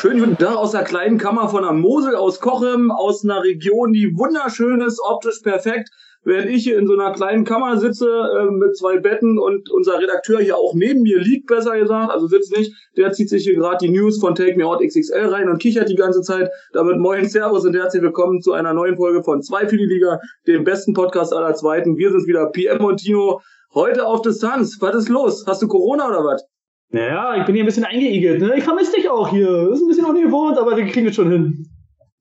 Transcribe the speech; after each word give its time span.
Schönen 0.00 0.20
guten 0.20 0.38
Tag 0.38 0.56
aus 0.56 0.72
der 0.72 0.84
kleinen 0.84 1.18
Kammer 1.18 1.50
von 1.50 1.62
der 1.62 1.74
Mosel, 1.74 2.16
aus 2.16 2.40
Kochem, 2.40 2.90
aus 2.90 3.22
einer 3.22 3.42
Region, 3.42 3.92
die 3.92 4.16
wunderschön 4.16 4.80
ist, 4.80 4.98
optisch 4.98 5.40
perfekt. 5.40 5.90
Während 6.24 6.48
ich 6.48 6.62
hier 6.62 6.78
in 6.78 6.86
so 6.86 6.94
einer 6.94 7.12
kleinen 7.12 7.44
Kammer 7.44 7.76
sitze 7.76 8.08
äh, 8.08 8.50
mit 8.50 8.78
zwei 8.78 8.98
Betten 8.98 9.38
und 9.38 9.70
unser 9.70 10.00
Redakteur 10.00 10.40
hier 10.40 10.56
auch 10.56 10.72
neben 10.72 11.02
mir 11.02 11.18
liegt, 11.18 11.48
besser 11.48 11.78
gesagt, 11.78 12.10
also 12.10 12.28
sitzt 12.28 12.56
nicht, 12.56 12.72
der 12.96 13.12
zieht 13.12 13.28
sich 13.28 13.44
hier 13.44 13.56
gerade 13.56 13.76
die 13.86 13.90
News 13.90 14.18
von 14.18 14.34
Take 14.34 14.56
Me 14.56 14.64
Out 14.64 14.80
XXL 14.80 15.26
rein 15.26 15.50
und 15.50 15.60
kichert 15.60 15.90
die 15.90 15.96
ganze 15.96 16.22
Zeit. 16.22 16.48
Damit 16.72 16.96
moin, 16.96 17.28
Servus 17.28 17.66
und 17.66 17.76
herzlich 17.76 18.00
willkommen 18.00 18.40
zu 18.40 18.54
einer 18.54 18.72
neuen 18.72 18.96
Folge 18.96 19.22
von 19.22 19.42
Zwei 19.42 19.68
für 19.68 19.76
die 19.76 19.84
Liga, 19.84 20.18
dem 20.46 20.64
besten 20.64 20.94
Podcast 20.94 21.34
aller 21.34 21.54
Zweiten. 21.56 21.98
Wir 21.98 22.10
sind 22.10 22.26
wieder 22.26 22.46
PM 22.46 22.82
und 22.86 23.00
Tino. 23.00 23.42
Heute 23.74 24.06
auf 24.06 24.22
Distanz. 24.22 24.78
Was 24.80 24.94
ist 24.94 25.08
los? 25.10 25.44
Hast 25.46 25.60
du 25.60 25.68
Corona 25.68 26.08
oder 26.08 26.24
was? 26.24 26.49
Naja, 26.90 27.36
ich 27.38 27.46
bin 27.46 27.54
hier 27.54 27.64
ein 27.64 27.66
bisschen 27.66 27.84
eingeigelt. 27.84 28.40
Ne? 28.40 28.54
Ich 28.56 28.64
vermisse 28.64 28.92
dich 28.92 29.08
auch 29.08 29.28
hier. 29.28 29.70
Ist 29.72 29.82
ein 29.82 29.88
bisschen 29.88 30.06
ungewohnt, 30.06 30.58
aber 30.58 30.76
wir 30.76 30.86
kriegen 30.86 31.06
es 31.06 31.14
schon 31.14 31.30
hin. 31.30 31.66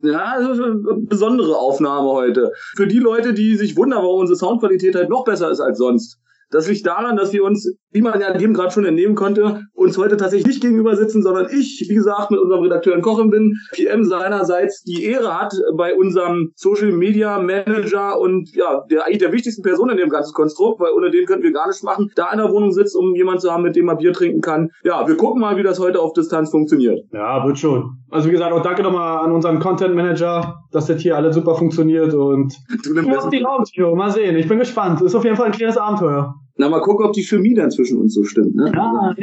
Ja, 0.02 0.40
das 0.40 0.58
ist 0.58 0.64
eine 0.64 0.76
besondere 1.08 1.58
Aufnahme 1.58 2.10
heute. 2.10 2.52
Für 2.76 2.88
die 2.88 3.00
Leute, 3.00 3.34
die 3.34 3.56
sich 3.56 3.76
wundern, 3.76 4.04
warum 4.04 4.22
unsere 4.22 4.38
Soundqualität 4.38 4.96
halt 4.96 5.10
noch 5.10 5.26
besser 5.26 5.50
ist 5.50 5.60
als 5.60 5.78
sonst. 5.78 6.20
Das 6.52 6.68
liegt 6.70 6.86
daran, 6.86 7.18
dass 7.18 7.34
wir 7.34 7.44
uns, 7.44 7.76
wie 7.92 8.02
man 8.02 8.20
ja 8.20 8.34
dem 8.34 8.54
gerade 8.54 8.72
schon 8.72 8.86
entnehmen 8.86 9.16
konnte, 9.16 9.62
uns 9.74 9.98
heute 9.98 10.18
tatsächlich 10.18 10.48
nicht 10.48 10.62
gegenüber 10.62 10.96
sitzen, 10.96 11.24
sondern 11.24 11.48
ich, 11.52 11.86
wie 11.90 11.96
gesagt, 11.96 12.32
mit 12.32 12.40
unserem 12.40 12.64
Redakteur 12.64 12.96
in 12.96 13.02
Kochen 13.02 13.30
bin. 13.30 13.56
PM 13.74 14.04
seinerseits 14.04 14.84
die 14.84 15.06
Ehre 15.06 15.40
hat, 15.40 15.54
bei 15.76 15.96
unserem 15.96 16.52
Social 16.56 16.92
Media 16.92 17.40
Manager 17.40 18.20
und 18.20 18.54
ja, 18.56 18.84
der 18.90 19.06
eigentlich 19.06 19.20
der 19.20 19.32
wichtigsten 19.32 19.64
Person 19.64 19.90
in 19.90 19.98
dem 19.98 20.10
ganzen 20.10 20.34
Konstrukt, 20.34 20.80
weil 20.80 20.92
ohne 20.92 21.12
den 21.12 21.26
könnten 21.26 21.44
wir 21.44 21.54
gar 21.54 21.68
nichts 21.68 21.84
machen, 21.84 22.12
da 22.16 22.32
in 22.32 22.38
der 22.38 22.52
Wohnung 22.52 22.72
sitzt, 22.72 22.96
um 22.96 23.16
jemanden 23.16 23.42
zu 23.42 23.52
haben, 23.52 23.64
mit 23.64 23.76
dem 23.76 23.86
man 23.86 23.98
Bier 23.98 24.14
trinken 24.14 24.42
kann. 24.42 24.70
Ja, 24.84 25.08
wir 25.08 25.18
gucken 25.18 25.42
mal, 25.42 25.58
wie 25.58 25.64
das 25.64 25.80
heute 25.80 26.00
auf 26.00 26.14
Distanz 26.14 26.52
funktioniert. 26.52 27.00
Ja, 27.12 27.46
wird 27.46 27.58
schon. 27.58 28.00
Also 28.12 28.28
wie 28.28 28.32
gesagt, 28.32 28.52
auch 28.52 28.62
danke 28.62 28.84
nochmal 28.84 29.24
an 29.24 29.32
unseren 29.32 29.60
Content 29.60 29.96
Manager, 29.96 30.64
dass 30.72 30.88
das 30.88 31.02
hier 31.02 31.16
alles 31.16 31.36
super 31.36 31.56
funktioniert 31.56 32.14
und 32.14 32.54
du 32.84 32.94
nimmst 32.94 33.32
die 33.32 33.44
Raum, 33.44 33.64
Tino. 33.64 33.96
Mal 33.96 34.12
sehen. 34.12 34.36
Ich 34.36 34.48
bin 34.48 34.60
gespannt. 34.60 35.02
Ist 35.02 35.16
auf 35.16 35.24
jeden 35.24 35.36
Fall 35.36 35.48
ein 35.48 35.52
kleines 35.52 35.78
Abenteuer. 35.78 36.36
Na, 36.60 36.68
mal 36.68 36.82
gucken, 36.82 37.06
ob 37.06 37.14
die 37.14 37.24
Chemie 37.24 37.54
dann 37.54 37.72
zwischen 37.72 38.02
uns 38.02 38.14
so 38.14 38.26
stimmt. 38.26 38.54
Ne? 38.54 38.70
Ja, 38.76 39.16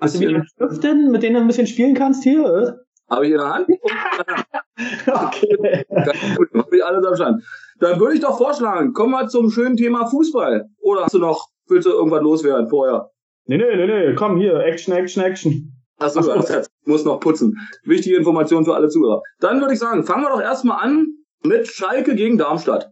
Hast 0.00 0.14
du 0.14 0.20
wieder 0.20 0.42
Stiften, 0.46 1.10
mit 1.10 1.22
denen 1.22 1.34
du 1.34 1.40
ein 1.42 1.46
bisschen 1.46 1.66
spielen 1.66 1.94
kannst 1.94 2.22
hier? 2.22 2.80
Habe 3.10 3.26
ich 3.26 3.32
in 3.32 3.38
der 3.38 3.52
Hand? 3.52 3.68
okay. 5.06 5.84
Gut, 6.36 6.48
hab 6.54 6.72
ich 6.72 6.82
alles 6.82 7.06
am 7.06 7.14
Stand. 7.14 7.44
Dann 7.80 8.00
würde 8.00 8.14
ich 8.14 8.20
doch 8.20 8.38
vorschlagen, 8.38 8.94
kommen 8.94 9.12
wir 9.12 9.28
zum 9.28 9.50
schönen 9.50 9.76
Thema 9.76 10.06
Fußball. 10.06 10.66
Oder 10.78 11.04
hast 11.04 11.12
du 11.12 11.18
noch, 11.18 11.48
willst 11.66 11.86
du 11.86 11.90
irgendwas 11.90 12.22
loswerden 12.22 12.70
vorher? 12.70 13.10
Nee, 13.44 13.58
nee, 13.58 13.76
nee, 13.76 13.86
nee, 13.86 14.14
komm 14.14 14.38
hier, 14.38 14.58
Action, 14.60 14.94
Action, 14.94 15.22
Action. 15.22 15.72
Achso, 15.98 16.20
Ach 16.20 16.42
so. 16.42 16.54
muss 16.86 17.04
noch 17.04 17.20
putzen. 17.20 17.54
Wichtige 17.84 18.16
Information 18.16 18.64
für 18.64 18.74
alle 18.74 18.88
Zuhörer. 18.88 19.20
Dann 19.40 19.60
würde 19.60 19.74
ich 19.74 19.78
sagen, 19.78 20.04
fangen 20.04 20.22
wir 20.22 20.30
doch 20.30 20.40
erstmal 20.40 20.82
an 20.82 21.06
mit 21.42 21.68
Schalke 21.68 22.14
gegen 22.14 22.38
Darmstadt. 22.38 22.90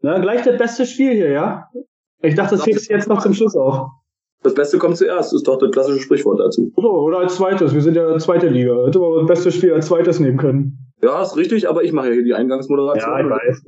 Na, 0.00 0.18
gleich 0.18 0.42
das 0.44 0.56
beste 0.56 0.86
Spiel 0.86 1.12
hier, 1.12 1.30
ja? 1.30 1.68
Ich 2.24 2.34
dachte, 2.34 2.56
das 2.56 2.66
hebst 2.66 2.88
du 2.88 2.94
jetzt 2.94 3.08
noch 3.08 3.22
zum 3.22 3.34
Schluss 3.34 3.54
auf. 3.54 3.88
Das 4.42 4.54
Beste 4.54 4.78
kommt 4.78 4.96
zuerst, 4.96 5.32
ist 5.32 5.48
doch 5.48 5.58
das 5.58 5.70
klassische 5.70 6.00
Sprichwort 6.00 6.38
dazu. 6.38 6.70
So, 6.76 6.90
oder 6.90 7.18
als 7.18 7.36
zweites. 7.36 7.72
Wir 7.72 7.80
sind 7.80 7.96
ja 7.96 8.18
zweite 8.18 8.48
Liga. 8.48 8.74
Hätte 8.86 8.98
man 8.98 9.20
das 9.20 9.26
beste 9.26 9.52
Spiel 9.52 9.72
als 9.72 9.86
zweites 9.86 10.20
nehmen 10.20 10.36
können. 10.36 10.84
Ja, 11.02 11.22
ist 11.22 11.36
richtig, 11.36 11.68
aber 11.68 11.82
ich 11.82 11.92
mache 11.92 12.08
ja 12.08 12.14
hier 12.14 12.24
die 12.24 12.34
Eingangsmoderation. 12.34 13.10
Ja, 13.10 13.20
ich 13.20 13.30
weiß. 13.30 13.64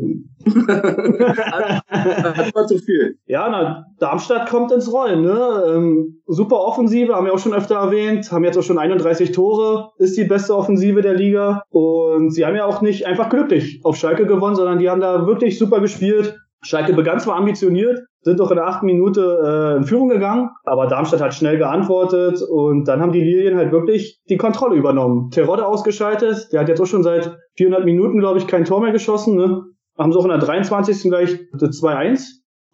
das 2.36 2.54
war 2.54 2.66
zu 2.66 2.78
viel. 2.78 3.18
Ja, 3.26 3.48
na, 3.50 3.86
Darmstadt 3.98 4.48
kommt 4.48 4.72
ins 4.72 4.90
Rollen, 4.90 5.22
ne? 5.22 5.64
Ähm, 5.66 6.22
super 6.26 6.60
Offensive, 6.60 7.14
haben 7.14 7.26
wir 7.26 7.34
auch 7.34 7.38
schon 7.38 7.52
öfter 7.52 7.74
erwähnt, 7.76 8.30
haben 8.32 8.44
jetzt 8.44 8.56
auch 8.56 8.62
schon 8.62 8.78
31 8.78 9.32
Tore, 9.32 9.90
ist 9.98 10.16
die 10.16 10.24
beste 10.24 10.56
Offensive 10.56 11.02
der 11.02 11.14
Liga. 11.14 11.62
Und 11.70 12.30
sie 12.30 12.46
haben 12.46 12.56
ja 12.56 12.64
auch 12.64 12.80
nicht 12.80 13.06
einfach 13.06 13.28
glücklich 13.28 13.80
auf 13.82 13.96
Schalke 13.96 14.24
gewonnen, 14.26 14.56
sondern 14.56 14.78
die 14.78 14.88
haben 14.88 15.00
da 15.00 15.26
wirklich 15.26 15.58
super 15.58 15.80
gespielt. 15.80 16.38
Schalke 16.62 16.94
begann 16.94 17.20
zwar 17.20 17.36
ambitioniert, 17.36 18.00
sind 18.26 18.40
doch 18.40 18.50
in 18.50 18.56
der 18.56 18.66
achten 18.66 18.86
Minute 18.86 19.38
äh, 19.44 19.76
in 19.76 19.84
Führung 19.84 20.08
gegangen, 20.08 20.50
aber 20.64 20.88
Darmstadt 20.88 21.20
hat 21.20 21.32
schnell 21.32 21.58
geantwortet 21.58 22.42
und 22.42 22.88
dann 22.88 23.00
haben 23.00 23.12
die 23.12 23.20
Lilien 23.20 23.56
halt 23.56 23.70
wirklich 23.70 24.20
die 24.28 24.36
Kontrolle 24.36 24.74
übernommen. 24.74 25.30
Terodde 25.30 25.64
ausgeschaltet, 25.64 26.48
der 26.52 26.58
hat 26.58 26.68
jetzt 26.68 26.80
auch 26.80 26.86
schon 26.86 27.04
seit 27.04 27.36
400 27.56 27.84
Minuten, 27.84 28.18
glaube 28.18 28.38
ich, 28.38 28.48
kein 28.48 28.64
Tor 28.64 28.80
mehr 28.80 28.90
geschossen. 28.90 29.36
Ne? 29.36 29.62
Haben 29.96 30.10
sie 30.10 30.18
auch 30.18 30.24
in 30.24 30.30
der 30.30 30.40
23. 30.40 31.08
gleich 31.08 31.38
2-1 31.54 32.24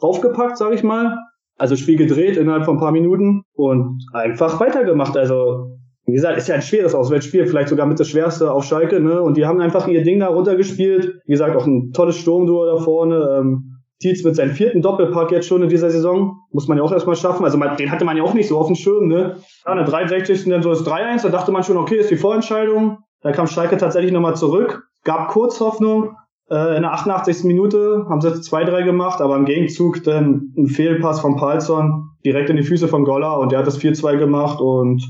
raufgepackt, 0.02 0.56
sage 0.56 0.74
ich 0.74 0.82
mal. 0.82 1.18
Also 1.58 1.76
Spiel 1.76 1.98
gedreht 1.98 2.38
innerhalb 2.38 2.64
von 2.64 2.78
ein 2.78 2.80
paar 2.80 2.92
Minuten 2.92 3.42
und 3.52 4.02
einfach 4.14 4.58
weitergemacht. 4.58 5.18
Also 5.18 5.76
wie 6.06 6.14
gesagt, 6.14 6.38
ist 6.38 6.48
ja 6.48 6.54
ein 6.54 6.62
schweres 6.62 6.94
Auswärtsspiel, 6.94 7.44
vielleicht 7.44 7.68
sogar 7.68 7.84
mit 7.84 8.00
das 8.00 8.08
schwerste 8.08 8.50
auf 8.50 8.64
Schalke, 8.64 9.00
ne? 9.00 9.20
Und 9.20 9.36
die 9.36 9.44
haben 9.44 9.60
einfach 9.60 9.86
ihr 9.86 10.02
Ding 10.02 10.18
da 10.18 10.28
runtergespielt. 10.28 11.20
Wie 11.26 11.32
gesagt, 11.32 11.54
auch 11.54 11.66
ein 11.66 11.92
tolles 11.92 12.16
Sturmduo 12.16 12.64
da 12.64 12.76
vorne. 12.78 13.36
Ähm, 13.38 13.71
Tietz 14.02 14.22
mit 14.24 14.36
seinem 14.36 14.52
vierten 14.52 14.82
Doppelpack 14.82 15.30
jetzt 15.30 15.46
schon 15.46 15.62
in 15.62 15.68
dieser 15.68 15.90
Saison. 15.90 16.40
Muss 16.50 16.68
man 16.68 16.76
ja 16.76 16.84
auch 16.84 16.92
erstmal 16.92 17.16
schaffen. 17.16 17.44
Also 17.44 17.56
man, 17.56 17.76
den 17.76 17.90
hatte 17.90 18.04
man 18.04 18.16
ja 18.16 18.22
auch 18.22 18.34
nicht 18.34 18.48
so 18.48 18.58
auf 18.58 18.66
dem 18.66 18.76
Schirm, 18.76 19.08
ne? 19.08 19.36
Ja, 19.64 19.72
in 19.72 19.78
der 19.78 19.86
63. 19.86 20.44
dann 20.48 20.62
so 20.62 20.70
das 20.70 20.84
3-1, 20.84 21.22
da 21.22 21.28
dachte 21.30 21.52
man 21.52 21.62
schon, 21.62 21.76
okay, 21.76 21.96
ist 21.96 22.10
die 22.10 22.16
Vorentscheidung. 22.16 22.98
Da 23.22 23.32
kam 23.32 23.46
Schalke 23.46 23.76
tatsächlich 23.76 24.12
nochmal 24.12 24.36
zurück. 24.36 24.82
Gab 25.04 25.28
kurz 25.28 25.60
Hoffnung. 25.60 26.16
Äh, 26.50 26.76
in 26.76 26.82
der 26.82 26.92
88. 26.92 27.44
Minute 27.44 28.04
haben 28.08 28.20
sie 28.20 28.28
2-3 28.28 28.84
gemacht, 28.84 29.20
aber 29.20 29.36
im 29.36 29.44
Gegenzug 29.44 30.02
dann 30.04 30.52
ein 30.58 30.66
Fehlpass 30.66 31.20
von 31.20 31.36
Palzon 31.36 32.10
direkt 32.24 32.50
in 32.50 32.56
die 32.56 32.62
Füße 32.62 32.88
von 32.88 33.04
Goller 33.04 33.38
und 33.38 33.52
der 33.52 33.60
hat 33.60 33.66
das 33.66 33.80
4-2 33.80 34.18
gemacht 34.18 34.60
und 34.60 35.02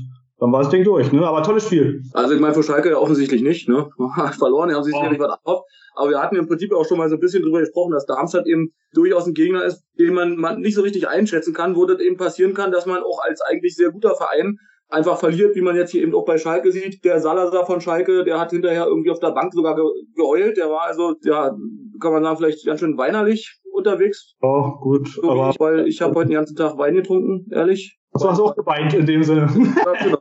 dann 0.43 0.51
war 0.51 0.59
das 0.59 0.71
Ding 0.71 0.83
durch, 0.83 1.09
ne? 1.13 1.25
Aber 1.25 1.41
tolles 1.41 1.67
Spiel. 1.67 2.03
Also 2.11 2.33
ich 2.33 2.41
meine 2.41 2.53
für 2.53 2.63
Schalke 2.63 2.99
offensichtlich 2.99 3.41
nicht, 3.41 3.69
ne? 3.69 3.89
Verloren, 4.37 4.67
die 4.67 4.75
haben 4.75 4.83
sich 4.83 4.93
sicherlich 4.93 5.17
was 5.17 5.37
auf. 5.45 5.63
Aber 5.95 6.09
wir 6.09 6.21
hatten 6.21 6.35
im 6.35 6.49
Prinzip 6.49 6.73
auch 6.73 6.85
schon 6.85 6.97
mal 6.97 7.07
so 7.07 7.15
ein 7.15 7.21
bisschen 7.21 7.43
drüber 7.43 7.61
gesprochen, 7.61 7.93
dass 7.93 8.05
Darmstadt 8.05 8.45
eben 8.45 8.73
durchaus 8.91 9.25
ein 9.25 9.33
Gegner 9.33 9.63
ist, 9.63 9.85
den 9.97 10.13
man, 10.13 10.35
man 10.35 10.59
nicht 10.59 10.75
so 10.75 10.81
richtig 10.81 11.07
einschätzen 11.07 11.53
kann, 11.53 11.77
wo 11.77 11.85
das 11.85 12.01
eben 12.01 12.17
passieren 12.17 12.53
kann, 12.53 12.73
dass 12.73 12.85
man 12.85 13.01
auch 13.03 13.21
als 13.23 13.39
eigentlich 13.39 13.77
sehr 13.77 13.91
guter 13.91 14.17
Verein 14.17 14.57
einfach 14.89 15.17
verliert, 15.17 15.55
wie 15.55 15.61
man 15.61 15.77
jetzt 15.77 15.91
hier 15.91 16.01
eben 16.01 16.13
auch 16.13 16.25
bei 16.25 16.37
Schalke 16.37 16.73
sieht. 16.73 17.05
Der 17.05 17.21
Salazar 17.21 17.65
von 17.65 17.79
Schalke, 17.79 18.25
der 18.25 18.37
hat 18.37 18.51
hinterher 18.51 18.85
irgendwie 18.85 19.11
auf 19.11 19.19
der 19.21 19.31
Bank 19.31 19.53
sogar 19.53 19.77
ge 19.77 19.85
geheult. 20.13 20.57
Der 20.57 20.69
war 20.69 20.81
also, 20.81 21.15
ja, 21.23 21.55
kann 22.01 22.11
man 22.11 22.21
sagen, 22.21 22.35
vielleicht 22.35 22.65
ganz 22.65 22.81
schön 22.81 22.97
weinerlich 22.97 23.61
unterwegs. 23.71 24.35
Oh, 24.41 24.73
gut. 24.81 25.07
So 25.07 25.31
aber 25.31 25.51
ich, 25.51 25.59
weil 25.61 25.87
ich 25.87 26.01
habe 26.01 26.15
heute 26.15 26.27
den 26.27 26.35
ganzen 26.35 26.57
Tag 26.57 26.77
Wein 26.77 26.95
getrunken, 26.95 27.47
ehrlich. 27.53 27.97
Du 28.19 28.29
hast 28.29 28.39
auch 28.39 28.55
geweint 28.55 28.93
in 28.93 29.05
dem 29.05 29.23
Sinne. 29.23 29.49
Genau. 29.53 30.17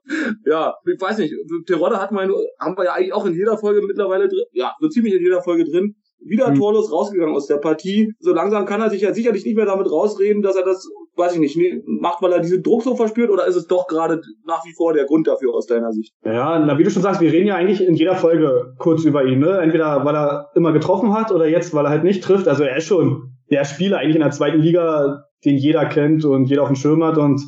ja, 0.46 0.74
ich 0.86 1.00
weiß 1.00 1.18
nicht. 1.18 1.34
Terodde 1.66 2.00
hat 2.00 2.12
mein, 2.12 2.30
haben 2.58 2.76
wir 2.76 2.84
ja 2.84 2.92
eigentlich 2.94 3.12
auch 3.12 3.26
in 3.26 3.34
jeder 3.34 3.58
Folge 3.58 3.82
mittlerweile 3.86 4.28
drin. 4.28 4.44
Ja, 4.52 4.72
so 4.80 4.88
ziemlich 4.88 5.14
in 5.14 5.22
jeder 5.22 5.42
Folge 5.42 5.64
drin. 5.64 5.96
Wieder 6.24 6.46
hm. 6.48 6.54
torlos 6.54 6.92
rausgegangen 6.92 7.34
aus 7.34 7.46
der 7.46 7.56
Partie. 7.56 8.14
So 8.20 8.32
langsam 8.32 8.64
kann 8.64 8.80
er 8.80 8.90
sich 8.90 9.02
ja 9.02 9.12
sicherlich 9.12 9.44
nicht 9.44 9.56
mehr 9.56 9.66
damit 9.66 9.90
rausreden, 9.90 10.40
dass 10.40 10.56
er 10.56 10.64
das, 10.64 10.88
weiß 11.16 11.34
ich 11.34 11.40
nicht, 11.40 11.58
macht, 11.84 12.22
weil 12.22 12.32
er 12.32 12.40
diesen 12.40 12.62
Druck 12.62 12.82
so 12.82 12.94
verspürt 12.94 13.30
oder 13.30 13.46
ist 13.46 13.56
es 13.56 13.66
doch 13.66 13.88
gerade 13.88 14.20
nach 14.46 14.64
wie 14.64 14.72
vor 14.72 14.92
der 14.92 15.04
Grund 15.06 15.26
dafür 15.26 15.52
aus 15.52 15.66
deiner 15.66 15.92
Sicht? 15.92 16.12
Ja, 16.24 16.58
na, 16.60 16.78
wie 16.78 16.84
du 16.84 16.90
schon 16.90 17.02
sagst, 17.02 17.20
wir 17.20 17.32
reden 17.32 17.48
ja 17.48 17.56
eigentlich 17.56 17.84
in 17.84 17.94
jeder 17.94 18.14
Folge 18.14 18.74
kurz 18.78 19.04
über 19.04 19.24
ihn, 19.24 19.40
ne? 19.40 19.58
Entweder 19.58 20.04
weil 20.04 20.14
er 20.14 20.50
immer 20.54 20.72
getroffen 20.72 21.12
hat 21.12 21.32
oder 21.32 21.48
jetzt, 21.48 21.74
weil 21.74 21.86
er 21.86 21.90
halt 21.90 22.04
nicht 22.04 22.22
trifft. 22.22 22.46
Also 22.46 22.62
er 22.62 22.76
ist 22.76 22.86
schon 22.86 23.32
der 23.50 23.64
Spieler 23.64 23.98
eigentlich 23.98 24.16
in 24.16 24.22
der 24.22 24.30
zweiten 24.30 24.60
Liga, 24.60 25.24
den 25.44 25.56
jeder 25.56 25.86
kennt 25.86 26.24
und 26.24 26.46
jeder 26.46 26.62
auf 26.62 26.68
dem 26.68 26.76
Schirm 26.76 27.02
hat 27.02 27.18
und 27.18 27.42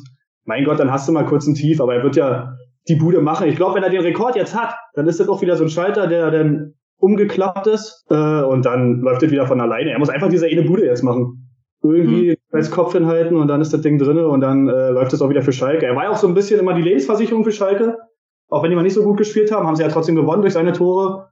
mein 0.45 0.63
Gott, 0.63 0.79
dann 0.79 0.91
hast 0.91 1.07
du 1.07 1.11
mal 1.11 1.25
kurz 1.25 1.47
ein 1.47 1.55
Tief, 1.55 1.81
aber 1.81 1.95
er 1.95 2.03
wird 2.03 2.15
ja 2.15 2.55
die 2.87 2.95
Bude 2.95 3.21
machen. 3.21 3.47
Ich 3.47 3.55
glaube, 3.55 3.75
wenn 3.75 3.83
er 3.83 3.89
den 3.89 4.01
Rekord 4.01 4.35
jetzt 4.35 4.55
hat, 4.55 4.75
dann 4.93 5.07
ist 5.07 5.19
das 5.19 5.27
auch 5.27 5.41
wieder 5.41 5.55
so 5.55 5.63
ein 5.63 5.69
Schalter, 5.69 6.07
der 6.07 6.31
dann 6.31 6.73
umgeklappt 6.97 7.67
ist 7.67 8.05
äh, 8.09 8.41
und 8.41 8.65
dann 8.65 9.01
läuft 9.01 9.23
das 9.23 9.31
wieder 9.31 9.47
von 9.47 9.59
alleine. 9.59 9.91
Er 9.91 9.99
muss 9.99 10.09
einfach 10.09 10.29
diese 10.29 10.45
eine 10.45 10.63
Bude 10.63 10.85
jetzt 10.85 11.03
machen. 11.03 11.49
Irgendwie 11.83 12.31
mhm. 12.31 12.35
als 12.51 12.71
Kopf 12.71 12.93
hinhalten 12.93 13.37
und 13.37 13.47
dann 13.47 13.61
ist 13.61 13.73
das 13.73 13.81
Ding 13.81 13.99
drinne 13.99 14.27
und 14.27 14.41
dann 14.41 14.67
äh, 14.67 14.89
läuft 14.89 15.13
es 15.13 15.21
auch 15.21 15.29
wieder 15.29 15.43
für 15.43 15.51
Schalke. 15.51 15.85
Er 15.85 15.95
war 15.95 16.05
ja 16.05 16.11
auch 16.11 16.17
so 16.17 16.27
ein 16.27 16.33
bisschen 16.33 16.59
immer 16.59 16.73
die 16.73 16.81
Lebensversicherung 16.81 17.43
für 17.43 17.51
Schalke. 17.51 17.97
Auch 18.49 18.63
wenn 18.63 18.69
die 18.69 18.75
mal 18.75 18.83
nicht 18.83 18.93
so 18.93 19.03
gut 19.03 19.17
gespielt 19.17 19.51
haben, 19.51 19.67
haben 19.67 19.75
sie 19.75 19.83
ja 19.83 19.89
trotzdem 19.89 20.15
gewonnen 20.15 20.41
durch 20.41 20.53
seine 20.53 20.73
Tore. 20.73 21.29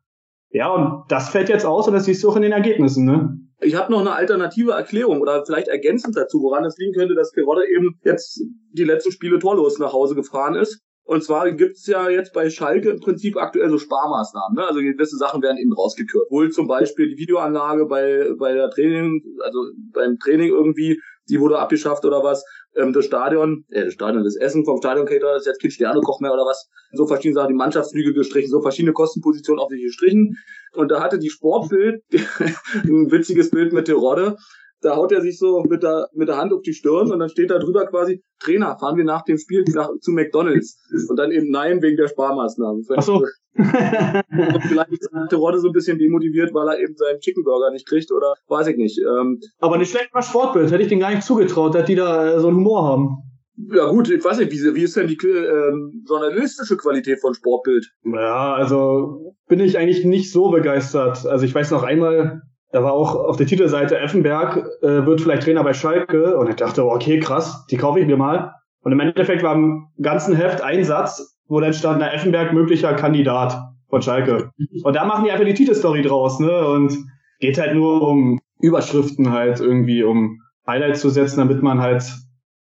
Ja, 0.49 0.69
und 0.69 1.05
das 1.09 1.29
fällt 1.29 1.49
jetzt 1.49 1.65
aus 1.65 1.87
und 1.87 1.93
das 1.93 2.05
siehst 2.05 2.23
du 2.23 2.29
auch 2.29 2.35
in 2.35 2.43
den 2.43 2.51
Ergebnissen, 2.51 3.05
ne? 3.05 3.39
Ich 3.63 3.75
habe 3.75 3.91
noch 3.91 4.01
eine 4.01 4.13
alternative 4.13 4.71
Erklärung 4.71 5.21
oder 5.21 5.45
vielleicht 5.45 5.67
ergänzend 5.67 6.15
dazu, 6.15 6.41
woran 6.41 6.65
es 6.65 6.77
liegen 6.77 6.93
könnte, 6.93 7.15
dass 7.15 7.31
Perotte 7.31 7.65
eben 7.65 7.99
jetzt 8.03 8.41
die 8.71 8.83
letzten 8.83 9.11
Spiele 9.11 9.39
torlos 9.39 9.79
nach 9.79 9.93
Hause 9.93 10.15
gefahren 10.15 10.55
ist. 10.55 10.79
Und 11.05 11.23
zwar 11.23 11.51
gibt's 11.51 11.85
ja 11.85 12.09
jetzt 12.09 12.33
bei 12.33 12.49
Schalke 12.49 12.89
im 12.89 12.99
Prinzip 13.01 13.35
aktuell 13.35 13.69
so 13.69 13.77
Sparmaßnahmen. 13.77 14.55
Ne? 14.55 14.65
Also 14.65 14.79
gewisse 14.79 15.17
Sachen 15.17 15.41
werden 15.41 15.57
eben 15.57 15.73
rausgekürzt. 15.73 16.31
Wohl 16.31 16.49
zum 16.51 16.67
Beispiel 16.67 17.09
die 17.09 17.17
Videoanlage 17.17 17.85
bei, 17.87 18.29
bei 18.39 18.53
der 18.53 18.69
Training, 18.69 19.21
also 19.43 19.59
beim 19.93 20.17
Training 20.19 20.49
irgendwie, 20.49 21.01
die 21.29 21.39
wurde 21.39 21.59
abgeschafft 21.59 22.05
oder 22.05 22.23
was. 22.23 22.43
Ähm, 22.75 22.93
das 22.93 23.05
Stadion, 23.05 23.65
äh, 23.69 23.85
das 23.85 23.93
Stadion, 23.93 24.23
das 24.23 24.35
Essen 24.35 24.65
vom 24.65 24.77
Stadion 24.77 25.05
Cater 25.05 25.35
ist 25.35 25.45
jetzt 25.45 25.61
kein 25.61 25.71
Sternekoch 25.71 26.19
mehr 26.19 26.33
oder 26.33 26.45
was. 26.45 26.69
So 26.93 27.07
verschiedene 27.07 27.35
Sachen, 27.35 27.49
die 27.49 27.55
Mannschaftsflüge 27.55 28.13
gestrichen, 28.13 28.49
so 28.49 28.61
verschiedene 28.61 28.93
Kostenpositionen 28.93 29.61
auf 29.61 29.69
sich 29.69 29.83
gestrichen. 29.83 30.37
Und 30.73 30.89
da 30.91 31.01
hatte 31.01 31.19
die 31.19 31.29
Sportbild 31.29 32.03
ein 32.83 33.11
witziges 33.11 33.51
Bild 33.51 33.73
mit 33.73 33.87
der 33.87 33.95
Rodde 33.95 34.37
da 34.83 34.95
haut 34.95 35.11
er 35.11 35.21
sich 35.21 35.39
so 35.39 35.63
mit 35.63 35.83
der, 35.83 36.09
mit 36.13 36.27
der 36.27 36.37
Hand 36.37 36.53
auf 36.53 36.61
die 36.61 36.73
Stirn 36.73 37.11
und 37.11 37.19
dann 37.19 37.29
steht 37.29 37.49
da 37.49 37.59
drüber 37.59 37.85
quasi, 37.87 38.21
Trainer, 38.39 38.77
fahren 38.79 38.97
wir 38.97 39.03
nach 39.03 39.23
dem 39.23 39.37
Spiel 39.37 39.63
nach, 39.73 39.89
zu 40.01 40.11
McDonalds. 40.11 40.77
Und 41.09 41.17
dann 41.17 41.31
eben 41.31 41.49
nein 41.49 41.81
wegen 41.81 41.97
der 41.97 42.07
Sparmaßnahmen. 42.07 42.83
Ach 42.95 43.01
so. 43.01 43.25
vielleicht 43.55 44.91
ist 44.91 45.09
der 45.31 45.37
Rodde 45.37 45.59
so 45.59 45.67
ein 45.67 45.73
bisschen 45.73 45.99
demotiviert, 45.99 46.53
weil 46.53 46.67
er 46.67 46.79
eben 46.79 46.95
seinen 46.95 47.19
Chicken 47.19 47.43
Burger 47.43 47.71
nicht 47.71 47.87
kriegt 47.87 48.11
oder 48.11 48.33
weiß 48.47 48.67
ich 48.67 48.77
nicht. 48.77 48.99
Ähm, 48.99 49.39
Aber 49.59 49.77
nicht 49.77 49.91
schlecht 49.91 50.13
mal 50.13 50.21
Sportbild, 50.21 50.71
hätte 50.71 50.83
ich 50.83 50.89
den 50.89 50.99
gar 50.99 51.11
nicht 51.11 51.23
zugetraut, 51.23 51.75
dass 51.75 51.85
die 51.85 51.95
da 51.95 52.35
äh, 52.35 52.39
so 52.39 52.47
einen 52.47 52.57
Humor 52.57 52.83
haben. 52.83 53.17
Ja 53.55 53.85
gut, 53.85 54.09
ich 54.09 54.23
weiß 54.25 54.39
nicht, 54.39 54.51
wie, 54.51 54.75
wie 54.75 54.83
ist 54.83 54.97
denn 54.97 55.07
die 55.07 55.17
ähm, 55.27 56.03
journalistische 56.07 56.75
Qualität 56.75 57.19
von 57.21 57.35
Sportbild? 57.35 57.87
Ja, 58.03 58.55
also 58.55 59.35
bin 59.47 59.59
ich 59.59 59.77
eigentlich 59.77 60.03
nicht 60.05 60.31
so 60.31 60.49
begeistert. 60.49 61.25
Also 61.27 61.45
ich 61.45 61.53
weiß 61.53 61.69
noch 61.69 61.83
einmal, 61.83 62.41
da 62.73 62.83
war 62.83 62.93
auch 62.93 63.15
auf 63.15 63.37
der 63.37 63.45
Titelseite 63.45 63.99
Effenberg 63.99 64.57
äh, 64.81 65.05
wird 65.05 65.21
vielleicht 65.21 65.43
Trainer 65.43 65.63
bei 65.63 65.73
Schalke 65.73 66.35
und 66.37 66.49
ich 66.49 66.55
dachte, 66.55 66.83
okay, 66.83 67.19
krass, 67.19 67.65
die 67.69 67.77
kaufe 67.77 67.99
ich 67.99 68.07
mir 68.07 68.17
mal. 68.17 68.55
Und 68.81 68.91
im 68.91 68.99
Endeffekt 68.99 69.43
war 69.43 69.53
im 69.53 69.89
ganzen 70.01 70.35
Heft 70.35 70.61
ein 70.61 70.83
Satz, 70.83 71.37
wo 71.47 71.59
dann 71.59 71.73
stand, 71.73 71.99
na, 71.99 72.11
Effenberg 72.11 72.51
möglicher 72.51 72.93
Kandidat 72.95 73.61
von 73.89 74.01
Schalke. 74.01 74.49
Und 74.83 74.95
da 74.95 75.05
machen 75.05 75.23
die 75.23 75.31
einfach 75.31 75.45
die 75.45 75.53
Titelstory 75.53 76.01
draus, 76.01 76.39
ne? 76.39 76.67
Und 76.67 76.97
geht 77.39 77.59
halt 77.59 77.75
nur 77.75 78.07
um 78.07 78.39
Überschriften 78.59 79.31
halt 79.31 79.59
irgendwie, 79.59 80.03
um 80.03 80.39
Highlights 80.65 81.01
zu 81.01 81.09
setzen, 81.09 81.37
damit 81.37 81.61
man 81.61 81.79
halt 81.79 82.03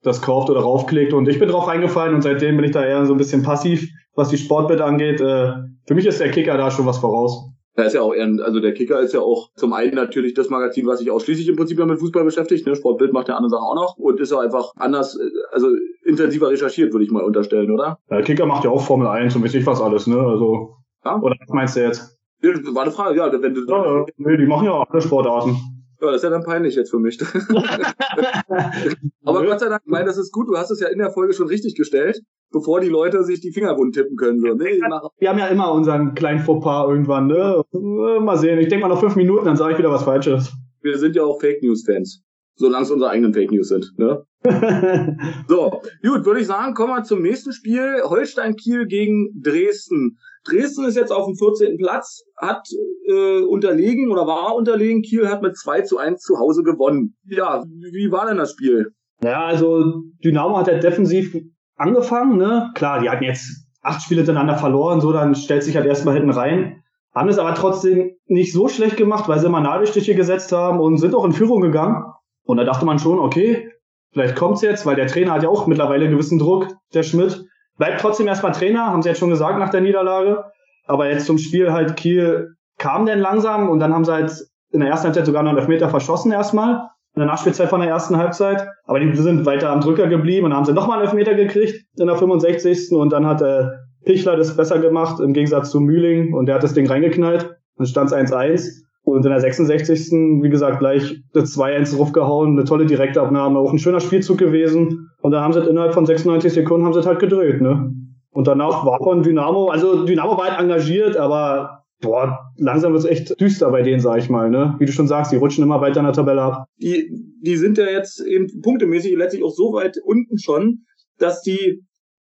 das 0.02 0.20
kauft 0.20 0.50
oder 0.50 0.60
raufklickt. 0.60 1.14
Und 1.14 1.26
ich 1.26 1.38
bin 1.38 1.48
drauf 1.48 1.68
eingefallen 1.68 2.14
und 2.14 2.20
seitdem 2.20 2.56
bin 2.56 2.66
ich 2.66 2.72
da 2.72 2.84
eher 2.84 3.06
so 3.06 3.14
ein 3.14 3.18
bisschen 3.18 3.42
passiv, 3.42 3.88
was 4.14 4.28
die 4.28 4.36
Sportbild 4.36 4.82
angeht. 4.82 5.22
Äh, 5.22 5.54
für 5.86 5.94
mich 5.94 6.04
ist 6.04 6.20
der 6.20 6.30
Kicker 6.30 6.58
da 6.58 6.70
schon 6.70 6.84
was 6.84 6.98
voraus. 6.98 7.48
Da 7.74 7.84
ist 7.84 7.94
ja 7.94 8.02
auch 8.02 8.12
eher, 8.12 8.28
also 8.44 8.60
der 8.60 8.74
Kicker 8.74 9.00
ist 9.00 9.14
ja 9.14 9.20
auch 9.20 9.50
zum 9.54 9.72
einen 9.72 9.94
natürlich 9.94 10.34
das 10.34 10.50
Magazin, 10.50 10.86
was 10.86 10.98
sich 10.98 11.10
ausschließlich 11.10 11.48
im 11.48 11.56
Prinzip 11.56 11.78
mit 11.78 11.98
Fußball 11.98 12.24
beschäftigt. 12.24 12.66
Ne? 12.66 12.76
Sportbild 12.76 13.14
macht 13.14 13.28
ja 13.28 13.36
andere 13.36 13.50
Sachen 13.50 13.64
auch 13.64 13.74
noch 13.74 13.96
und 13.96 14.20
ist 14.20 14.30
ja 14.30 14.40
einfach 14.40 14.72
anders, 14.76 15.18
also 15.52 15.68
intensiver 16.04 16.50
recherchiert, 16.50 16.92
würde 16.92 17.04
ich 17.04 17.10
mal 17.10 17.22
unterstellen, 17.22 17.70
oder? 17.70 17.98
Ja, 18.10 18.16
der 18.16 18.22
Kicker 18.22 18.44
macht 18.44 18.64
ja 18.64 18.70
auch 18.70 18.82
Formel 18.82 19.06
1 19.06 19.36
und 19.36 19.44
weiß 19.44 19.54
nicht 19.54 19.66
was 19.66 19.80
alles, 19.80 20.06
ne? 20.06 20.18
Also. 20.18 20.76
Ja? 21.04 21.18
Oder 21.18 21.36
was 21.40 21.48
meinst 21.48 21.76
du 21.76 21.80
jetzt? 21.80 22.18
Ja, 22.42 22.50
war 22.74 22.82
eine 22.82 22.92
Frage, 22.92 23.16
ja, 23.16 23.32
wenn 23.40 23.54
du. 23.54 23.64
Ja, 23.66 24.00
ja. 24.00 24.06
Nee, 24.16 24.36
die 24.36 24.46
machen 24.46 24.66
ja 24.66 24.84
alle 24.86 25.00
Sportarten. 25.00 25.56
Ja, 26.00 26.08
das 26.08 26.16
ist 26.16 26.24
ja 26.24 26.30
dann 26.30 26.42
peinlich 26.42 26.74
jetzt 26.74 26.90
für 26.90 26.98
mich. 26.98 27.16
Aber 29.24 29.46
Gott 29.46 29.60
sei 29.60 29.68
Dank, 29.68 29.82
ich 29.84 29.90
meine, 29.90 30.06
das 30.06 30.18
ist 30.18 30.32
gut. 30.32 30.48
Du 30.48 30.56
hast 30.56 30.72
es 30.72 30.80
ja 30.80 30.88
in 30.88 30.98
der 30.98 31.12
Folge 31.12 31.32
schon 31.32 31.46
richtig 31.46 31.76
gestellt, 31.76 32.20
bevor 32.52 32.80
die 32.80 32.88
Leute 32.88 33.24
sich 33.24 33.40
die 33.40 33.52
Finger 33.52 33.76
wund 33.76 33.94
tippen 33.94 34.16
können. 34.16 34.40
So. 34.40 34.54
Nee, 34.54 34.80
wir 35.18 35.28
haben 35.28 35.38
ja 35.38 35.46
immer 35.48 35.72
unseren 35.72 36.14
kleinen 36.14 36.40
Fauxpas 36.40 36.88
irgendwann, 36.88 37.26
ne? 37.26 37.62
Mal 37.72 38.38
sehen. 38.38 38.58
Ich 38.58 38.68
denke 38.68 38.86
mal 38.86 38.94
noch 38.94 39.00
fünf 39.00 39.16
Minuten, 39.16 39.46
dann 39.46 39.56
sage 39.56 39.72
ich 39.72 39.78
wieder 39.78 39.90
was 39.90 40.04
Falsches. 40.04 40.52
Wir 40.82 40.98
sind 40.98 41.16
ja 41.16 41.22
auch 41.22 41.40
Fake 41.40 41.62
News 41.62 41.84
Fans. 41.84 42.22
Solange 42.54 42.84
es 42.84 42.90
unsere 42.90 43.10
eigenen 43.10 43.32
Fake 43.32 43.50
News 43.50 43.68
sind, 43.68 43.92
ne? 43.96 44.24
so, 45.48 45.80
gut, 46.02 46.26
würde 46.26 46.40
ich 46.40 46.46
sagen, 46.46 46.74
kommen 46.74 46.92
wir 46.92 47.04
zum 47.04 47.22
nächsten 47.22 47.52
Spiel. 47.52 48.02
Holstein 48.04 48.56
Kiel 48.56 48.86
gegen 48.86 49.30
Dresden. 49.40 50.18
Dresden 50.44 50.84
ist 50.84 50.96
jetzt 50.96 51.12
auf 51.12 51.26
dem 51.26 51.36
14. 51.36 51.78
Platz, 51.78 52.24
hat 52.36 52.66
äh, 53.06 53.40
unterlegen 53.42 54.10
oder 54.10 54.26
war 54.26 54.56
unterlegen. 54.56 55.02
Kiel 55.02 55.28
hat 55.28 55.42
mit 55.42 55.56
2 55.56 55.82
zu 55.82 55.98
1 55.98 56.20
zu 56.20 56.38
Hause 56.38 56.62
gewonnen. 56.62 57.16
Ja, 57.24 57.64
wie 57.64 58.10
war 58.10 58.26
denn 58.26 58.38
das 58.38 58.52
Spiel? 58.52 58.92
Ja, 59.22 59.44
also 59.44 60.02
Dynamo 60.24 60.58
hat 60.58 60.66
ja 60.66 60.78
defensiv 60.78 61.36
angefangen, 61.82 62.38
ne? 62.38 62.70
Klar, 62.74 63.00
die 63.00 63.10
hatten 63.10 63.24
jetzt 63.24 63.66
acht 63.82 64.02
Spiele 64.02 64.20
hintereinander 64.20 64.56
verloren, 64.56 65.00
so, 65.00 65.12
dann 65.12 65.34
stellt 65.34 65.64
sich 65.64 65.76
halt 65.76 65.86
erstmal 65.86 66.14
hinten 66.14 66.30
rein. 66.30 66.82
Haben 67.14 67.28
es 67.28 67.38
aber 67.38 67.54
trotzdem 67.54 68.12
nicht 68.26 68.52
so 68.52 68.68
schlecht 68.68 68.96
gemacht, 68.96 69.28
weil 69.28 69.38
sie 69.38 69.46
immer 69.46 69.60
Nadelstiche 69.60 70.14
gesetzt 70.14 70.52
haben 70.52 70.80
und 70.80 70.98
sind 70.98 71.14
auch 71.14 71.24
in 71.24 71.32
Führung 71.32 71.60
gegangen. 71.60 72.04
Und 72.44 72.56
da 72.56 72.64
dachte 72.64 72.86
man 72.86 72.98
schon, 72.98 73.18
okay, 73.18 73.70
vielleicht 74.12 74.36
kommt's 74.36 74.62
jetzt, 74.62 74.86
weil 74.86 74.96
der 74.96 75.08
Trainer 75.08 75.32
hat 75.32 75.42
ja 75.42 75.48
auch 75.48 75.66
mittlerweile 75.66 76.08
gewissen 76.08 76.38
Druck, 76.38 76.68
der 76.94 77.02
Schmidt 77.02 77.44
bleibt 77.76 78.00
trotzdem 78.00 78.28
erstmal 78.28 78.52
Trainer, 78.52 78.86
haben 78.86 79.02
sie 79.02 79.08
jetzt 79.08 79.18
schon 79.18 79.30
gesagt 79.30 79.58
nach 79.58 79.70
der 79.70 79.80
Niederlage. 79.80 80.44
Aber 80.86 81.08
jetzt 81.08 81.26
zum 81.26 81.38
Spiel 81.38 81.72
halt 81.72 81.96
Kiel 81.96 82.54
kam 82.78 83.06
denn 83.06 83.18
langsam 83.18 83.68
und 83.68 83.80
dann 83.80 83.94
haben 83.94 84.04
sie 84.04 84.12
halt 84.12 84.32
in 84.70 84.80
der 84.80 84.88
ersten 84.88 85.06
Halbzeit 85.06 85.26
sogar 85.26 85.42
noch 85.42 85.50
einen 85.50 85.58
Elfmeter 85.58 85.88
verschossen 85.88 86.32
erstmal. 86.32 86.88
In 87.14 87.20
der 87.20 87.26
Nachspielzeit 87.26 87.68
von 87.68 87.80
der 87.80 87.90
ersten 87.90 88.16
Halbzeit. 88.16 88.66
Aber 88.86 89.00
die 89.00 89.14
sind 89.14 89.44
weiter 89.44 89.70
am 89.70 89.80
Drücker 89.80 90.06
geblieben 90.06 90.46
und 90.46 90.54
haben 90.54 90.64
sie 90.64 90.72
nochmal 90.72 90.98
einen 90.98 91.06
Elfmeter 91.06 91.34
gekriegt 91.34 91.84
in 91.98 92.06
der 92.06 92.16
65. 92.16 92.92
Und 92.92 93.12
dann 93.12 93.26
hat 93.26 93.42
äh, 93.42 93.68
Pichler 94.04 94.36
das 94.36 94.56
besser 94.56 94.78
gemacht 94.78 95.20
im 95.20 95.32
Gegensatz 95.32 95.70
zu 95.70 95.80
Mühling 95.80 96.32
und 96.32 96.46
der 96.46 96.56
hat 96.56 96.62
das 96.62 96.74
Ding 96.74 96.86
reingeknallt. 96.86 97.54
Dann 97.76 97.86
stand 97.86 98.10
es 98.10 98.16
1-1. 98.16 98.82
Und 99.04 99.24
in 99.24 99.30
der 99.30 99.40
66. 99.40 100.12
wie 100.42 100.48
gesagt, 100.48 100.78
gleich 100.78 101.22
das 101.34 101.56
2-1 101.58 101.96
draufgehauen, 101.96 102.52
eine 102.52 102.64
tolle 102.64 102.86
Direktabnahme, 102.86 103.58
auch 103.58 103.72
ein 103.72 103.78
schöner 103.78 104.00
Spielzug 104.00 104.38
gewesen. 104.38 105.10
Und 105.20 105.32
dann 105.32 105.42
haben 105.42 105.52
sie 105.52 105.60
es 105.60 105.66
innerhalb 105.66 105.92
von 105.92 106.06
96 106.06 106.52
Sekunden 106.52 106.86
haben 106.86 106.92
sie 106.92 107.00
es 107.00 107.06
halt 107.06 107.18
gedreht, 107.18 107.60
ne? 107.60 107.92
Und 108.30 108.46
danach 108.46 108.86
war 108.86 108.98
von 109.02 109.22
Dynamo, 109.22 109.68
also 109.68 110.04
Dynamo 110.06 110.38
war 110.38 110.50
halt 110.50 110.60
engagiert, 110.60 111.16
aber 111.16 111.81
boah, 112.02 112.52
langsam 112.58 112.92
wird's 112.92 113.06
echt 113.06 113.40
düster 113.40 113.70
bei 113.70 113.82
denen, 113.82 114.00
sag 114.00 114.18
ich 114.18 114.28
mal, 114.28 114.50
ne? 114.50 114.74
Wie 114.78 114.84
du 114.84 114.92
schon 114.92 115.08
sagst, 115.08 115.32
die 115.32 115.36
rutschen 115.36 115.64
immer 115.64 115.80
weiter 115.80 116.00
in 116.00 116.06
der 116.06 116.12
Tabelle 116.12 116.42
ab. 116.42 116.66
Die, 116.76 117.10
die 117.40 117.56
sind 117.56 117.78
ja 117.78 117.86
jetzt 117.86 118.20
eben 118.20 118.60
punktemäßig 118.60 119.16
letztlich 119.16 119.42
auch 119.42 119.54
so 119.54 119.72
weit 119.72 119.98
unten 120.04 120.38
schon, 120.38 120.84
dass 121.18 121.40
die 121.42 121.82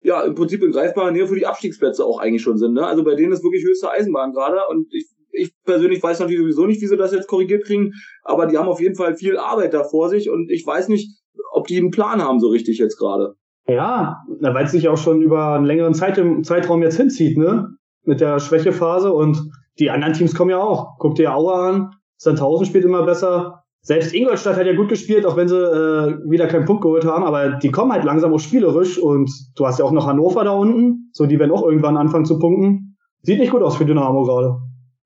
ja 0.03 0.21
im 0.21 0.35
Prinzip 0.35 0.61
in 0.61 0.71
greifbarer 0.71 1.11
Nähe 1.11 1.27
für 1.27 1.35
die 1.35 1.47
Abstiegsplätze 1.47 2.05
auch 2.05 2.19
eigentlich 2.19 2.43
schon 2.43 2.57
sind. 2.57 2.73
Ne? 2.73 2.85
Also 2.85 3.03
bei 3.03 3.15
denen 3.15 3.31
ist 3.31 3.43
wirklich 3.43 3.63
höchste 3.63 3.89
Eisenbahn 3.89 4.33
gerade 4.33 4.59
und 4.69 4.93
ich 4.93 5.07
ich 5.33 5.51
persönlich 5.65 6.01
weiß 6.01 6.19
natürlich 6.19 6.41
sowieso 6.41 6.65
nicht, 6.67 6.81
wie 6.81 6.87
sie 6.87 6.95
das 6.95 7.11
jetzt 7.11 7.27
korrigiert 7.27 7.65
kriegen, 7.65 7.93
aber 8.23 8.45
die 8.45 8.57
haben 8.57 8.67
auf 8.67 8.79
jeden 8.79 8.95
Fall 8.95 9.15
viel 9.15 9.37
Arbeit 9.37 9.73
da 9.73 9.83
vor 9.83 10.09
sich 10.09 10.29
und 10.29 10.49
ich 10.51 10.65
weiß 10.65 10.89
nicht, 10.89 11.09
ob 11.51 11.67
die 11.67 11.77
einen 11.77 11.91
Plan 11.91 12.21
haben 12.21 12.39
so 12.39 12.49
richtig 12.49 12.77
jetzt 12.77 12.97
gerade. 12.97 13.33
Ja, 13.67 14.17
weil 14.27 14.65
es 14.65 14.71
sich 14.71 14.89
auch 14.89 14.97
schon 14.97 15.21
über 15.21 15.53
einen 15.53 15.65
längeren 15.65 15.93
Zeit 15.93 16.21
Zeitraum 16.43 16.83
jetzt 16.83 16.97
hinzieht, 16.97 17.37
ne? 17.37 17.69
Mit 18.05 18.21
der 18.21 18.39
Schwächephase 18.39 19.11
und 19.11 19.49
die 19.79 19.89
anderen 19.89 20.13
Teams 20.13 20.35
kommen 20.35 20.51
ja 20.51 20.59
auch. 20.59 20.97
Guck 20.99 21.15
dir 21.15 21.35
Aue 21.35 21.53
an, 21.53 21.91
Sandhausen 22.17 22.65
spielt 22.65 22.85
immer 22.85 23.03
besser. 23.03 23.63
Selbst 23.81 24.13
Ingolstadt 24.13 24.55
hat 24.55 24.65
ja 24.65 24.75
gut 24.75 24.87
gespielt, 24.87 25.25
auch 25.25 25.35
wenn 25.35 25.49
sie 25.49 25.57
äh, 25.57 26.17
wieder 26.29 26.47
keinen 26.47 26.65
Punkt 26.65 26.83
geholt 26.83 27.03
haben, 27.03 27.23
aber 27.23 27.49
die 27.49 27.69
kommen 27.69 27.91
halt 27.91 28.05
langsam 28.05 28.33
auch 28.33 28.39
spielerisch 28.39 28.97
und 28.97 29.29
du 29.55 29.65
hast 29.65 29.79
ja 29.79 29.85
auch 29.85 29.91
noch 29.91 30.07
Hannover 30.07 30.45
da 30.45 30.51
unten, 30.51 31.09
so 31.11 31.25
die 31.25 31.37
werden 31.37 31.51
auch 31.51 31.63
irgendwann 31.63 31.97
anfangen 31.97 32.23
zu 32.23 32.39
punkten. 32.39 32.95
Sieht 33.23 33.39
nicht 33.39 33.51
gut 33.51 33.61
aus 33.61 33.75
für 33.75 33.85
Dynamo 33.85 34.23
gerade. 34.23 34.55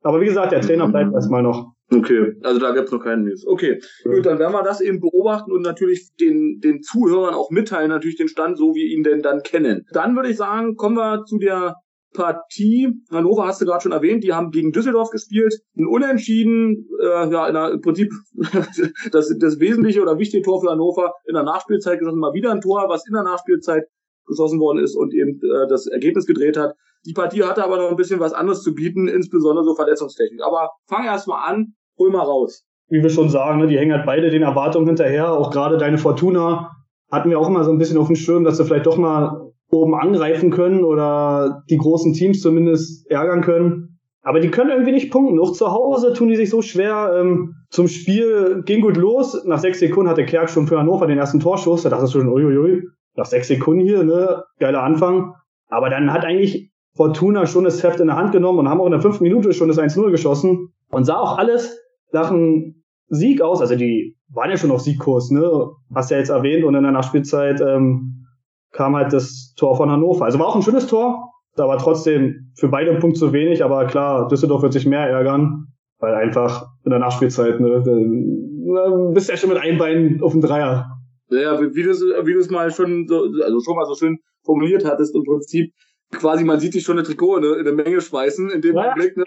Aber 0.04 0.22
wie 0.22 0.26
gesagt, 0.26 0.52
der 0.52 0.62
Trainer 0.62 0.88
bleibt 0.88 1.12
erstmal 1.14 1.42
noch. 1.42 1.74
Okay, 1.92 2.34
also 2.44 2.60
da 2.60 2.72
gibt's 2.74 2.92
noch 2.92 3.04
keinen 3.04 3.24
News. 3.24 3.48
Okay, 3.48 3.80
ja. 4.04 4.12
gut, 4.12 4.26
dann 4.26 4.40
werden 4.40 4.54
wir 4.54 4.64
das 4.64 4.82
eben 4.82 5.00
beobachten 5.00 5.52
und 5.52 5.62
natürlich 5.62 6.10
den, 6.20 6.60
den 6.62 6.82
Zuhörern 6.82 7.34
auch 7.34 7.50
mitteilen, 7.50 7.90
natürlich 7.90 8.18
den 8.18 8.28
Stand, 8.28 8.58
so 8.58 8.76
wie 8.76 8.82
wir 8.82 8.96
ihn 8.96 9.04
denn 9.04 9.22
dann 9.22 9.42
kennen. 9.42 9.86
Dann 9.92 10.16
würde 10.16 10.30
ich 10.30 10.38
sagen, 10.38 10.76
kommen 10.76 10.98
wir 10.98 11.24
zu 11.26 11.40
der 11.40 11.78
Partie. 12.14 12.90
Hannover 13.11 13.45
hast 13.45 13.61
du 13.61 13.66
gerade 13.66 13.81
schon 13.81 13.92
erwähnt, 13.92 14.23
die 14.23 14.33
haben 14.33 14.52
gegen 14.52 14.71
Düsseldorf 14.71 15.09
gespielt. 15.09 15.54
Ein 15.78 15.87
Unentschieden, 15.87 16.87
äh, 17.02 17.30
ja, 17.31 17.52
der, 17.52 17.71
im 17.71 17.81
Prinzip 17.81 18.11
das, 19.11 19.33
das 19.40 19.59
wesentliche 19.59 20.02
oder 20.02 20.18
wichtige 20.18 20.44
Tor 20.44 20.61
für 20.61 20.71
Hannover 20.71 21.14
in 21.28 21.35
der 21.35 21.44
Nachspielzeit 21.44 21.99
geschossen. 21.99 22.19
Mal 22.19 22.33
wieder 22.33 22.52
ein 22.52 22.61
Tor, 22.61 22.85
was 22.87 23.07
in 23.07 23.14
der 23.14 23.23
Nachspielzeit 23.23 23.83
geschossen 24.26 24.59
worden 24.59 24.80
ist 24.80 24.95
und 24.95 25.14
eben 25.14 25.40
äh, 25.42 25.68
das 25.69 25.87
Ergebnis 25.87 26.26
gedreht 26.26 26.57
hat. 26.57 26.76
Die 27.06 27.14
Partie 27.14 27.44
hatte 27.44 27.64
aber 27.64 27.78
noch 27.78 27.90
ein 27.90 27.95
bisschen 27.95 28.19
was 28.19 28.33
anderes 28.33 28.61
zu 28.61 28.73
bieten, 28.73 29.07
insbesondere 29.07 29.64
so 29.64 29.76
Verletzungstechnik. 29.76 30.42
Aber 30.44 30.71
fang 30.87 31.06
erst 31.06 31.28
mal 31.28 31.45
an, 31.45 31.73
hol 31.97 32.11
mal 32.11 32.23
raus. 32.23 32.66
Wie 32.90 33.02
wir 33.02 33.09
schon 33.09 33.30
sagen, 33.30 33.59
ne, 33.59 33.68
die 33.68 33.78
hängen 33.78 33.94
halt 33.94 34.06
beide 34.06 34.30
den 34.30 34.44
Erwartungen 34.44 34.87
hinterher. 34.87 35.31
Auch 35.31 35.52
gerade 35.52 35.78
deine 35.78 35.97
Fortuna 35.97 36.71
hatten 37.11 37.30
wir 37.30 37.40
auch 37.40 37.47
immer 37.47 37.64
so 37.64 37.71
ein 37.71 37.78
bisschen 37.78 37.97
auf 37.97 38.07
dem 38.07 38.16
Schirm, 38.16 38.44
dass 38.44 38.57
sie 38.57 38.66
vielleicht 38.66 38.85
doch 38.85 38.97
mal 38.97 39.46
oben 39.69 39.95
angreifen 39.95 40.52
können 40.52 40.83
oder 40.83 41.64
die 41.69 41.78
großen 41.78 42.14
Teams 42.14 42.42
zumindest 42.42 43.09
ärgern 43.09 43.42
können. 43.42 44.00
Aber 44.21 44.40
die 44.40 44.52
können 44.52 44.71
irgendwie 44.71 44.92
nicht 44.92 45.12
punkten. 45.12 45.40
Auch 45.40 45.54
zu 45.54 45.71
Hause 45.71 46.12
tun 46.14 46.28
die 46.28 46.36
sich 46.36 46.50
so 46.50 46.62
schwer. 46.62 47.14
Ähm, 47.18 47.56
zum 47.69 47.88
Spiel 47.88 48.62
ging 48.66 48.81
gut 48.81 48.97
los. 48.97 49.45
Nach 49.45 49.59
sechs 49.59 49.80
Sekunden 49.80 50.09
hatte 50.09 50.26
Kerk 50.26 50.50
schon 50.50 50.68
für 50.68 50.78
Hannover 50.78 51.07
den 51.07 51.18
ersten 51.18 51.40
Torschuss. 51.40 51.83
Da 51.83 51.90
dachte 51.90 52.06
ich 52.06 52.12
schon, 52.12 52.28
uiuiui, 52.28 52.83
nach 53.16 53.26
sechs 53.26 53.47
Sekunden 53.47 53.86
hier, 53.86 54.04
ne? 54.04 54.44
Geiler 54.59 54.83
Anfang. 54.83 55.33
Aber 55.69 55.90
dann 55.90 56.12
hat 56.12 56.26
eigentlich 56.26 56.71
Fortuna 56.95 57.45
schon 57.45 57.64
das 57.64 57.81
Heft 57.83 58.00
in 58.00 58.07
der 58.07 58.18
Hand 58.18 58.33
genommen 58.33 58.59
und 58.59 58.69
haben 58.69 58.81
auch 58.81 58.86
in 58.86 58.92
der 58.92 59.02
fünften 59.02 59.24
Minute 59.24 59.54
schon 59.54 59.69
das 59.69 59.80
1-0 59.80 60.12
geschossen 60.12 60.74
und 60.90 61.06
sah 61.06 61.19
auch 61.19 61.38
alles 61.38 61.80
nach 62.12 62.31
einem 62.31 62.83
Sieg 63.07 63.42
aus. 63.42 63.62
Also 63.62 63.76
die 63.76 64.18
waren 64.33 64.50
ja 64.50 64.57
schon 64.57 64.71
auf 64.71 64.81
Siegkurs, 64.81 65.31
ne? 65.31 65.69
Hast 65.95 66.12
ja 66.12 66.18
jetzt 66.18 66.30
erwähnt 66.30 66.66
und 66.66 66.76
in 66.76 66.83
der 66.83 66.92
Nachspielzeit 66.92 67.62
ähm, 67.62 68.27
kam 68.71 68.95
halt 68.95 69.14
das 69.14 69.54
Tor 69.57 69.76
von 69.78 69.90
Hannover. 69.90 70.26
Also 70.26 70.40
war 70.40 70.47
auch 70.47 70.56
ein 70.56 70.62
schönes 70.62 70.88
Tor, 70.88 71.31
aber 71.57 71.78
trotzdem 71.78 72.52
für 72.56 72.68
beide 72.68 72.92
ein 72.92 73.00
Punkt 73.00 73.18
zu 73.18 73.33
wenig. 73.33 73.64
Aber 73.64 73.86
klar, 73.86 74.28
Düsseldorf 74.28 74.62
wird 74.62 74.74
sich 74.74 74.86
mehr 74.86 75.07
ärgern, 75.07 75.68
weil 76.00 76.14
einfach 76.16 76.68
in 76.83 76.92
der 76.92 77.00
Nachspielzeit, 77.00 77.59
ne, 77.59 77.83
dann 77.86 79.14
bist 79.14 79.28
du 79.28 79.33
ja 79.33 79.38
schon 79.38 79.50
mit 79.50 79.59
einem 79.59 79.78
Bein 79.78 80.19
auf 80.21 80.31
dem 80.31 80.42
Dreier. 80.42 80.86
Ja, 81.30 81.59
wie, 81.59 81.83
du 81.83 81.90
es 81.90 82.02
wie 82.02 82.33
du 82.33 82.40
es 82.40 82.50
mal 82.50 82.71
schon 82.71 83.06
so, 83.07 83.24
also 83.44 83.59
schon 83.59 83.76
mal 83.76 83.86
so 83.86 83.95
schön 83.95 84.19
formuliert 84.44 84.86
hattest, 84.86 85.14
im 85.14 85.24
Prinzip 85.24 85.74
quasi, 86.12 86.44
man 86.44 86.59
sieht 86.59 86.74
dich 86.74 86.83
schon 86.83 86.97
ein 86.97 87.04
Trikot 87.04 87.38
in 87.38 87.44
eine, 87.44 87.54
in 87.56 87.68
eine 87.68 87.71
Menge 87.76 88.02
schmeißen, 88.02 88.50
in 88.50 88.62
dem 88.62 88.76
ja. 88.76 88.94
Blick, 88.94 89.18
ne, 89.18 89.24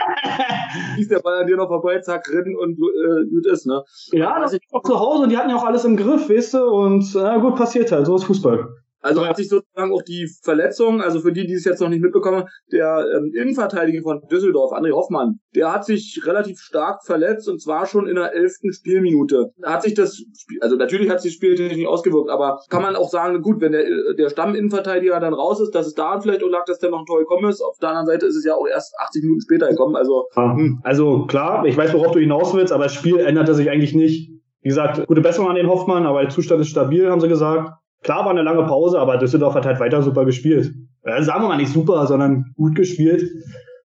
schießt 0.97 1.11
der 1.11 1.21
Ball 1.21 1.43
an 1.43 1.47
dir 1.47 1.57
noch 1.57 1.69
vorbei, 1.69 1.99
zack, 2.01 2.29
rennen 2.31 2.57
und 2.57 2.73
äh, 2.73 3.29
gut 3.29 3.47
ist, 3.47 3.67
ne? 3.67 3.83
Ja, 4.13 4.41
das 4.41 4.55
ist 4.55 4.63
auch 4.73 4.83
zu 4.83 4.99
Hause 4.99 5.25
und 5.25 5.29
die 5.31 5.37
hatten 5.37 5.51
ja 5.51 5.57
auch 5.57 5.65
alles 5.65 5.85
im 5.85 5.97
Griff, 5.97 6.29
weißt 6.29 6.55
du, 6.55 6.65
und 6.65 7.13
ja, 7.13 7.37
gut, 7.39 7.57
passiert 7.57 7.93
halt, 7.93 8.07
so 8.07 8.17
ist 8.17 8.25
Fußball. 8.25 8.69
Also 9.03 9.27
hat 9.27 9.37
sich 9.37 9.49
sozusagen 9.49 9.93
auch 9.93 10.03
die 10.03 10.29
Verletzung, 10.43 11.01
also 11.01 11.21
für 11.21 11.33
die, 11.33 11.47
die 11.47 11.55
es 11.55 11.65
jetzt 11.65 11.81
noch 11.81 11.89
nicht 11.89 12.03
mitbekommen, 12.03 12.45
der 12.71 13.07
ähm, 13.17 13.33
Innenverteidiger 13.35 14.03
von 14.03 14.21
Düsseldorf, 14.31 14.73
André 14.73 14.93
Hoffmann, 14.93 15.41
der 15.55 15.73
hat 15.73 15.85
sich 15.85 16.21
relativ 16.25 16.59
stark 16.61 17.05
verletzt 17.05 17.49
und 17.49 17.61
zwar 17.63 17.87
schon 17.87 18.07
in 18.07 18.17
der 18.17 18.35
elften 18.35 18.73
Spielminute. 18.73 19.53
Da 19.59 19.73
hat 19.73 19.83
sich 19.83 19.95
das, 19.95 20.23
also 20.61 20.77
natürlich 20.77 21.09
hat 21.09 21.23
sich 21.23 21.33
das 21.33 21.37
Spiel 21.37 21.55
nicht 21.55 21.87
ausgewirkt, 21.87 22.31
aber 22.31 22.61
kann 22.69 22.83
man 22.83 22.97
auch 22.97 23.09
sagen, 23.09 23.41
gut, 23.41 23.61
wenn 23.61 23.73
der, 23.73 23.85
der 24.19 24.29
Stamminnenverteidiger 24.29 25.19
dann 25.19 25.35
raus 25.35 25.61
ist, 25.61 25.75
dass 25.75 25.87
es 25.87 25.95
daran 25.95 26.21
vielleicht 26.21 26.45
auch 26.45 26.51
lag, 26.51 26.65
dass 26.67 26.79
der 26.79 26.91
noch 26.91 27.01
ein 27.01 27.07
Tor 27.07 27.21
gekommen 27.21 27.49
ist. 27.49 27.63
Auf 27.63 27.79
der 27.79 27.91
anderen 27.91 28.07
Seite 28.07 28.27
ist 28.27 28.37
es 28.37 28.45
ja 28.45 28.55
auch 28.55 28.67
erst 28.67 28.95
80 28.99 29.23
Minuten 29.23 29.41
später 29.41 29.69
gekommen, 29.69 29.97
also. 29.97 30.27
Hm. 30.35 30.81
Also 30.83 31.27
klar, 31.27 31.65
ich 31.65 31.77
weiß, 31.77 31.95
worauf 31.95 32.13
du 32.13 32.19
hinaus 32.19 32.55
willst, 32.55 32.73
aber 32.73 32.85
das 32.85 32.95
Spiel 32.95 33.19
änderte 33.19 33.55
sich 33.55 33.71
eigentlich 33.71 33.95
nicht. 33.95 34.31
Wie 34.63 34.69
gesagt, 34.69 35.07
gute 35.07 35.23
Besserung 35.23 35.49
an 35.49 35.57
den 35.57 35.69
Hoffmann, 35.69 36.05
aber 36.05 36.21
der 36.21 36.29
Zustand 36.29 36.61
ist 36.61 36.69
stabil, 36.69 37.11
haben 37.11 37.21
sie 37.21 37.29
gesagt. 37.29 37.80
Klar 38.03 38.25
war 38.25 38.31
eine 38.31 38.43
lange 38.43 38.65
Pause, 38.65 38.99
aber 38.99 39.19
Düsseldorf 39.19 39.55
hat 39.55 39.67
halt 39.67 39.81
weiter 39.81 40.03
super 40.03 40.25
gespielt. 40.25 40.73
Äh, 41.03 41.23
sagen 41.23 41.43
wir 41.43 41.49
mal 41.49 41.57
nicht 41.57 41.73
super, 41.73 42.07
sondern 42.07 42.53
gut 42.57 42.75
gespielt. 42.75 43.23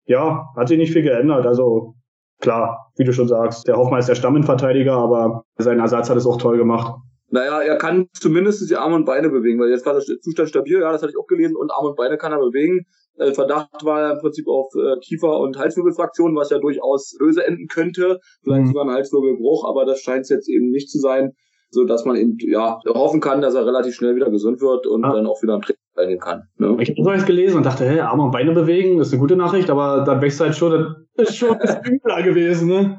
Ja, 0.05 0.45
hat 0.55 0.67
sich 0.67 0.77
nicht 0.77 0.93
viel 0.93 1.01
geändert. 1.01 1.45
Also 1.45 1.95
klar, 2.39 2.91
wie 2.97 3.03
du 3.03 3.13
schon 3.13 3.27
sagst, 3.27 3.67
der 3.67 3.77
Hoffmann 3.77 3.99
ist 3.99 4.09
der 4.09 4.15
Stamminverteidiger, 4.15 4.93
aber 4.93 5.43
sein 5.57 5.79
Ersatz 5.79 6.09
hat 6.09 6.17
es 6.17 6.27
auch 6.27 6.37
toll 6.37 6.57
gemacht. 6.57 6.93
Naja, 7.29 7.61
er 7.61 7.77
kann 7.77 8.07
zumindest 8.13 8.69
die 8.69 8.75
Arme 8.75 8.95
und 8.95 9.05
Beine 9.05 9.29
bewegen, 9.29 9.59
weil 9.59 9.69
jetzt 9.69 9.85
war 9.85 9.93
der 9.93 10.03
Zustand 10.03 10.49
stabil, 10.49 10.79
ja, 10.79 10.91
das 10.91 11.01
hatte 11.01 11.11
ich 11.11 11.17
auch 11.17 11.25
gelesen, 11.25 11.55
und 11.55 11.71
Arme 11.71 11.89
und 11.89 11.97
Beine 11.97 12.17
kann 12.17 12.31
er 12.31 12.37
bewegen. 12.37 12.85
Äh, 13.17 13.33
Verdacht 13.33 13.83
war 13.83 14.13
im 14.13 14.19
Prinzip 14.19 14.47
auf 14.47 14.71
äh, 14.75 14.99
Kiefer- 14.99 15.39
und 15.39 15.57
Halswirbelfraktion, 15.57 16.35
was 16.35 16.51
ja 16.51 16.59
durchaus 16.59 17.15
böse 17.17 17.45
enden 17.45 17.67
könnte, 17.67 18.19
vielleicht 18.43 18.65
mhm. 18.65 18.67
sogar 18.67 18.85
ein 18.85 18.91
Halswirbelbruch, 18.91 19.67
aber 19.67 19.85
das 19.85 20.01
scheint 20.01 20.21
es 20.21 20.29
jetzt 20.29 20.49
eben 20.49 20.69
nicht 20.69 20.89
zu 20.89 20.99
sein 20.99 21.33
so 21.69 21.85
dass 21.85 22.05
man 22.05 22.15
eben 22.15 22.37
ja 22.39 22.79
hoffen 22.87 23.19
kann, 23.19 23.41
dass 23.41 23.55
er 23.55 23.65
relativ 23.65 23.95
schnell 23.95 24.15
wieder 24.15 24.29
gesund 24.29 24.61
wird 24.61 24.87
und 24.87 25.03
ja. 25.03 25.13
dann 25.13 25.27
auch 25.27 25.41
wieder 25.41 25.53
am 25.53 25.61
Training 25.61 25.81
teilnehmen 25.95 26.19
kann. 26.19 26.43
Ne? 26.57 26.77
Ich 26.79 26.89
habe 26.89 27.03
das 27.03 27.17
jetzt 27.17 27.25
gelesen 27.27 27.57
und 27.57 27.65
dachte, 27.65 27.85
hey, 27.85 27.99
Arme 27.99 28.23
und 28.23 28.31
Beine 28.31 28.53
bewegen, 28.53 28.99
ist 28.99 29.11
eine 29.11 29.19
gute 29.19 29.35
Nachricht, 29.35 29.69
aber 29.69 30.03
dann 30.05 30.21
wächst 30.21 30.39
halt 30.39 30.55
schon, 30.55 30.95
das 31.15 31.29
ist 31.29 31.37
schon 31.37 31.51
ein 31.51 31.59
bisschen 31.59 31.85
übler 31.85 32.21
gewesen, 32.23 32.67
ne? 32.67 32.97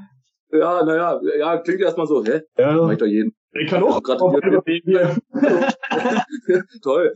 Ja, 0.53 0.85
naja, 0.85 1.21
ja, 1.39 1.59
klingt 1.59 1.81
erstmal 1.81 2.07
so, 2.07 2.25
hä? 2.25 2.41
Ja. 2.57 2.75
Mach 2.81 2.93
ich 2.93 2.99
doch 2.99 3.07
jeden. 3.07 3.35
Ich 3.59 3.71
kann 3.71 3.83
auch 3.83 4.03
gerade 4.03 4.19
bewegen 4.19 5.21
Toll. 6.83 7.15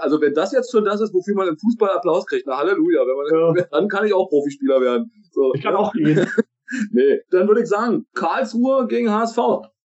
Also 0.00 0.20
wenn 0.20 0.34
das 0.34 0.52
jetzt 0.52 0.70
schon 0.70 0.84
das 0.84 1.00
ist, 1.00 1.14
wofür 1.14 1.34
man 1.34 1.48
im 1.48 1.56
Fußball 1.58 1.90
Applaus 1.90 2.26
kriegt, 2.26 2.46
na 2.46 2.58
Halleluja, 2.58 3.02
wenn 3.02 3.16
man, 3.16 3.56
ja. 3.56 3.64
dann 3.70 3.88
kann 3.88 4.04
ich 4.04 4.12
auch 4.12 4.28
Profispieler 4.28 4.80
werden. 4.80 5.10
So. 5.30 5.52
Ich 5.54 5.62
kann 5.62 5.74
auch 5.74 5.92
gehen. 5.92 6.26
nee, 6.92 7.20
dann 7.30 7.46
würde 7.48 7.62
ich 7.62 7.68
sagen, 7.68 8.06
Karlsruhe 8.14 8.86
gegen 8.88 9.10
HSV 9.10 9.38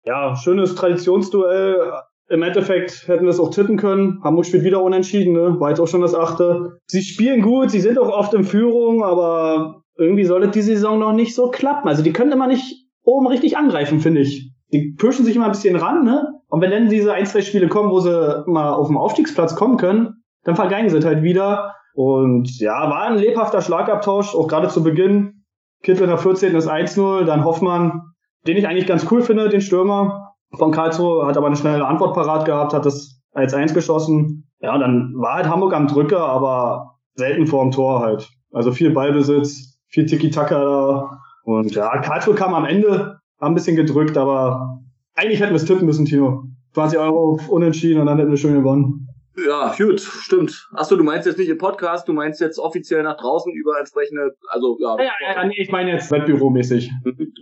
ja, 0.03 0.35
schönes 0.35 0.75
Traditionsduell. 0.75 1.91
Im 2.29 2.43
Endeffekt 2.43 3.07
hätten 3.07 3.23
wir 3.23 3.31
es 3.31 3.39
auch 3.39 3.49
tippen 3.49 3.77
können. 3.77 4.19
Hamburg 4.23 4.45
spielt 4.45 4.63
wieder 4.63 4.83
unentschieden, 4.83 5.33
ne? 5.33 5.59
War 5.59 5.69
jetzt 5.69 5.79
auch 5.79 5.87
schon 5.87 6.01
das 6.01 6.13
achte. 6.13 6.79
Sie 6.85 7.01
spielen 7.01 7.41
gut, 7.41 7.71
sie 7.71 7.79
sind 7.79 7.97
auch 7.97 8.09
oft 8.09 8.33
in 8.33 8.43
Führung, 8.43 9.03
aber 9.03 9.81
irgendwie 9.97 10.25
soll 10.25 10.43
es 10.43 10.51
die 10.51 10.61
Saison 10.61 10.99
noch 10.99 11.13
nicht 11.13 11.33
so 11.33 11.49
klappen. 11.49 11.87
Also 11.87 12.03
die 12.03 12.13
können 12.13 12.31
immer 12.31 12.47
nicht 12.47 12.85
oben 13.03 13.27
richtig 13.27 13.57
angreifen, 13.57 13.99
finde 13.99 14.21
ich. 14.21 14.51
Die 14.71 14.95
pushen 14.97 15.25
sich 15.25 15.35
immer 15.35 15.45
ein 15.45 15.51
bisschen 15.51 15.75
ran, 15.75 16.03
ne? 16.03 16.27
Und 16.47 16.61
wenn 16.61 16.71
dann 16.71 16.89
diese 16.89 17.13
ein, 17.13 17.25
zwei 17.25 17.41
Spiele 17.41 17.67
kommen, 17.67 17.91
wo 17.91 17.99
sie 17.99 18.43
mal 18.45 18.73
auf 18.73 18.87
den 18.87 18.97
Aufstiegsplatz 18.97 19.55
kommen 19.55 19.77
können, 19.77 20.23
dann 20.43 20.55
vergeigen 20.55 20.89
sie 20.89 21.03
halt 21.03 21.23
wieder. 21.23 21.73
Und 21.93 22.59
ja, 22.59 22.89
war 22.89 23.03
ein 23.03 23.17
lebhafter 23.17 23.61
Schlagabtausch, 23.61 24.35
auch 24.35 24.47
gerade 24.47 24.67
zu 24.67 24.83
Beginn. 24.83 25.43
Kittel 25.81 26.07
der 26.07 26.17
14. 26.17 26.55
ist 26.55 26.69
1-0, 26.69 27.25
dann 27.25 27.43
Hoffmann 27.43 28.13
den 28.47 28.57
ich 28.57 28.67
eigentlich 28.67 28.87
ganz 28.87 29.09
cool 29.11 29.21
finde, 29.21 29.49
den 29.49 29.61
Stürmer 29.61 30.33
von 30.57 30.71
Karlsruhe, 30.71 31.25
hat 31.25 31.37
aber 31.37 31.47
eine 31.47 31.55
schnelle 31.55 31.85
Antwort 31.85 32.15
parat 32.15 32.45
gehabt, 32.45 32.73
hat 32.73 32.85
das 32.85 33.21
als 33.33 33.53
eins 33.53 33.73
geschossen. 33.73 34.49
Ja, 34.59 34.77
dann 34.77 35.13
war 35.15 35.35
halt 35.35 35.47
Hamburg 35.47 35.73
am 35.73 35.87
Drücker, 35.87 36.25
aber 36.25 36.95
selten 37.15 37.47
vorm 37.47 37.71
Tor 37.71 37.99
halt. 37.99 38.29
Also 38.51 38.71
viel 38.71 38.91
Ballbesitz, 38.91 39.79
viel 39.87 40.05
Tiki-Taka 40.05 40.63
da. 40.63 41.19
Und 41.43 41.73
ja, 41.75 41.99
Karlsruhe 41.99 42.35
kam 42.35 42.53
am 42.53 42.65
Ende, 42.65 43.19
haben 43.39 43.51
ein 43.51 43.55
bisschen 43.55 43.75
gedrückt, 43.75 44.17
aber 44.17 44.79
eigentlich 45.15 45.39
hätten 45.39 45.51
wir 45.51 45.57
es 45.57 45.65
tippen 45.65 45.85
müssen, 45.85 46.05
Tino. 46.05 46.43
20 46.73 46.99
Euro 46.99 47.39
unentschieden 47.49 47.99
und 47.99 48.07
dann 48.07 48.17
hätten 48.17 48.29
wir 48.29 48.37
schon 48.37 48.53
gewonnen. 48.53 49.08
Ja, 49.47 49.73
gut, 49.77 49.99
stimmt. 49.99 50.67
Achso, 50.73 50.95
du 50.95 51.03
meinst 51.03 51.27
jetzt 51.27 51.37
nicht 51.37 51.49
im 51.49 51.57
Podcast, 51.57 52.07
du 52.07 52.13
meinst 52.13 52.41
jetzt 52.41 52.59
offiziell 52.59 53.03
nach 53.03 53.17
draußen 53.17 53.53
über 53.53 53.77
entsprechende, 53.79 54.31
also 54.47 54.77
ja. 54.79 54.95
Ja, 54.97 55.03
ja, 55.03 55.35
ja 55.35 55.47
nee, 55.47 55.61
ich 55.61 55.71
meine 55.71 55.91
jetzt 55.91 56.11
Wettbüromäßig. 56.11 56.89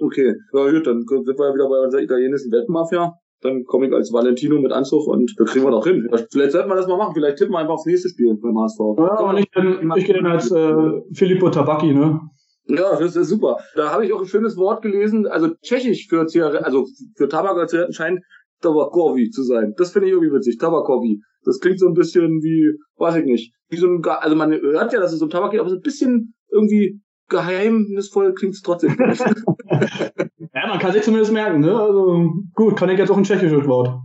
Okay, 0.01 0.35
ja 0.53 0.71
gut, 0.71 0.87
dann 0.87 1.05
sind 1.07 1.39
wir 1.39 1.53
wieder 1.53 1.69
bei 1.69 1.79
unserer 1.83 2.01
italienischen 2.01 2.51
Wettmafia. 2.51 3.13
Dann 3.41 3.63
komme 3.65 3.87
ich 3.87 3.93
als 3.93 4.11
Valentino 4.11 4.59
mit 4.59 4.71
Anzug 4.71 5.07
und 5.07 5.31
da 5.37 5.43
kriegen 5.43 5.63
wir 5.63 5.71
doch 5.71 5.85
hin. 5.85 6.09
Vielleicht 6.31 6.51
sollten 6.51 6.69
wir 6.69 6.75
das 6.75 6.87
mal 6.87 6.97
machen. 6.97 7.13
Vielleicht 7.13 7.37
tippen 7.37 7.53
wir 7.53 7.59
einfach 7.59 7.75
aufs 7.75 7.85
nächste 7.85 8.09
Spiel 8.09 8.35
beim 8.35 8.57
HSV. 8.57 8.79
Ja, 8.97 9.19
aber 9.19 9.39
ich, 9.39 9.51
bin, 9.51 9.91
ich 9.95 10.05
gehe 10.05 10.15
dann 10.15 10.25
als 10.25 10.51
äh, 10.51 10.73
Filippo 11.13 11.49
Tabacchi, 11.49 11.93
ne? 11.93 12.19
Ja, 12.67 12.97
das 12.99 13.15
ist 13.15 13.29
super. 13.29 13.57
Da 13.75 13.91
habe 13.91 14.05
ich 14.05 14.13
auch 14.13 14.21
ein 14.21 14.27
schönes 14.27 14.57
Wort 14.57 14.81
gelesen. 14.81 15.27
Also 15.27 15.49
Tschechisch 15.61 16.07
für 16.09 16.25
Zigaretten, 16.25 16.65
also 16.65 16.85
für 17.15 17.29
Tabak 17.29 17.55
oder 17.55 17.67
Zigaretten 17.67 17.93
scheint 17.93 18.19
Tabakovi 18.61 19.29
zu 19.29 19.43
sein. 19.43 19.73
Das 19.77 19.91
finde 19.91 20.07
ich 20.07 20.13
irgendwie 20.13 20.33
witzig. 20.33 20.57
Tabakovi. 20.57 21.21
Das 21.47 21.59
klingt 21.59 21.79
so 21.79 21.87
ein 21.87 21.93
bisschen 21.93 22.43
wie, 22.43 22.77
weiß 22.97 23.15
ich 23.15 23.25
nicht, 23.25 23.53
wie 23.69 23.77
so 23.77 23.87
ein, 23.87 24.03
also 24.03 24.35
man 24.35 24.51
hört 24.51 24.91
ja, 24.91 24.99
dass 24.99 25.13
es 25.13 25.21
um 25.21 25.29
Tabak 25.29 25.51
geht, 25.51 25.61
aber 25.61 25.69
so 25.69 25.77
ein 25.77 25.81
bisschen 25.81 26.33
irgendwie 26.51 27.01
geheimnisvoll 27.29 28.33
klingt 28.33 28.55
es 28.55 28.61
trotzdem. 28.61 28.97
ja, 28.99 30.67
man 30.67 30.79
kann 30.79 30.91
sich 30.91 31.03
zumindest 31.03 31.31
merken, 31.31 31.61
ne? 31.61 31.73
Also, 31.73 32.33
gut, 32.53 32.75
kann 32.75 32.89
ich 32.89 32.99
jetzt 32.99 33.11
auch 33.11 33.17
ein 33.17 33.23
tschechisches 33.23 33.65
Wort. 33.65 33.97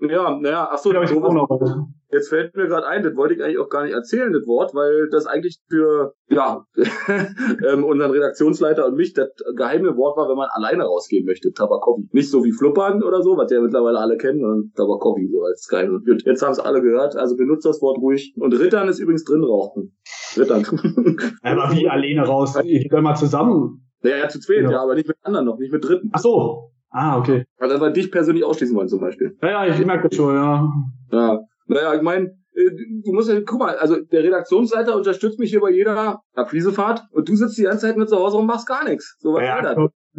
Ja, 0.00 0.38
naja, 0.40 0.68
ach 0.72 0.78
so, 0.78 0.92
da 0.92 1.02
ich 1.02 1.12
auch 1.12 1.32
noch 1.32 1.48
was. 1.48 1.76
Jetzt 2.10 2.30
fällt 2.30 2.56
mir 2.56 2.66
gerade 2.66 2.86
ein, 2.86 3.02
das 3.02 3.14
wollte 3.16 3.34
ich 3.34 3.42
eigentlich 3.42 3.58
auch 3.58 3.68
gar 3.68 3.84
nicht 3.84 3.92
erzählen, 3.92 4.32
das 4.32 4.46
Wort, 4.46 4.74
weil 4.74 5.08
das 5.10 5.26
eigentlich 5.26 5.58
für 5.68 6.14
ja 6.28 6.64
ähm, 7.68 7.84
unseren 7.84 8.10
Redaktionsleiter 8.10 8.86
und 8.86 8.96
mich 8.96 9.12
das 9.12 9.28
geheime 9.56 9.96
Wort 9.96 10.16
war, 10.16 10.28
wenn 10.28 10.36
man 10.36 10.48
alleine 10.50 10.84
rausgehen 10.84 11.26
möchte, 11.26 11.52
Tabakowi. 11.52 12.08
Nicht 12.12 12.30
so 12.30 12.44
wie 12.44 12.52
Fluppern 12.52 13.02
oder 13.02 13.22
so, 13.22 13.36
was 13.36 13.50
ja 13.50 13.60
mittlerweile 13.60 13.98
alle 13.98 14.16
kennen, 14.16 14.40
sondern 14.40 14.72
Tabakowi 14.74 15.28
so 15.30 15.42
als 15.42 15.68
geheim. 15.68 16.02
Jetzt 16.24 16.42
haben 16.42 16.52
es 16.52 16.60
alle 16.60 16.80
gehört, 16.80 17.14
also 17.16 17.36
benutzt 17.36 17.66
das 17.66 17.82
Wort 17.82 17.98
ruhig. 17.98 18.34
Und 18.38 18.58
Rittern 18.58 18.88
ist 18.88 19.00
übrigens 19.00 19.24
drin 19.24 19.44
rauchen. 19.44 19.96
Rittern. 20.36 20.64
Aber 21.42 21.72
wie 21.74 21.88
alleine 21.88 22.22
raus? 22.22 22.58
Ich 22.64 22.90
will 22.90 23.02
mal 23.02 23.16
zusammen. 23.16 23.84
Ja, 24.02 24.16
ja, 24.16 24.28
zu 24.28 24.40
zweit, 24.40 24.62
ja. 24.62 24.70
ja, 24.70 24.82
aber 24.82 24.94
nicht 24.94 25.08
mit 25.08 25.16
anderen 25.22 25.46
noch, 25.46 25.58
nicht 25.58 25.72
mit 25.72 25.84
Dritten. 25.84 26.10
Ach 26.12 26.20
so. 26.20 26.70
Ah, 26.90 27.18
okay. 27.18 27.44
Also, 27.58 27.80
weil 27.80 27.92
dich 27.92 28.10
persönlich 28.10 28.44
ausschließen 28.44 28.74
wollen 28.76 28.88
zum 28.88 29.00
Beispiel. 29.00 29.36
Ja, 29.42 29.64
ja, 29.64 29.74
ich 29.74 29.84
merke 29.84 30.08
das 30.08 30.16
schon, 30.16 30.34
ja. 30.34 30.72
Ja. 31.10 31.40
Naja, 31.68 31.94
ich 31.94 32.02
meine, 32.02 32.38
äh, 32.54 32.70
du 33.04 33.12
musst 33.12 33.28
ja, 33.28 33.40
guck 33.44 33.60
mal, 33.60 33.76
also 33.76 33.96
der 33.96 34.24
Redaktionsleiter 34.24 34.96
unterstützt 34.96 35.38
mich 35.38 35.50
hier 35.50 35.60
bei 35.60 35.70
jeder 35.70 36.22
Akquisefahrt 36.34 37.02
und 37.12 37.28
du 37.28 37.36
sitzt 37.36 37.58
die 37.58 37.62
ganze 37.62 37.86
Zeit 37.86 37.96
mit 37.96 38.08
zu 38.08 38.16
Hause 38.16 38.38
und 38.38 38.46
machst 38.46 38.66
gar 38.66 38.84
nichts. 38.84 39.16
So 39.20 39.34
was 39.34 39.42
ja, 39.42 39.62
das? 39.62 39.76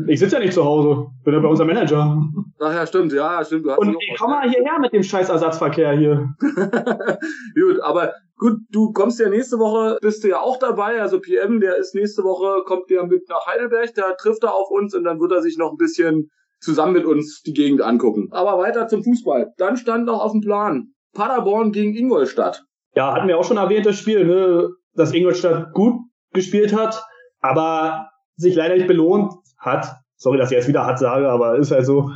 Ich 0.08 0.20
sitze 0.20 0.36
ja 0.36 0.42
nicht 0.42 0.54
zu 0.54 0.64
Hause, 0.64 1.08
bin 1.26 1.34
ja 1.34 1.40
bei 1.42 1.48
unserem 1.50 1.68
Manager. 1.68 2.24
Ach 2.60 2.74
ja, 2.74 2.86
stimmt, 2.86 3.12
ja, 3.12 3.44
stimmt. 3.44 3.66
Du 3.66 3.72
hast 3.72 3.80
und 3.80 3.98
ich 4.00 4.18
komm 4.18 4.30
mal 4.30 4.50
hierher 4.50 4.80
mit 4.80 4.94
dem 4.94 5.04
scheiß 5.04 5.28
Ersatzverkehr 5.28 5.92
hier. 5.98 6.30
gut, 6.40 7.82
aber 7.82 8.14
gut, 8.38 8.60
du 8.70 8.94
kommst 8.94 9.20
ja 9.20 9.28
nächste 9.28 9.58
Woche, 9.58 9.98
bist 10.02 10.24
du 10.24 10.30
ja 10.30 10.40
auch 10.40 10.58
dabei, 10.58 11.02
also 11.02 11.20
PM, 11.20 11.60
der 11.60 11.78
ist 11.78 11.96
nächste 11.96 12.24
Woche, 12.24 12.64
kommt 12.66 12.90
ja 12.90 13.06
mit 13.06 13.28
nach 13.28 13.46
Heidelberg, 13.48 13.94
da 13.96 14.14
trifft 14.14 14.44
er 14.44 14.54
auf 14.54 14.70
uns 14.70 14.96
und 14.96 15.04
dann 15.04 15.20
wird 15.20 15.34
er 15.34 15.42
sich 15.42 15.58
noch 15.58 15.72
ein 15.72 15.78
bisschen 15.78 16.30
zusammen 16.62 16.94
mit 16.94 17.06
uns 17.06 17.42
die 17.42 17.54
Gegend 17.54 17.82
angucken. 17.82 18.30
Aber 18.32 18.58
weiter 18.58 18.88
zum 18.88 19.04
Fußball. 19.04 19.54
Dann 19.58 19.76
stand 19.76 20.06
noch 20.06 20.24
auf 20.24 20.32
dem 20.32 20.42
Plan 20.42 20.94
Paderborn 21.14 21.72
gegen 21.72 21.96
Ingolstadt. 21.96 22.64
Ja, 22.96 23.14
hatten 23.14 23.28
wir 23.28 23.38
auch 23.38 23.44
schon 23.44 23.58
erwähnt, 23.58 23.86
das 23.86 23.98
Spiel, 23.98 24.26
ne? 24.26 24.70
dass 24.94 25.14
Ingolstadt 25.14 25.74
gut 25.74 25.96
gespielt 26.34 26.76
hat, 26.76 27.04
aber 27.40 28.10
sich 28.36 28.56
leider 28.56 28.76
nicht 28.76 28.88
belohnt 28.88 29.34
hat. 29.58 29.96
Sorry, 30.16 30.38
dass 30.38 30.52
ich 30.52 30.58
jetzt 30.58 30.68
wieder 30.68 30.86
hat 30.86 31.00
sage, 31.00 31.30
aber 31.30 31.58
ist 31.58 31.72
halt 31.72 31.86
so. 31.86 32.12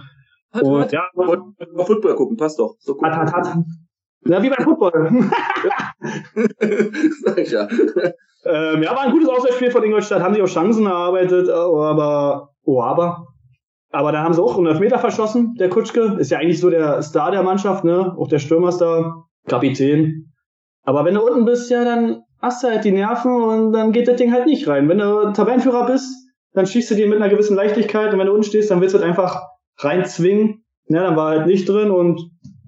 Hat, 0.52 0.64
und, 0.64 0.82
hat. 0.82 0.92
ja, 0.92 1.08
mal 1.14 1.86
Football 1.86 2.16
gucken, 2.16 2.38
passt 2.38 2.60
doch. 2.60 2.76
So 2.80 3.02
hat, 3.02 3.16
hat, 3.16 3.34
hat. 3.34 3.56
Na, 4.22 4.42
wie 4.42 4.50
beim 4.50 4.64
Football. 4.64 5.12
Sag 7.24 7.38
ich 7.38 7.52
ja. 7.52 7.68
Ähm, 8.46 8.84
ja, 8.84 8.92
war 8.96 9.02
ein 9.02 9.12
gutes 9.12 9.30
Auswärtsspiel 9.30 9.72
von 9.72 9.84
Ingolstadt, 9.84 10.22
haben 10.22 10.34
sich 10.34 10.44
auch 10.44 10.48
Chancen 10.48 10.86
erarbeitet, 10.86 11.50
aber, 11.50 12.50
oh, 12.64 12.82
aber 12.82 13.33
aber 13.94 14.12
da 14.12 14.24
haben 14.24 14.34
sie 14.34 14.42
auch 14.42 14.58
einen 14.58 14.66
Elfmeter 14.66 14.98
verschossen, 14.98 15.54
der 15.60 15.70
Kutschke. 15.70 16.18
Ist 16.18 16.32
ja 16.32 16.40
eigentlich 16.40 16.60
so 16.60 16.72
der 16.72 17.02
Star 17.04 17.30
der 17.30 17.44
Mannschaft, 17.44 17.84
ne? 17.84 18.16
Auch 18.18 18.28
der 18.28 18.40
Stürmerstar, 18.40 19.28
Kapitän. 19.48 20.34
Aber 20.82 21.06
wenn 21.06 21.14
du 21.14 21.22
unten 21.22 21.46
bist, 21.46 21.70
ja, 21.70 21.86
dann 21.86 22.24
hast 22.42 22.64
du 22.64 22.68
halt 22.68 22.84
die 22.86 22.92
Nerven 22.92 23.32
und 23.32 23.72
dann 23.72 23.92
geht 23.92 24.08
das 24.08 24.16
Ding 24.16 24.34
halt 24.34 24.48
nicht 24.48 24.68
rein. 24.68 24.90
Wenn 24.90 24.98
du 24.98 25.32
Tabellenführer 25.32 25.86
bist, 25.86 26.12
dann 26.54 26.66
schießt 26.66 26.90
du 26.90 26.96
den 26.96 27.10
mit 27.10 27.22
einer 27.22 27.30
gewissen 27.30 27.56
Leichtigkeit 27.56 28.12
und 28.12 28.20
wenn 28.20 28.26
du 28.26 28.34
unten 28.34 28.44
stehst, 28.44 28.72
dann 28.72 28.82
willst 28.82 28.96
du 28.96 29.00
halt 29.00 29.08
einfach 29.08 29.44
reinzwingen. 29.78 30.64
Ja, 30.88 31.04
dann 31.04 31.16
war 31.16 31.30
halt 31.30 31.46
nicht 31.46 31.70
drin 31.70 31.92
und 31.92 32.20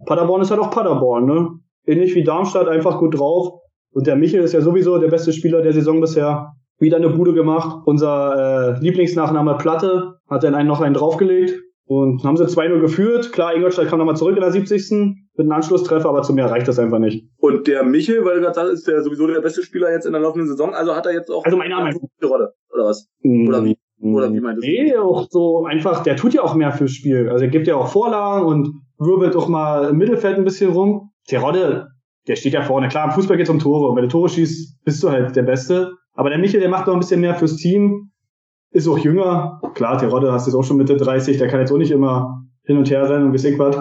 Paderborn 0.06 0.42
ist 0.42 0.52
halt 0.52 0.62
auch 0.62 0.70
Paderborn, 0.70 1.26
ne? 1.26 1.50
Ähnlich 1.88 2.14
wie 2.14 2.24
Darmstadt, 2.24 2.68
einfach 2.68 3.00
gut 3.00 3.18
drauf. 3.18 3.62
Und 3.92 4.06
der 4.06 4.16
Michel 4.16 4.44
ist 4.44 4.54
ja 4.54 4.62
sowieso 4.62 5.00
der 5.00 5.08
beste 5.08 5.34
Spieler 5.34 5.64
der 5.64 5.74
Saison 5.74 6.02
bisher. 6.02 6.54
Wieder 6.78 6.98
eine 6.98 7.10
Bude 7.10 7.34
gemacht. 7.34 7.82
Unser 7.86 8.76
äh, 8.76 8.80
Lieblingsnachname 8.80 9.56
Platte 9.58 10.15
hat 10.30 10.44
dann 10.44 10.56
einen 10.56 10.68
noch 10.68 10.82
einen 10.82 10.94
draufgelegt. 10.94 11.62
Und 11.88 12.24
haben 12.24 12.36
sie 12.36 12.46
2-0 12.46 12.80
geführt. 12.80 13.32
Klar, 13.32 13.56
Ingolstadt 13.56 13.88
kam 13.88 14.00
nochmal 14.00 14.16
zurück 14.16 14.36
in 14.36 14.42
der 14.42 14.52
70. 14.52 14.90
mit 14.92 15.20
einem 15.38 15.52
Anschlusstreffer, 15.52 16.10
aber 16.10 16.24
zu 16.24 16.34
mir 16.34 16.46
reicht 16.46 16.68
das 16.68 16.80
einfach 16.80 16.98
nicht. 16.98 17.28
Und 17.38 17.68
der 17.68 17.84
Michel, 17.84 18.26
weil 18.26 18.38
du 18.38 18.42
gerade 18.42 18.56
sagst, 18.56 18.74
ist 18.74 18.88
der 18.88 19.04
sowieso 19.04 19.28
der 19.28 19.40
beste 19.42 19.62
Spieler 19.62 19.92
jetzt 19.92 20.08
in 20.08 20.14
der 20.14 20.22
laufenden 20.22 20.48
Saison. 20.48 20.74
Also 20.74 20.96
hat 20.96 21.06
er 21.06 21.14
jetzt 21.14 21.30
auch 21.30 21.46
also 21.46 21.58
meine 21.58 21.78
eine 21.78 21.96
Rolle, 22.24 22.54
oder 22.74 22.86
was? 22.86 23.08
Oder 23.24 23.64
wie? 23.66 23.78
Oder 24.02 24.34
wie 24.34 24.40
meintest 24.40 24.68
du? 24.68 24.72
Nee, 24.72 24.98
auch 24.98 25.28
so 25.30 25.66
einfach, 25.66 26.02
der 26.02 26.16
tut 26.16 26.34
ja 26.34 26.42
auch 26.42 26.56
mehr 26.56 26.72
fürs 26.72 26.92
Spiel. 26.92 27.30
Also 27.30 27.46
er 27.46 27.52
gibt 27.52 27.68
ja 27.68 27.76
auch 27.76 27.88
Vorlagen 27.88 28.46
und 28.48 28.82
wirbelt 28.98 29.36
auch 29.36 29.48
mal 29.48 29.90
im 29.90 29.98
Mittelfeld 29.98 30.38
ein 30.38 30.44
bisschen 30.44 30.72
rum. 30.72 31.12
Terodde, 31.28 31.90
der 32.28 32.36
steht 32.36 32.54
ja 32.54 32.64
vorne. 32.64 32.88
Klar, 32.88 33.06
im 33.06 33.12
Fußball 33.12 33.38
geht's 33.38 33.50
um 33.52 33.60
Tore. 33.60 33.90
Und 33.90 33.96
wenn 33.96 34.04
du 34.04 34.10
Tore 34.10 34.30
schießt, 34.30 34.84
bist 34.84 35.04
du 35.04 35.12
halt 35.12 35.36
der 35.36 35.44
Beste. 35.44 35.92
Aber 36.14 36.30
der 36.30 36.40
Michel, 36.40 36.60
der 36.60 36.70
macht 36.70 36.88
noch 36.88 36.94
ein 36.94 37.00
bisschen 37.00 37.22
mehr 37.22 37.36
fürs 37.36 37.58
Team. 37.58 38.12
Ist 38.76 38.90
auch 38.90 38.98
jünger. 38.98 39.62
Klar, 39.74 39.98
Terodde 39.98 40.34
hast 40.34 40.48
jetzt 40.48 40.56
auch 40.56 40.66
schon 40.66 40.76
Mitte 40.76 40.98
30. 40.98 41.38
Der 41.38 41.48
kann 41.48 41.62
jetzt 41.62 41.72
auch 41.72 41.78
nicht 41.78 41.92
immer 41.92 42.44
hin 42.66 42.78
und 42.78 42.90
her 42.90 43.10
rennen 43.10 43.28
und 43.28 43.34
wie 43.34 43.48
ich 43.48 43.58
was. 43.58 43.78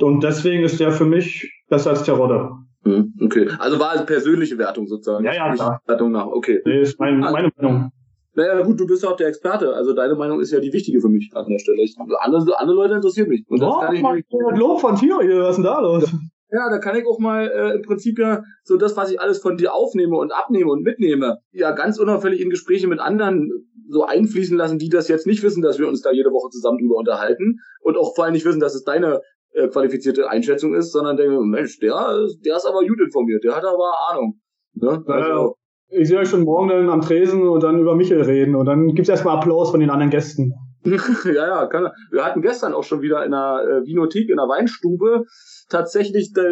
Und 0.00 0.24
deswegen 0.24 0.64
ist 0.64 0.80
der 0.80 0.90
für 0.90 1.04
mich 1.04 1.48
besser 1.68 1.90
als 1.90 2.02
Terodde. 2.02 2.50
Hm, 2.82 3.14
okay. 3.20 3.48
Also 3.60 3.78
war 3.78 3.94
es 3.94 4.04
persönliche 4.04 4.58
Wertung 4.58 4.88
sozusagen. 4.88 5.24
Ja, 5.24 5.32
ja, 5.32 5.54
klar. 5.54 5.80
Wertung 5.86 6.10
nach. 6.10 6.26
Okay. 6.26 6.60
Nee, 6.64 6.80
ist 6.80 6.98
mein, 6.98 7.20
meine 7.20 7.52
Meinung. 7.56 7.92
Naja, 8.34 8.62
gut, 8.62 8.80
du 8.80 8.86
bist 8.88 9.04
ja 9.04 9.10
auch 9.10 9.16
der 9.16 9.28
Experte. 9.28 9.74
Also 9.74 9.92
deine 9.92 10.16
Meinung 10.16 10.40
ist 10.40 10.50
ja 10.50 10.58
die 10.58 10.72
wichtige 10.72 11.00
für 11.00 11.08
mich 11.08 11.30
an 11.34 11.46
der 11.48 11.60
Stelle. 11.60 11.80
Ich, 11.80 11.94
andere, 12.18 12.58
andere 12.58 12.76
Leute 12.76 12.94
interessieren 12.94 13.28
mich. 13.28 13.44
Und 13.48 13.60
das 13.60 13.72
oh, 13.72 13.78
kann 13.78 13.94
ich 13.94 14.02
nicht. 14.02 14.26
Lob 14.56 14.80
von 14.80 14.96
Thierry, 14.96 15.38
was 15.38 15.50
ist 15.50 15.56
denn 15.58 15.64
da 15.66 15.78
los? 15.78 16.12
Ja, 16.52 16.68
da 16.68 16.78
kann 16.78 16.96
ich 16.96 17.06
auch 17.06 17.18
mal 17.18 17.50
äh, 17.50 17.76
im 17.76 17.82
Prinzip 17.82 18.18
ja 18.18 18.42
so 18.62 18.76
das, 18.76 18.94
was 18.94 19.10
ich 19.10 19.18
alles 19.18 19.38
von 19.38 19.56
dir 19.56 19.72
aufnehme 19.72 20.16
und 20.18 20.32
abnehme 20.32 20.70
und 20.70 20.82
mitnehme, 20.82 21.38
ja 21.50 21.70
ganz 21.72 21.98
unauffällig 21.98 22.42
in 22.42 22.50
Gespräche 22.50 22.88
mit 22.88 23.00
anderen 23.00 23.50
so 23.88 24.04
einfließen 24.04 24.56
lassen, 24.56 24.78
die 24.78 24.90
das 24.90 25.08
jetzt 25.08 25.26
nicht 25.26 25.42
wissen, 25.42 25.62
dass 25.62 25.78
wir 25.78 25.88
uns 25.88 26.02
da 26.02 26.12
jede 26.12 26.30
Woche 26.30 26.50
zusammen 26.50 26.78
drüber 26.78 26.96
unterhalten 26.96 27.60
und 27.80 27.96
auch 27.96 28.14
vor 28.14 28.24
allem 28.24 28.34
nicht 28.34 28.44
wissen, 28.44 28.60
dass 28.60 28.74
es 28.74 28.84
deine 28.84 29.22
äh, 29.52 29.68
qualifizierte 29.68 30.28
Einschätzung 30.28 30.74
ist, 30.74 30.92
sondern 30.92 31.16
denken, 31.16 31.48
Mensch, 31.48 31.78
der, 31.78 32.28
der 32.44 32.56
ist 32.56 32.66
aber 32.66 32.80
gut 32.86 33.00
informiert, 33.00 33.44
der 33.44 33.56
hat 33.56 33.64
aber 33.64 33.92
Ahnung. 34.10 34.40
Ne? 34.74 35.02
Also, 35.06 35.56
ich 35.88 36.08
sehe 36.08 36.18
euch 36.18 36.28
schon 36.28 36.44
morgen 36.44 36.68
dann 36.68 36.90
am 36.90 37.00
Tresen 37.00 37.48
und 37.48 37.62
dann 37.62 37.78
über 37.78 37.94
Michel 37.94 38.20
reden 38.22 38.54
und 38.54 38.66
dann 38.66 38.94
gibt's 38.94 39.10
erstmal 39.10 39.36
Applaus 39.36 39.70
von 39.70 39.80
den 39.80 39.90
anderen 39.90 40.10
Gästen. 40.10 40.54
ja, 41.24 41.32
ja, 41.32 41.66
kann, 41.66 41.88
wir 42.10 42.24
hatten 42.24 42.42
gestern 42.42 42.74
auch 42.74 42.82
schon 42.82 43.02
wieder 43.02 43.24
in 43.24 43.32
einer 43.32 43.62
äh, 43.62 43.86
Vinothek, 43.86 44.28
in 44.28 44.38
einer 44.38 44.48
Weinstube, 44.48 45.24
tatsächlich, 45.68 46.30
äh, 46.36 46.42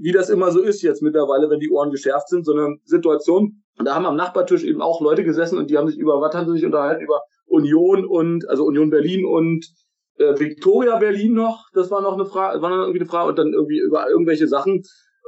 wie 0.00 0.12
das 0.12 0.30
immer 0.30 0.50
so 0.50 0.60
ist 0.62 0.82
jetzt 0.82 1.02
mittlerweile, 1.02 1.50
wenn 1.50 1.60
die 1.60 1.70
Ohren 1.70 1.90
geschärft 1.90 2.28
sind, 2.28 2.46
so 2.46 2.52
eine 2.52 2.76
Situation. 2.84 3.62
Da 3.84 3.94
haben 3.94 4.06
am 4.06 4.16
Nachbartisch 4.16 4.64
eben 4.64 4.80
auch 4.80 5.02
Leute 5.02 5.24
gesessen 5.24 5.58
und 5.58 5.70
die 5.70 5.76
haben 5.76 5.88
sich 5.88 5.98
über, 5.98 6.20
was 6.20 6.34
haben 6.34 6.46
sie 6.46 6.54
sich 6.54 6.64
unterhalten? 6.64 7.04
Über 7.04 7.20
Union 7.44 8.06
und, 8.06 8.48
also 8.48 8.64
Union 8.64 8.88
Berlin 8.88 9.26
und 9.26 9.66
äh, 10.18 10.38
Victoria 10.38 10.96
Berlin 10.96 11.34
noch, 11.34 11.66
das 11.74 11.90
war 11.90 12.00
noch 12.00 12.14
eine 12.14 12.24
Frage, 12.24 12.62
war 12.62 12.70
noch 12.70 12.84
irgendwie 12.84 13.00
eine 13.00 13.08
Frage 13.08 13.28
und 13.28 13.38
dann 13.38 13.52
irgendwie 13.52 13.78
über 13.78 14.08
irgendwelche 14.08 14.48
Sachen. 14.48 14.82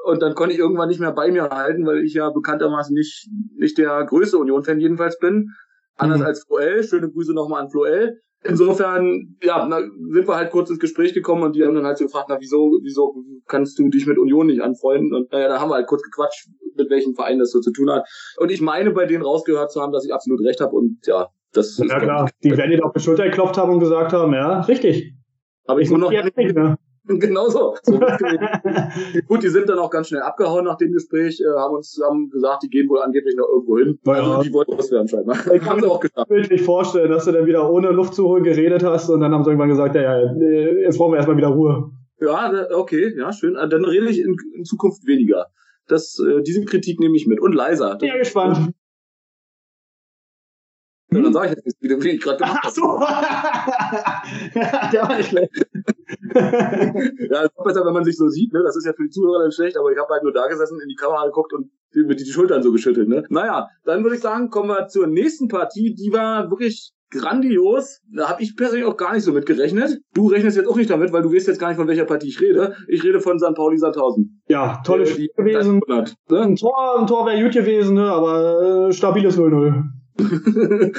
Und 0.05 0.23
dann 0.23 0.35
konnte 0.35 0.55
ich 0.55 0.61
irgendwann 0.61 0.89
nicht 0.89 1.01
mehr 1.01 1.13
bei 1.13 1.31
mir 1.31 1.51
halten, 1.51 1.85
weil 1.85 2.03
ich 2.05 2.15
ja 2.15 2.31
bekanntermaßen 2.31 2.95
nicht, 2.95 3.29
nicht 3.57 3.77
der 3.77 4.05
größte 4.05 4.39
Union-Fan 4.39 4.81
jedenfalls 4.81 5.19
bin. 5.19 5.51
Anders 5.97 6.21
mhm. 6.21 6.27
als 6.27 6.45
Floel. 6.45 6.85
Schöne 6.85 7.11
Grüße 7.11 7.35
nochmal 7.35 7.63
an 7.63 7.71
Floel. 7.71 8.21
Insofern, 8.45 9.37
ja, 9.43 9.67
na, 9.69 9.81
sind 9.81 10.29
wir 10.29 10.37
halt 10.37 10.51
kurz 10.51 10.71
ins 10.71 10.79
Gespräch 10.79 11.13
gekommen 11.13 11.43
und 11.43 11.57
die 11.57 11.65
haben 11.65 11.75
dann 11.75 11.85
halt 11.85 11.99
so 11.99 12.05
gefragt, 12.05 12.27
na, 12.29 12.39
wieso, 12.39 12.79
wieso 12.83 13.25
kannst 13.47 13.79
du 13.79 13.89
dich 13.89 14.07
mit 14.07 14.17
Union 14.17 14.47
nicht 14.47 14.63
anfreunden? 14.63 15.13
Und 15.13 15.33
naja, 15.33 15.49
da 15.49 15.61
haben 15.61 15.71
wir 15.71 15.75
halt 15.75 15.89
kurz 15.89 16.03
gequatscht, 16.03 16.49
mit 16.77 16.89
welchem 16.89 17.15
Verein 17.15 17.41
das 17.41 17.51
so 17.51 17.61
zu 17.61 17.73
tun 17.73 17.91
hat. 17.91 18.09
Und 18.37 18.53
ich 18.53 18.61
meine, 18.61 18.93
bei 18.93 19.07
denen 19.07 19.25
rausgehört 19.25 19.73
zu 19.73 19.81
haben, 19.81 19.93
dass 19.93 20.05
ich 20.05 20.15
absolut 20.15 20.41
recht 20.45 20.61
habe 20.61 20.77
und 20.77 21.05
ja, 21.07 21.27
das 21.53 21.79
ja, 21.79 21.85
ist. 21.85 21.91
Ja 21.91 21.99
klar, 21.99 22.31
die 22.45 22.57
werden 22.57 22.71
dir 22.71 22.85
auf 22.85 22.93
die 22.93 23.01
Schulter 23.01 23.25
geklopft 23.25 23.59
haben 23.59 23.73
und 23.73 23.81
gesagt 23.81 24.13
haben, 24.13 24.33
ja, 24.33 24.61
richtig. 24.61 25.15
Aber 25.67 25.81
ich, 25.81 25.87
ich 25.87 25.91
nur 25.91 25.99
noch 25.99 26.11
nicht 26.11 26.55
mehr. 26.55 26.79
Genau 27.19 27.49
so. 27.49 27.75
so 27.83 27.99
Gut, 29.29 29.43
die 29.43 29.49
sind 29.49 29.69
dann 29.69 29.79
auch 29.79 29.91
ganz 29.91 30.09
schnell 30.09 30.23
abgehauen 30.23 30.65
nach 30.65 30.77
dem 30.77 30.93
Gespräch, 30.93 31.41
äh, 31.41 31.59
haben 31.59 31.75
uns 31.75 31.99
haben 32.05 32.31
gesagt, 32.31 32.63
die 32.63 32.69
gehen 32.69 32.89
wohl 32.89 33.01
angeblich 33.01 33.35
noch 33.37 33.49
irgendwo 33.49 33.79
hin. 33.79 33.99
Ja. 34.05 34.13
Also 34.13 34.43
die 34.43 34.53
wollten 34.53 34.73
loswerden 34.73 35.09
scheinbar. 35.09 35.37
Ich 35.53 35.63
kann 35.63 35.81
mir 35.81 35.91
auch 35.91 36.01
geschafft. 36.01 36.31
Ich 36.31 36.51
mir 36.51 36.59
vorstellen, 36.59 37.11
dass 37.11 37.25
du 37.25 37.33
dann 37.33 37.47
wieder 37.47 37.71
ohne 37.71 37.91
Luft 37.91 38.15
zu 38.15 38.29
holen 38.29 38.45
geredet 38.45 38.85
hast 38.85 39.09
und 39.09 39.21
dann 39.21 39.33
haben 39.33 39.45
sie 39.45 39.51
irgendwann 39.51 39.71
gesagt, 39.71 39.95
ja, 39.95 40.03
ja, 40.03 40.33
jetzt 40.39 40.99
brauchen 40.99 41.13
wir 41.13 41.17
erstmal 41.17 41.37
wieder 41.37 41.49
Ruhe. 41.49 41.91
Ja, 42.21 42.53
okay, 42.75 43.15
ja, 43.17 43.33
schön. 43.33 43.57
Ah, 43.57 43.67
dann 43.67 43.85
rede 43.85 44.09
ich 44.09 44.21
in, 44.21 44.37
in 44.55 44.65
Zukunft 44.65 45.07
weniger. 45.07 45.47
Das, 45.87 46.19
äh, 46.19 46.43
diese 46.43 46.65
Kritik 46.65 47.01
nehme 47.01 47.17
ich 47.17 47.27
mit. 47.27 47.41
Und 47.41 47.55
leiser. 47.55 47.97
Bin 47.97 48.09
ja 48.09 48.19
gespannt. 48.19 48.73
Ja, 51.11 51.23
dann 51.23 51.33
sage 51.33 51.47
ich 51.49 51.55
jetzt 51.57 51.65
nicht, 51.65 51.79
wie, 51.81 51.89
wie 52.05 52.11
ich 52.11 52.21
gerade 52.21 52.37
gemacht 52.39 52.63
habe. 52.63 52.67
Ach 52.67 52.71
so. 52.71 52.83
der 54.93 55.03
war 55.03 55.17
nicht 55.17 55.31
schlecht. 55.31 55.51
ja, 56.35 57.45
es 57.45 57.51
ist 57.51 57.65
besser, 57.65 57.87
wenn 57.87 57.95
man 57.95 58.05
sich 58.05 58.17
so 58.17 58.29
sieht, 58.29 58.53
ne? 58.53 58.63
Das 58.63 58.77
ist 58.77 58.85
ja 58.85 58.93
für 58.93 59.05
die 59.05 59.11
Zuhörer 59.11 59.43
dann 59.43 59.53
schlecht, 59.53 59.79
aber 59.79 59.91
ich 59.91 59.99
habe 59.99 60.13
halt 60.13 60.23
nur 60.23 60.33
da 60.33 60.47
gesessen, 60.49 60.81
in 60.81 60.89
die 60.89 60.97
Kamera 60.97 61.27
geguckt 61.27 61.53
und 61.53 61.71
mit 61.95 62.21
die 62.21 62.27
Schultern 62.27 62.63
so 62.63 62.73
geschüttelt, 62.73 63.09
ne? 63.09 63.25
Naja, 63.31 63.69
dann 63.85 64.03
würde 64.03 64.17
ich 64.17 64.23
sagen, 64.23 64.51
kommen 64.51 64.69
wir 64.69 64.89
zur 64.89 65.07
nächsten 65.07 65.49
Partie. 65.49 65.95
Die 65.95 66.13
war 66.13 66.51
wirklich 66.51 66.93
grandios. 67.11 68.01
Da 68.15 68.29
habe 68.29 68.43
ich 68.43 68.57
persönlich 68.57 68.87
auch 68.87 68.97
gar 68.97 69.15
nicht 69.15 69.25
so 69.25 69.33
mit 69.33 69.47
gerechnet. 69.47 69.99
Du 70.15 70.29
rechnest 70.29 70.57
jetzt 70.57 70.69
auch 70.69 70.77
nicht 70.77 70.91
damit, 70.91 71.13
weil 71.13 71.23
du 71.23 71.33
weißt 71.33 71.49
jetzt 71.49 71.59
gar 71.59 71.69
nicht, 71.69 71.79
von 71.79 71.89
welcher 71.89 72.05
Partie 72.05 72.29
ich 72.29 72.41
rede. 72.41 72.77
Ich 72.87 73.03
rede 73.03 73.21
von 73.21 73.39
St. 73.39 73.55
Pauli 73.55 73.79
Sandhausen. 73.79 74.43
Ja, 74.49 74.81
tolles 74.85 75.11
Spiel 75.11 75.29
gewesen. 75.37 75.81
ne? 75.89 76.05
Ein 76.31 76.57
Tor, 76.57 77.01
ein 77.01 77.07
Tor 77.07 77.27
wäre 77.27 77.43
gut 77.43 77.53
gewesen, 77.53 77.95
ne? 77.95 78.11
aber 78.11 78.89
äh, 78.89 78.93
stabiles 78.93 79.39
0-0. 79.39 79.85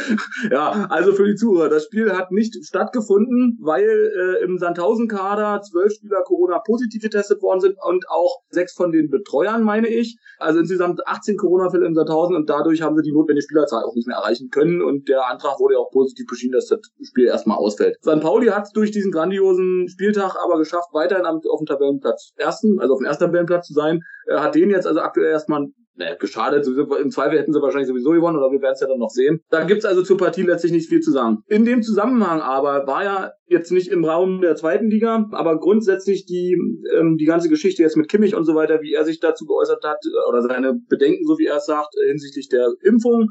ja, 0.51 0.87
also 0.89 1.11
für 1.13 1.27
die 1.27 1.35
Zuhörer, 1.35 1.69
das 1.69 1.85
Spiel 1.85 2.11
hat 2.13 2.31
nicht 2.31 2.55
stattgefunden, 2.65 3.57
weil 3.61 3.83
äh, 3.85 4.43
im 4.43 4.57
Sandhausen-Kader 4.57 5.61
zwölf 5.61 5.93
Spieler 5.93 6.21
Corona-positiv 6.23 7.01
getestet 7.01 7.41
worden 7.41 7.59
sind 7.59 7.75
und 7.83 8.05
auch 8.09 8.41
sechs 8.49 8.73
von 8.73 8.91
den 8.91 9.09
Betreuern, 9.09 9.63
meine 9.63 9.87
ich. 9.87 10.17
Also 10.37 10.59
insgesamt 10.59 11.05
18 11.05 11.35
Corona-Fälle 11.35 11.85
im 11.85 11.95
Sandhausen 11.95 12.35
und 12.35 12.49
dadurch 12.49 12.81
haben 12.81 12.95
sie 12.95 13.03
die 13.03 13.11
notwendige 13.11 13.43
Spielerzahl 13.43 13.83
auch 13.83 13.93
nicht 13.93 14.07
mehr 14.07 14.17
erreichen 14.17 14.49
können 14.49 14.81
und 14.81 15.09
der 15.09 15.29
Antrag 15.29 15.59
wurde 15.59 15.73
ja 15.73 15.79
auch 15.79 15.91
positiv 15.91 16.25
beschieden, 16.27 16.53
dass 16.53 16.67
das 16.67 16.79
Spiel 17.01 17.25
erstmal 17.25 17.57
ausfällt. 17.57 17.97
St. 18.01 18.21
Pauli 18.21 18.47
hat 18.47 18.67
es 18.67 18.71
durch 18.71 18.91
diesen 18.91 19.11
grandiosen 19.11 19.87
Spieltag 19.89 20.37
aber 20.41 20.57
geschafft, 20.57 20.89
weiterhin 20.93 21.25
auf 21.25 21.41
dem 21.41 21.65
Tabellenplatz 21.65 22.31
ersten, 22.37 22.79
also 22.79 22.93
auf 22.93 22.99
dem 22.99 23.05
ersten 23.05 23.25
Tabellenplatz 23.25 23.67
zu 23.67 23.73
sein. 23.73 24.01
Er 24.27 24.41
hat 24.41 24.55
den 24.55 24.69
jetzt 24.69 24.87
also 24.87 25.01
aktuell 25.01 25.31
erstmal 25.31 25.67
naja, 25.99 26.15
geschadet. 26.15 26.65
Im 26.65 27.11
Zweifel 27.11 27.37
hätten 27.37 27.53
sie 27.53 27.61
wahrscheinlich 27.61 27.89
sowieso 27.89 28.11
gewonnen, 28.11 28.37
oder 28.37 28.51
wir 28.51 28.61
werden 28.61 28.73
es 28.73 28.79
ja 28.79 28.87
dann 28.87 28.99
noch 28.99 29.09
sehen. 29.09 29.41
Da 29.49 29.65
gibt's 29.65 29.85
also 29.85 30.01
zur 30.01 30.17
Partie 30.17 30.43
letztlich 30.43 30.71
nicht 30.71 30.89
viel 30.89 31.01
zu 31.01 31.11
sagen. 31.11 31.43
In 31.47 31.65
dem 31.65 31.83
Zusammenhang 31.83 32.41
aber 32.41 32.87
war 32.87 33.03
ja 33.03 33.31
jetzt 33.47 33.71
nicht 33.71 33.89
im 33.89 34.05
Raum 34.05 34.41
der 34.41 34.55
zweiten 34.55 34.89
Liga, 34.89 35.27
aber 35.31 35.59
grundsätzlich 35.59 36.25
die, 36.25 36.57
ähm, 36.95 37.17
die 37.17 37.25
ganze 37.25 37.49
Geschichte 37.49 37.83
jetzt 37.83 37.97
mit 37.97 38.09
Kimmich 38.09 38.35
und 38.35 38.45
so 38.45 38.55
weiter, 38.55 38.81
wie 38.81 38.93
er 38.93 39.03
sich 39.03 39.19
dazu 39.19 39.45
geäußert 39.45 39.83
hat, 39.83 39.99
oder 40.27 40.41
seine 40.41 40.73
Bedenken, 40.87 41.25
so 41.27 41.37
wie 41.37 41.45
er 41.45 41.57
es 41.57 41.65
sagt, 41.65 41.93
hinsichtlich 42.07 42.47
der 42.47 42.73
Impfung. 42.81 43.27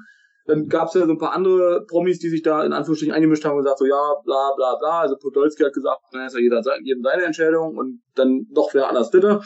Dann 0.46 0.66
gab's 0.66 0.94
ja 0.94 1.04
so 1.04 1.12
ein 1.12 1.18
paar 1.18 1.32
andere 1.32 1.84
Promis, 1.86 2.18
die 2.18 2.30
sich 2.30 2.42
da 2.42 2.64
in 2.64 2.72
Anführungsstrichen 2.72 3.14
eingemischt 3.14 3.44
haben 3.44 3.56
und 3.56 3.64
gesagt 3.64 3.78
so, 3.78 3.86
ja, 3.86 4.14
bla 4.24 4.52
bla 4.56 4.76
bla. 4.76 5.00
Also 5.00 5.16
Podolski 5.16 5.62
hat 5.62 5.74
gesagt, 5.74 6.00
na, 6.12 6.26
ist 6.26 6.34
ja 6.34 6.40
jeder, 6.40 6.62
jedem 6.82 7.02
seine 7.02 7.24
Entscheidung 7.24 7.76
und 7.76 8.00
dann 8.14 8.46
doch 8.52 8.72
wer 8.72 8.88
anders 8.88 9.10
bitte. 9.10 9.40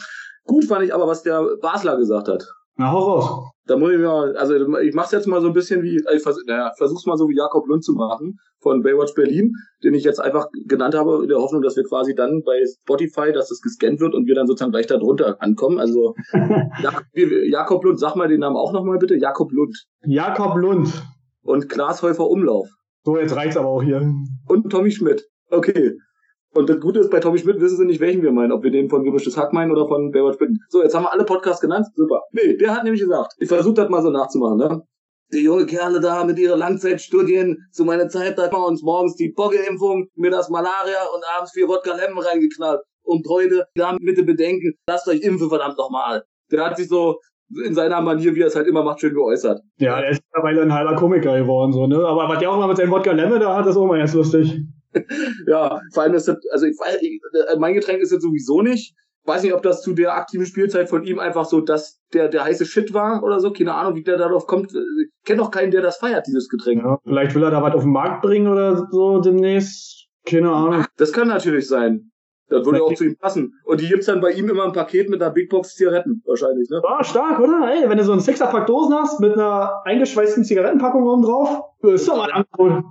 Gut 0.45 0.65
fand 0.65 0.85
ich 0.85 0.95
aber, 0.95 1.07
was 1.07 1.23
der 1.23 1.45
Basler 1.61 1.97
gesagt 1.97 2.29
hat. 2.29 2.47
Na, 2.77 2.91
hau 2.93 2.99
raus. 2.99 3.53
Da 3.67 3.77
muss 3.77 3.93
ich 3.93 3.99
mal, 3.99 4.37
also 4.37 4.55
ich 4.79 4.95
mach's 4.95 5.13
jetzt 5.13 5.29
mal 5.29 5.41
so 5.41 5.47
ein 5.47 5.53
bisschen 5.53 5.83
wie, 5.83 5.97
ich 5.97 6.23
vers 6.23 6.39
naja, 6.47 6.73
versuch's 6.77 7.07
mal 7.07 7.17
so 7.17 7.29
wie 7.29 7.37
Jakob 7.37 7.67
Lund 7.69 7.85
zu 7.85 7.93
machen 7.93 8.39
von 8.59 8.83
Baywatch 8.83 9.15
Berlin, 9.15 9.53
den 9.85 9.95
ich 9.95 10.05
jetzt 10.05 10.21
einfach 10.21 10.47
genannt 10.67 10.95
habe, 10.95 11.23
in 11.23 11.29
der 11.29 11.39
Hoffnung, 11.39 11.63
dass 11.63 11.77
wir 11.77 11.85
quasi 11.85 12.15
dann 12.15 12.43
bei 12.45 12.61
Spotify, 12.83 13.33
dass 13.33 13.49
das 13.49 13.61
gescannt 13.61 14.01
wird 14.01 14.15
und 14.15 14.27
wir 14.27 14.35
dann 14.35 14.47
sozusagen 14.47 14.73
gleich 14.73 14.87
da 14.87 14.97
drunter 14.97 15.37
ankommen. 15.41 15.79
Also 15.79 16.15
Jakob 17.15 17.85
Lund, 17.85 18.01
sag 18.01 18.17
mal 18.17 18.29
den 18.29 18.41
Namen 18.41 18.57
auch 18.57 18.73
nochmal 18.73 18.99
bitte. 18.99 19.17
Jakob 19.17 19.53
Lund. 19.53 19.77
Jakob 20.05 20.57
Lund. 20.57 20.91
Und 21.43 21.69
Klaas 21.69 22.03
Häufer 22.03 22.29
Umlauf. 22.29 22.69
So, 23.05 23.19
jetzt 23.19 23.35
reicht's 23.35 23.57
aber 23.57 23.69
auch 23.69 23.83
hier. 23.83 24.13
Und 24.47 24.71
Tommy 24.71 24.91
Schmidt. 24.91 25.25
Okay. 25.51 25.99
Und 26.55 26.69
das 26.69 26.81
Gute 26.81 27.01
ist, 27.01 27.11
bei 27.11 27.19
Tommy 27.19 27.39
Schmidt 27.39 27.61
wissen 27.61 27.79
sie 27.79 27.87
nicht, 27.87 28.01
welchen 28.01 28.23
wir 28.23 28.31
meinen. 28.31 28.53
Ob 28.53 28.63
wir 28.63 28.71
den 28.71 28.91
von 28.91 29.05
Gemischtes 29.05 29.37
Hack 29.37 29.53
meinen 29.53 29.73
oder 29.73 29.89
von 29.89 30.11
Baywatch 30.11 30.39
Bitten. 30.39 30.59
So, 30.69 30.83
jetzt 30.83 30.95
haben 30.95 31.05
wir 31.05 31.13
alle 31.13 31.25
Podcasts 31.25 31.61
genannt. 31.61 31.87
Super. 31.95 32.21
Nee, 32.33 32.57
der 32.57 32.75
hat 32.75 32.85
nämlich 32.85 33.01
gesagt, 33.01 33.33
ich 33.39 33.49
versuche 33.49 33.75
das 33.75 33.89
mal 33.89 34.03
so 34.03 34.11
nachzumachen, 34.11 34.59
ne? 34.59 34.83
Die 35.33 35.45
junge 35.45 35.65
Kerle 35.65 35.99
da 36.01 36.25
mit 36.25 36.39
ihren 36.39 36.59
Langzeitstudien. 36.59 37.57
Zu 37.71 37.87
meiner 37.87 38.09
Zeit 38.09 38.37
da 38.37 38.45
haben 38.45 38.53
wir 38.53 38.67
uns 38.67 38.83
morgens 38.83 39.17
die 39.17 39.33
Poggeimpfung, 39.33 40.09
mir 40.15 40.31
das 40.31 40.51
Malaria 40.51 41.05
und 41.15 41.23
abends 41.35 41.53
vier 41.53 41.69
Wodka 41.69 41.95
Lemon 41.95 42.23
reingeknallt. 42.23 42.81
Und 43.03 43.27
heute, 43.29 43.65
da 43.75 43.97
bitte 43.99 44.23
bedenken, 44.23 44.75
lasst 44.87 45.09
euch 45.09 45.23
impfen, 45.23 45.49
verdammt 45.49 45.79
nochmal. 45.79 46.25
Der 46.51 46.67
hat 46.67 46.77
sich 46.77 46.89
so 46.89 47.19
in 47.65 47.75
seiner 47.75 48.01
Manier, 48.03 48.35
wie 48.35 48.43
er 48.43 48.49
es 48.49 48.57
halt 48.57 48.67
immer 48.67 48.83
macht, 48.83 49.01
schön 49.01 49.15
geäußert. 49.15 49.61
Ja, 49.79 50.01
er 50.01 50.11
ist 50.11 50.23
mittlerweile 50.23 50.63
ein 50.63 50.73
halber 50.73 50.97
Komiker 50.97 51.39
geworden, 51.39 51.73
so, 51.73 51.87
ne? 51.87 51.97
Aber 52.07 52.29
was 52.29 52.39
der 52.39 52.51
auch 52.51 52.59
mal 52.59 52.69
mit 52.69 52.77
seinem 52.77 52.91
Wodka 52.91 53.13
Lemon 53.13 53.41
da 53.41 53.57
hat, 53.57 53.67
ist 53.67 53.77
auch 53.77 53.87
mal 53.87 53.99
ganz 53.99 54.13
lustig. 54.13 54.61
ja, 55.47 55.81
vor 55.93 56.03
allem 56.03 56.15
ist 56.15 56.29
das, 56.29 56.37
also 56.53 56.67
ich, 56.67 56.77
mein 57.59 57.75
Getränk 57.75 58.01
ist 58.01 58.13
jetzt 58.13 58.23
sowieso 58.23 58.63
nicht. 58.63 58.95
weiß 59.25 59.43
nicht, 59.43 59.55
ob 59.55 59.63
das 59.63 59.83
zu 59.83 59.95
der 59.95 60.15
aktiven 60.15 60.47
Spielzeit 60.47 60.89
von 60.89 61.05
ihm 61.05 61.19
einfach 61.19 61.45
so, 61.45 61.61
dass 61.61 62.01
der, 62.13 62.29
der 62.29 62.45
heiße 62.45 62.67
Shit 62.67 62.93
war 62.93 63.23
oder 63.23 63.41
so. 63.41 63.53
Keine 63.53 63.75
Ahnung, 63.75 63.95
wie 63.95 64.03
der 64.03 64.19
darauf 64.19 64.47
kommt. 64.47 64.73
Ich 64.73 65.25
kenne 65.25 65.39
doch 65.39 65.51
keinen, 65.51 65.71
der 65.71 65.83
das 65.83 65.99
feiert, 65.99 66.27
dieses 66.27 66.49
Getränk. 66.49 66.83
Ja, 66.83 66.99
vielleicht 67.05 67.35
will 67.35 67.43
er 67.43 67.51
da 67.51 67.63
was 67.63 67.75
auf 67.75 67.83
den 67.83 67.93
Markt 67.93 68.23
bringen 68.23 68.49
oder 68.49 68.89
so 68.91 69.21
demnächst. 69.21 70.09
Keine 70.25 70.53
Ahnung. 70.53 70.85
Das 70.97 71.13
kann 71.13 71.29
natürlich 71.29 71.67
sein. 71.67 72.13
Das 72.53 72.67
würde 72.67 72.83
auch 72.83 72.93
zu 72.93 73.05
ihm 73.05 73.17
passen. 73.17 73.55
Und 73.65 73.81
die 73.81 73.89
gibt's 73.89 74.07
dann 74.07 74.21
bei 74.21 74.31
ihm 74.31 74.49
immer 74.51 74.65
ein 74.65 74.73
Paket 74.73 75.09
mit 75.09 75.23
einer 75.23 75.33
Big 75.33 75.49
Box 75.49 75.75
Zigaretten, 75.75 76.23
wahrscheinlich, 76.27 76.69
ne? 76.69 76.83
Ah, 76.87 77.03
stark, 77.03 77.41
oder? 77.41 77.73
Ey, 77.73 77.89
wenn 77.89 77.97
du 77.97 78.05
so 78.05 78.13
einen 78.13 78.21
Sixer-Pack 78.21 78.67
Dosen 78.67 78.95
hast 78.95 79.21
mit 79.21 79.33
einer 79.33 79.81
eingeschweißten 79.85 80.45
Zigarettenpackung 80.45 81.03
oben 81.03 81.23
drauf, 81.23 81.63
ist 81.83 82.07
doch 82.07 82.17
mal 82.19 82.31
ein 82.31 82.45
Angebot. 82.45 82.85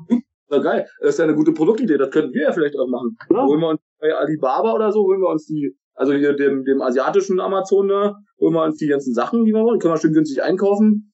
Na 0.52 0.58
geil, 0.60 0.86
das 1.00 1.12
ist 1.12 1.20
ja 1.20 1.24
eine 1.24 1.36
gute 1.36 1.54
Produktidee, 1.54 1.98
das 1.98 2.12
könnten 2.12 2.34
wir 2.34 2.44
ja 2.44 2.52
vielleicht 2.52 2.78
auch 2.78 2.88
machen. 2.88 3.18
Ja. 3.32 3.46
Holen 3.46 3.62
wir 3.62 3.70
uns 3.70 3.80
bei 4.00 4.14
Alibaba 4.14 4.74
oder 4.74 4.92
so, 4.92 5.04
holen 5.04 5.22
wir 5.22 5.30
uns 5.30 5.46
die, 5.46 5.74
also 5.96 6.12
hier 6.12 6.34
dem, 6.34 6.66
dem 6.66 6.82
asiatischen 6.82 7.40
Amazon 7.40 7.88
da, 7.88 8.16
holen 8.40 8.54
wir 8.54 8.64
uns 8.64 8.78
die 8.78 8.88
ganzen 8.88 9.14
Sachen, 9.14 9.46
die 9.46 9.54
wir 9.54 9.64
wollen, 9.64 9.80
können 9.80 9.94
wir 9.94 9.98
schön 9.98 10.14
günstig 10.14 10.44
einkaufen. 10.44 11.08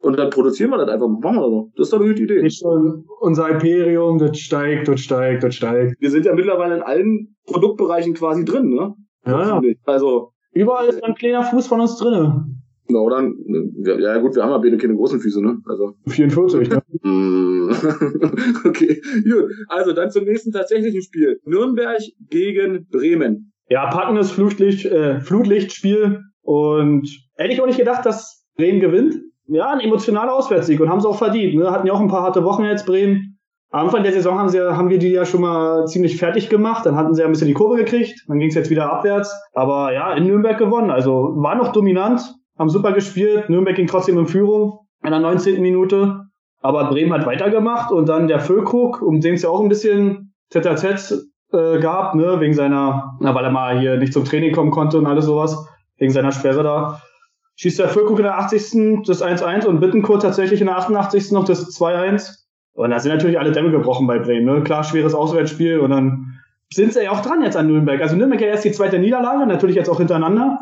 Und 0.00 0.16
dann 0.16 0.30
produzieren 0.30 0.70
wir 0.70 0.78
das 0.78 0.88
einfach. 0.88 1.08
Machen 1.08 1.38
wir 1.38 1.40
das 1.40 1.50
so. 1.50 1.72
Das 1.76 1.86
ist 1.86 1.92
doch 1.92 1.98
eine 1.98 2.08
gute 2.08 2.22
Idee. 2.22 2.40
Nicht 2.40 2.60
schon 2.60 3.04
unser 3.18 3.48
Imperium, 3.48 4.18
das 4.18 4.38
steigt, 4.38 4.86
das 4.86 5.00
steigt, 5.00 5.42
das 5.42 5.56
steigt. 5.56 5.96
Wir 5.98 6.10
sind 6.12 6.24
ja 6.24 6.34
mittlerweile 6.34 6.76
in 6.76 6.82
allen 6.82 7.36
Produktbereichen 7.46 8.14
quasi 8.14 8.44
drin, 8.44 8.68
ne? 8.68 8.94
Ja, 9.26 9.60
ja. 9.60 9.72
Also. 9.86 10.30
Überall 10.52 10.86
ist 10.86 11.02
ein 11.02 11.16
kleiner 11.16 11.42
Fuß 11.42 11.66
von 11.66 11.80
uns 11.80 11.98
drin. 11.98 12.57
Genau, 12.88 13.10
dann, 13.10 13.36
ja 13.84 14.16
gut, 14.18 14.34
wir 14.34 14.42
haben 14.42 14.50
ja 14.50 14.58
beide 14.58 14.78
keine 14.78 14.96
großen 14.96 15.20
Füße, 15.20 15.42
ne? 15.42 15.58
Also. 15.66 15.94
44, 16.06 16.68
ne? 16.70 16.82
Mm. 17.02 17.68
okay, 18.64 19.00
gut. 19.24 19.52
Also 19.68 19.92
dann 19.92 20.10
zum 20.10 20.24
nächsten 20.24 20.52
tatsächlichen 20.52 21.02
Spiel. 21.02 21.38
Nürnberg 21.44 22.00
gegen 22.30 22.86
Bremen. 22.90 23.52
Ja, 23.68 23.90
packendes 23.90 24.30
Flutlicht, 24.30 24.86
äh, 24.86 25.20
Flutlichtspiel. 25.20 26.22
Und 26.40 27.08
hätte 27.36 27.52
ich 27.52 27.60
auch 27.60 27.66
nicht 27.66 27.78
gedacht, 27.78 28.06
dass 28.06 28.46
Bremen 28.56 28.80
gewinnt. 28.80 29.16
Ja, 29.46 29.70
ein 29.70 29.80
emotionaler 29.80 30.34
Auswärtssieg 30.34 30.80
und 30.80 30.88
haben 30.88 31.00
sie 31.00 31.08
auch 31.08 31.18
verdient. 31.18 31.54
Ne? 31.54 31.70
Hatten 31.70 31.86
ja 31.86 31.92
auch 31.92 32.00
ein 32.00 32.08
paar 32.08 32.22
harte 32.22 32.44
Wochen 32.44 32.64
jetzt 32.64 32.86
Bremen. 32.86 33.38
Am 33.70 33.86
Anfang 33.86 34.02
der 34.02 34.12
Saison 34.12 34.38
haben, 34.38 34.48
sie, 34.48 34.60
haben 34.60 34.88
wir 34.88 34.98
die 34.98 35.10
ja 35.10 35.26
schon 35.26 35.42
mal 35.42 35.86
ziemlich 35.86 36.16
fertig 36.16 36.48
gemacht. 36.48 36.86
Dann 36.86 36.96
hatten 36.96 37.12
sie 37.12 37.20
ja 37.20 37.26
ein 37.26 37.32
bisschen 37.32 37.48
die 37.48 37.54
Kurve 37.54 37.76
gekriegt. 37.76 38.24
Dann 38.26 38.38
ging 38.38 38.48
es 38.48 38.54
jetzt 38.54 38.70
wieder 38.70 38.90
abwärts. 38.90 39.30
Aber 39.52 39.92
ja, 39.92 40.14
in 40.14 40.26
Nürnberg 40.26 40.56
gewonnen. 40.56 40.90
Also 40.90 41.34
war 41.36 41.54
noch 41.54 41.72
dominant, 41.72 42.22
haben 42.58 42.70
super 42.70 42.92
gespielt. 42.92 43.48
Nürnberg 43.48 43.76
ging 43.76 43.86
trotzdem 43.86 44.18
in 44.18 44.26
Führung 44.26 44.80
in 45.02 45.10
der 45.10 45.20
19. 45.20 45.60
Minute. 45.62 46.24
Aber 46.60 46.88
Bremen 46.88 47.12
hat 47.12 47.26
weitergemacht 47.26 47.92
und 47.92 48.08
dann 48.08 48.26
der 48.26 48.40
Füllkrug, 48.40 49.00
um 49.00 49.20
den 49.20 49.34
es 49.34 49.42
ja 49.42 49.48
auch 49.48 49.60
ein 49.60 49.68
bisschen 49.68 50.34
ZZ 50.50 51.28
äh, 51.52 51.78
gab, 51.78 52.14
ne, 52.14 52.40
wegen 52.40 52.54
seiner, 52.54 53.16
na, 53.20 53.34
weil 53.34 53.44
er 53.44 53.50
mal 53.50 53.78
hier 53.78 53.96
nicht 53.96 54.12
zum 54.12 54.24
Training 54.24 54.52
kommen 54.52 54.70
konnte 54.70 54.98
und 54.98 55.06
alles 55.06 55.26
sowas, 55.26 55.68
wegen 55.98 56.12
seiner 56.12 56.32
Sperre 56.32 56.62
da. 56.62 57.02
Schießt 57.56 57.78
der 57.78 57.88
Füllkrug 57.88 58.18
in 58.18 58.24
der 58.24 58.38
80. 58.38 59.04
das 59.06 59.22
1-1 59.22 59.66
und 59.66 59.80
Bittenkurt 59.80 60.22
tatsächlich 60.22 60.60
in 60.60 60.66
der 60.66 60.76
88. 60.76 61.32
noch 61.32 61.44
das 61.44 61.76
2-1. 61.76 62.38
Und 62.74 62.90
da 62.90 62.98
sind 62.98 63.12
natürlich 63.12 63.38
alle 63.38 63.52
Dämme 63.52 63.70
gebrochen 63.70 64.06
bei 64.06 64.18
Bremen, 64.18 64.46
ne? 64.46 64.62
Klar, 64.62 64.84
schweres 64.84 65.14
Auswärtsspiel 65.14 65.80
und 65.80 65.90
dann 65.90 66.38
sind 66.72 66.92
sie 66.92 67.02
ja 67.02 67.10
auch 67.10 67.22
dran 67.22 67.42
jetzt 67.42 67.56
an 67.56 67.66
Nürnberg. 67.66 68.00
Also 68.00 68.14
Nürnberg 68.14 68.40
ja 68.40 68.48
erst 68.48 68.64
die 68.64 68.72
zweite 68.72 68.98
Niederlage, 68.98 69.46
natürlich 69.46 69.74
jetzt 69.74 69.88
auch 69.88 69.98
hintereinander. 69.98 70.58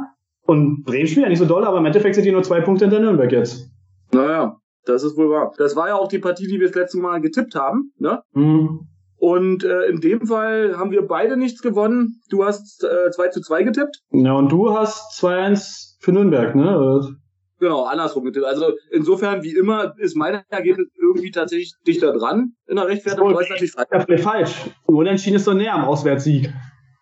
Und 0.46 0.85
Bremen 0.85 1.06
spielt 1.06 1.24
ja 1.24 1.28
nicht 1.28 1.38
so 1.38 1.44
doll, 1.44 1.64
aber 1.64 1.78
im 1.78 1.87
Endeffekt 1.87 2.14
sind 2.14 2.24
die 2.24 2.32
nur 2.32 2.42
zwei 2.42 2.61
Punkte 2.61 2.85
hinter 2.85 3.00
Nürnberg 3.00 3.30
jetzt. 3.32 3.68
Naja, 4.12 4.56
das 4.85 5.02
ist 5.02 5.16
wohl 5.16 5.28
wahr. 5.28 5.52
Das 5.59 5.76
war 5.76 5.88
ja 5.88 5.96
auch 5.96 6.09
die 6.09 6.18
Partie, 6.18 6.46
die 6.46 6.61
wir 6.61 6.68
das 6.68 6.76
letzte 6.76 6.98
Mal 6.98 7.20
getippt 7.20 7.54
haben. 7.54 7.92
Ne? 7.98 8.22
Mhm. 8.32 8.88
Und 9.18 9.64
äh, 9.64 9.87
in 9.87 10.00
dem 10.00 10.26
Fall 10.26 10.76
haben 10.76 10.90
wir 10.90 11.06
beide 11.06 11.37
nichts 11.37 11.62
gewonnen. 11.62 12.20
Du 12.30 12.44
hast 12.44 12.85
äh, 12.85 13.11
2 13.11 13.28
zu 13.28 13.40
2 13.40 13.62
getippt. 13.64 14.02
Ja, 14.12 14.32
und 14.35 14.52
du 14.52 14.72
hast 14.72 15.20
2-1 15.20 15.96
für 16.00 16.12
Nürnberg, 16.12 16.54
ne? 16.54 17.16
Genau, 17.59 17.85
andersrum 17.85 18.24
getippt. 18.24 18.44
Also 18.44 18.72
insofern, 18.90 19.42
wie 19.42 19.56
immer, 19.56 19.94
ist 19.98 20.16
mein 20.16 20.42
Ergebnis 20.50 20.88
irgendwie 21.00 21.30
tatsächlich 21.30 21.72
dichter 21.87 22.12
dran 22.12 22.52
in 22.66 22.76
der 22.76 22.87
Rechtfertigung. 22.87 23.32
Das 23.32 23.44
ist 23.44 23.50
natürlich 23.50 23.72
falsch. 23.72 24.22
falsch. 24.22 24.70
Unentschieden 24.85 25.37
ist 25.37 25.46
doch 25.46 25.54
näher 25.54 25.74
am 25.74 25.85
Auswärtssieg. 25.87 26.52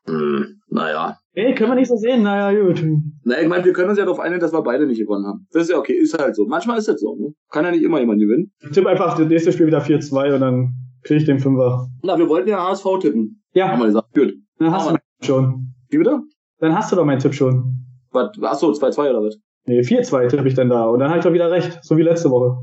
Hm, 0.06 0.60
naja. 0.68 1.18
Ey, 1.32 1.54
können 1.54 1.70
wir 1.70 1.76
nicht 1.76 1.88
so 1.88 1.96
sehen? 1.96 2.22
Naja, 2.22 2.60
gut. 2.60 2.84
Na, 3.24 3.40
ich 3.40 3.48
meine, 3.48 3.64
wir 3.64 3.72
können 3.72 3.88
uns 3.88 3.98
ja 3.98 4.04
darauf 4.04 4.20
einigen, 4.20 4.40
dass 4.40 4.52
wir 4.52 4.62
beide 4.62 4.86
nicht 4.86 5.00
gewonnen 5.00 5.26
haben. 5.26 5.46
Das 5.52 5.64
ist 5.64 5.70
ja 5.70 5.78
okay, 5.78 5.94
ist 5.94 6.16
halt 6.18 6.36
so. 6.36 6.46
Manchmal 6.46 6.78
ist 6.78 6.88
das 6.88 7.00
so. 7.00 7.16
Ne? 7.16 7.34
Kann 7.50 7.64
ja 7.64 7.70
nicht 7.70 7.82
immer 7.82 8.00
jemand 8.00 8.20
gewinnen. 8.20 8.52
Ich 8.60 8.70
tippe 8.70 8.88
einfach 8.88 9.16
das 9.16 9.26
nächste 9.26 9.52
Spiel 9.52 9.66
wieder 9.66 9.82
4-2 9.82 10.34
und 10.34 10.40
dann 10.40 10.74
kriege 11.02 11.20
ich 11.20 11.26
den 11.26 11.38
Fünfer. 11.38 11.88
Na, 12.02 12.18
wir 12.18 12.28
wollten 12.28 12.48
ja 12.48 12.68
HSV 12.68 12.84
tippen. 13.00 13.42
Ja. 13.52 13.68
Haben 13.68 13.80
wir 13.80 13.86
gesagt. 13.86 14.14
Gut. 14.14 14.34
Dann 14.58 14.70
hast 14.70 14.90
du 14.90 14.96
schon. 15.22 15.74
Wie 15.88 15.98
bitte? 15.98 16.20
Dann 16.58 16.74
hast 16.74 16.92
du 16.92 16.96
doch 16.96 17.04
meinen 17.04 17.18
Tipp 17.18 17.34
schon. 17.34 17.86
Was? 18.12 18.30
Achso, 18.40 18.70
2-2 18.70 19.10
oder 19.10 19.22
was? 19.22 19.38
Nee, 19.66 19.80
4-2 19.80 20.28
tippe 20.28 20.46
ich 20.46 20.54
dann 20.54 20.68
da. 20.68 20.86
Und 20.86 20.98
dann 21.00 21.08
habe 21.08 21.18
ich 21.18 21.24
doch 21.24 21.32
wieder 21.32 21.50
recht. 21.50 21.78
So 21.82 21.96
wie 21.96 22.02
letzte 22.02 22.30
Woche. 22.30 22.58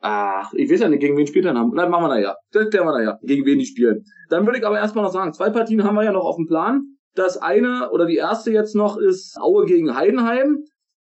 Ach, 0.00 0.52
ich 0.54 0.70
weiß 0.70 0.80
ja 0.80 0.88
nicht, 0.88 1.00
gegen 1.00 1.16
wen 1.16 1.26
spielt 1.26 1.44
er 1.44 1.54
haben. 1.54 1.74
Dann 1.74 1.90
machen 1.90 2.04
wir 2.04 2.08
nachher. 2.08 2.36
Das 2.52 2.70
klären 2.70 2.86
wir 2.86 2.98
nachher, 2.98 3.18
gegen 3.22 3.44
wen 3.44 3.58
die 3.58 3.66
spielen. 3.66 4.04
Dann 4.30 4.46
würde 4.46 4.58
ich 4.58 4.66
aber 4.66 4.78
erstmal 4.78 5.04
noch 5.04 5.12
sagen, 5.12 5.32
zwei 5.32 5.50
Partien 5.50 5.84
haben 5.84 5.94
wir 5.94 6.04
ja 6.04 6.12
noch 6.12 6.24
auf 6.24 6.36
dem 6.36 6.46
Plan. 6.46 6.96
Das 7.14 7.36
eine 7.36 7.90
oder 7.90 8.06
die 8.06 8.16
erste 8.16 8.50
jetzt 8.50 8.74
noch 8.74 8.96
ist 8.96 9.36
Aue 9.38 9.66
gegen 9.66 9.94
Heidenheim, 9.94 10.64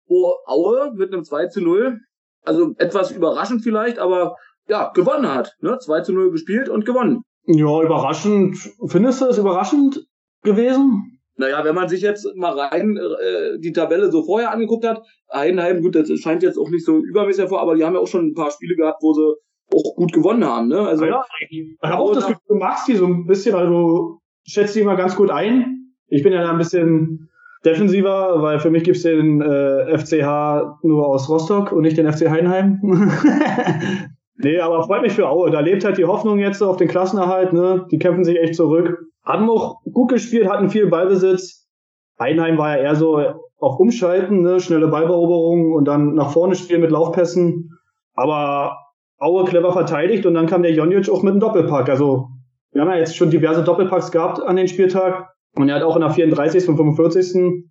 wo 0.08 0.34
Aue 0.46 0.92
mit 0.96 1.14
einem 1.14 1.24
2 1.24 1.48
zu 1.48 1.62
0, 1.62 2.00
also 2.44 2.74
etwas 2.78 3.12
überraschend 3.12 3.62
vielleicht, 3.64 4.00
aber 4.00 4.36
ja, 4.68 4.92
gewonnen 4.94 5.32
hat. 5.32 5.54
Ne? 5.62 5.78
2 5.78 6.02
zu 6.02 6.14
0 6.14 6.32
gespielt 6.32 6.70
und 6.70 6.86
gewonnen. 6.86 7.22
Ja, 7.46 7.82
überraschend. 7.82 8.58
Findest 8.88 9.22
du 9.22 9.26
es 9.26 9.38
überraschend 9.38 10.06
gewesen? 10.44 11.09
Naja, 11.40 11.64
wenn 11.64 11.74
man 11.74 11.88
sich 11.88 12.02
jetzt 12.02 12.28
mal 12.36 12.52
rein 12.52 12.98
äh, 12.98 13.58
die 13.60 13.72
Tabelle 13.72 14.12
so 14.12 14.24
vorher 14.24 14.52
angeguckt 14.52 14.86
hat, 14.86 15.02
Heidenheim, 15.32 15.82
gut, 15.82 15.96
das 15.96 16.10
scheint 16.20 16.44
jetzt 16.44 16.58
auch 16.58 16.70
nicht 16.70 16.86
so 16.86 16.98
übermäßig 16.98 17.44
hervor, 17.44 17.62
aber 17.62 17.76
die 17.76 17.86
haben 17.86 17.94
ja 17.94 18.02
auch 18.02 18.08
schon 18.08 18.28
ein 18.28 18.34
paar 18.34 18.52
Spiele 18.52 18.76
gehabt, 18.76 19.02
wo 19.02 19.14
sie 19.14 19.36
auch 19.74 19.96
gut 19.96 20.12
gewonnen 20.12 20.44
haben. 20.44 20.68
Ne? 20.68 20.82
Also, 20.82 21.06
ja, 21.06 21.24
ich 21.50 21.78
habe 21.82 22.02
auch 22.02 22.14
das 22.14 22.28
Gefühl, 22.28 22.42
du 22.46 22.56
magst 22.56 22.90
die 22.90 22.96
so 22.96 23.06
ein 23.06 23.26
bisschen, 23.26 23.56
also 23.56 24.20
schätzt 24.44 24.76
die 24.76 24.84
mal 24.84 24.98
ganz 24.98 25.16
gut 25.16 25.32
ein. 25.32 25.94
Ich 26.08 26.24
bin 26.24 26.34
ja 26.34 26.42
da 26.42 26.52
ein 26.52 26.58
bisschen 26.58 27.30
defensiver, 27.64 28.42
weil 28.42 28.60
für 28.60 28.70
mich 28.70 28.84
gibt's 28.84 29.04
den 29.04 29.42
äh, 29.42 29.98
FCH 29.98 30.84
nur 30.84 31.08
aus 31.08 31.30
Rostock 31.30 31.72
und 31.72 31.84
nicht 31.84 31.98
den 31.98 32.12
FC 32.12 32.30
Heidenheim. 32.30 32.82
nee, 34.36 34.60
aber 34.60 34.84
freut 34.84 35.04
mich 35.04 35.14
für 35.14 35.30
Aue. 35.30 35.52
Da 35.52 35.62
lebt 35.62 35.86
halt 35.86 35.98
die 35.98 36.06
Hoffnung 36.06 36.40
jetzt 36.40 36.62
auf 36.62 36.76
den 36.76 36.90
Klassenerhalt. 36.90 37.54
Ne? 37.54 37.88
Die 37.92 38.00
kämpfen 38.00 38.26
sich 38.26 38.38
echt 38.38 38.56
zurück. 38.56 39.09
Haben 39.24 39.50
auch 39.50 39.82
gut 39.92 40.10
gespielt, 40.10 40.50
hatten 40.50 40.70
viel 40.70 40.88
Ballbesitz. 40.88 41.68
Heidenheim 42.20 42.58
war 42.58 42.78
ja 42.78 42.84
eher 42.84 42.96
so 42.96 43.18
auf 43.58 43.80
Umschalten, 43.80 44.42
ne? 44.42 44.60
schnelle 44.60 44.88
Ballberoberung 44.88 45.74
und 45.74 45.86
dann 45.86 46.14
nach 46.16 46.32
vorne 46.32 46.56
spielen 46.56 46.82
mit 46.82 46.92
Laufpässen. 46.92 47.70
Aber 48.14 48.78
Aue 49.18 49.46
clever 49.46 49.74
verteidigt 49.74 50.26
und 50.26 50.34
dann 50.34 50.48
kam 50.48 50.64
der 50.64 50.72
Jonjic 50.74 51.10
auch 51.10 51.24
mit 51.24 51.32
einem 51.32 51.42
Doppelpack. 51.42 51.90
Also 51.90 52.28
wir 52.72 52.82
haben 52.82 52.90
ja 52.90 52.98
jetzt 52.98 53.18
schon 53.18 53.30
diverse 53.30 53.64
Doppelpacks 53.64 54.12
gehabt 54.12 54.42
an 54.42 54.56
den 54.56 54.68
Spieltag. 54.68 55.30
Und 55.56 55.68
er 55.68 55.76
hat 55.76 55.84
auch 55.84 55.96
in 55.96 56.02
der 56.02 56.12
34. 56.12 56.70
und 56.70 56.78
45. 56.78 57.66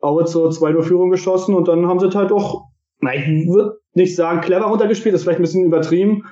Aue 0.00 0.24
zur 0.24 0.50
2-0-Führung 0.50 1.10
geschossen 1.10 1.54
und 1.54 1.68
dann 1.68 1.86
haben 1.86 2.00
sie 2.00 2.10
halt 2.10 2.32
auch, 2.32 2.64
na, 2.98 3.14
ich 3.14 3.24
würde 3.48 3.78
nicht 3.94 4.16
sagen 4.16 4.40
clever 4.40 4.66
runtergespielt, 4.66 5.14
das 5.14 5.20
ist 5.20 5.24
vielleicht 5.24 5.38
ein 5.38 5.42
bisschen 5.42 5.64
übertrieben, 5.64 6.24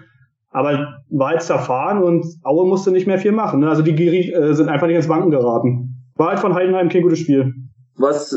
aber 0.51 1.03
war 1.11 1.33
jetzt 1.33 1.47
zerfahren 1.47 2.03
und 2.03 2.25
Aue 2.43 2.67
musste 2.67 2.91
nicht 2.91 3.07
mehr 3.07 3.19
viel 3.19 3.33
machen. 3.33 3.61
Ne? 3.61 3.69
Also 3.69 3.83
die 3.83 3.93
äh, 4.33 4.53
sind 4.53 4.69
einfach 4.69 4.87
nicht 4.87 4.97
ins 4.97 5.09
Wanken 5.09 5.31
geraten. 5.31 6.11
War 6.17 6.29
halt 6.29 6.41
von 6.41 6.55
Heidenheim 6.55 6.89
kein 6.89 7.03
gutes 7.03 7.21
Spiel. 7.21 7.53
Was, 7.97 8.33
äh, 8.33 8.37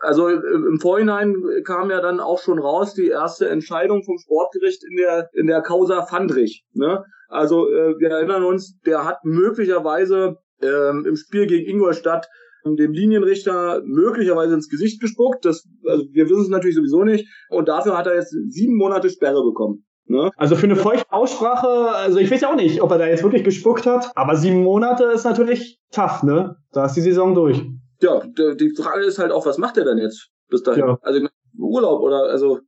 also 0.00 0.28
im 0.28 0.78
Vorhinein 0.80 1.34
kam 1.64 1.90
ja 1.90 2.00
dann 2.00 2.20
auch 2.20 2.38
schon 2.38 2.58
raus 2.58 2.94
die 2.94 3.08
erste 3.08 3.48
Entscheidung 3.48 4.04
vom 4.04 4.18
Sportgericht 4.18 4.82
in 4.88 4.96
der 4.96 5.28
in 5.32 5.46
der 5.46 5.62
Causa 5.62 6.04
Fandrich. 6.06 6.64
Ne? 6.74 7.02
Also 7.28 7.68
äh, 7.68 7.98
wir 7.98 8.10
erinnern 8.10 8.44
uns, 8.44 8.78
der 8.84 9.04
hat 9.04 9.24
möglicherweise 9.24 10.36
ähm, 10.62 11.04
im 11.06 11.16
Spiel 11.16 11.46
gegen 11.46 11.68
Ingolstadt 11.68 12.28
dem 12.76 12.92
Linienrichter 12.92 13.82
möglicherweise 13.84 14.54
ins 14.54 14.68
Gesicht 14.68 15.00
gespuckt. 15.00 15.44
Das, 15.44 15.66
also 15.86 16.04
wir 16.12 16.28
wissen 16.28 16.42
es 16.42 16.48
natürlich 16.48 16.76
sowieso 16.76 17.04
nicht. 17.04 17.26
Und 17.48 17.68
dafür 17.68 17.96
hat 17.96 18.06
er 18.06 18.16
jetzt 18.16 18.34
sieben 18.48 18.76
Monate 18.76 19.08
Sperre 19.10 19.42
bekommen. 19.42 19.84
Ne? 20.08 20.30
Also 20.36 20.56
für 20.56 20.64
eine 20.64 20.76
feuchte 20.76 21.12
Aussprache, 21.12 21.68
also 21.68 22.18
ich 22.18 22.30
weiß 22.30 22.40
ja 22.40 22.50
auch 22.50 22.56
nicht, 22.56 22.80
ob 22.80 22.90
er 22.90 22.98
da 22.98 23.06
jetzt 23.06 23.22
wirklich 23.22 23.44
gespuckt 23.44 23.84
hat, 23.84 24.10
aber 24.14 24.36
sieben 24.36 24.62
Monate 24.62 25.04
ist 25.04 25.24
natürlich 25.24 25.78
tough, 25.92 26.22
ne? 26.22 26.56
Da 26.72 26.86
ist 26.86 26.94
die 26.94 27.02
Saison 27.02 27.34
durch. 27.34 27.62
Ja, 28.00 28.22
die 28.24 28.74
Frage 28.74 29.04
ist 29.04 29.18
halt 29.18 29.32
auch, 29.32 29.44
was 29.44 29.58
macht 29.58 29.76
er 29.76 29.84
denn 29.84 29.98
jetzt 29.98 30.30
bis 30.48 30.62
dahin? 30.62 30.86
Ja. 30.86 30.98
Also 31.02 31.26
Urlaub 31.58 32.00
oder 32.00 32.22
also 32.30 32.60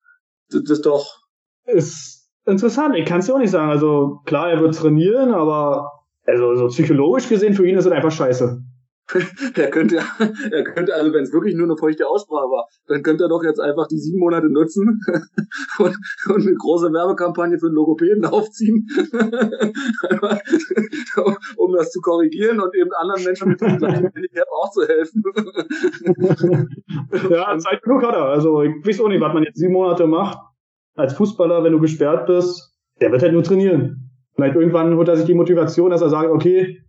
das 0.50 0.68
ist 0.68 0.84
doch. 0.84 1.20
Ist 1.64 2.28
interessant, 2.44 2.96
ich 2.96 3.06
kann 3.06 3.20
es 3.20 3.28
ja 3.28 3.34
auch 3.34 3.38
nicht 3.38 3.50
sagen. 3.50 3.70
Also 3.70 4.20
klar, 4.26 4.50
er 4.50 4.60
wird 4.60 4.74
trainieren, 4.74 5.32
aber 5.32 5.90
also 6.26 6.54
so 6.56 6.66
psychologisch 6.68 7.28
gesehen 7.28 7.54
für 7.54 7.66
ihn 7.66 7.76
ist 7.76 7.86
es 7.86 7.92
einfach 7.92 8.12
scheiße. 8.12 8.60
er 9.54 9.70
könnte, 9.70 10.00
er 10.50 10.64
könnte, 10.64 10.94
also 10.94 11.12
wenn 11.12 11.24
es 11.24 11.32
wirklich 11.32 11.54
nur 11.54 11.66
eine 11.66 11.76
feuchte 11.76 12.08
Aussprache 12.08 12.48
war, 12.48 12.66
dann 12.86 13.02
könnte 13.02 13.24
er 13.24 13.28
doch 13.28 13.42
jetzt 13.42 13.60
einfach 13.60 13.86
die 13.88 13.98
sieben 13.98 14.20
Monate 14.20 14.48
nutzen 14.48 15.00
und, 15.78 15.96
und 16.28 16.42
eine 16.42 16.54
große 16.54 16.92
Werbekampagne 16.92 17.58
für 17.58 17.68
den 17.68 17.74
Logopäden 17.74 18.24
aufziehen, 18.24 18.86
um 21.56 21.74
das 21.74 21.90
zu 21.90 22.00
korrigieren 22.00 22.60
und 22.60 22.72
eben 22.74 22.90
anderen 22.98 23.24
Menschen 23.24 23.48
mit 23.48 23.60
dem 23.60 23.78
gleichen 23.78 24.12
Handicap 24.12 24.46
auch 24.62 24.70
zu 24.70 24.86
helfen. 24.86 25.24
ja, 27.30 27.58
Zeit 27.58 27.82
genug 27.82 28.04
hat 28.04 28.14
er. 28.14 28.26
Also 28.26 28.62
ich 28.62 28.86
weiß 28.86 29.00
auch 29.00 29.08
nicht, 29.08 29.20
was 29.20 29.34
man 29.34 29.42
jetzt 29.42 29.58
sieben 29.58 29.72
Monate 29.72 30.06
macht. 30.06 30.38
Als 30.96 31.14
Fußballer, 31.14 31.64
wenn 31.64 31.72
du 31.72 31.80
gesperrt 31.80 32.26
bist, 32.26 32.72
der 33.00 33.10
wird 33.10 33.22
halt 33.22 33.32
nur 33.32 33.42
trainieren. 33.42 34.10
Vielleicht 34.34 34.54
irgendwann 34.54 34.94
holt 34.96 35.08
er 35.08 35.16
sich 35.16 35.26
die 35.26 35.34
Motivation, 35.34 35.90
dass 35.90 36.02
er 36.02 36.08
sagt, 36.08 36.30
okay, 36.30 36.80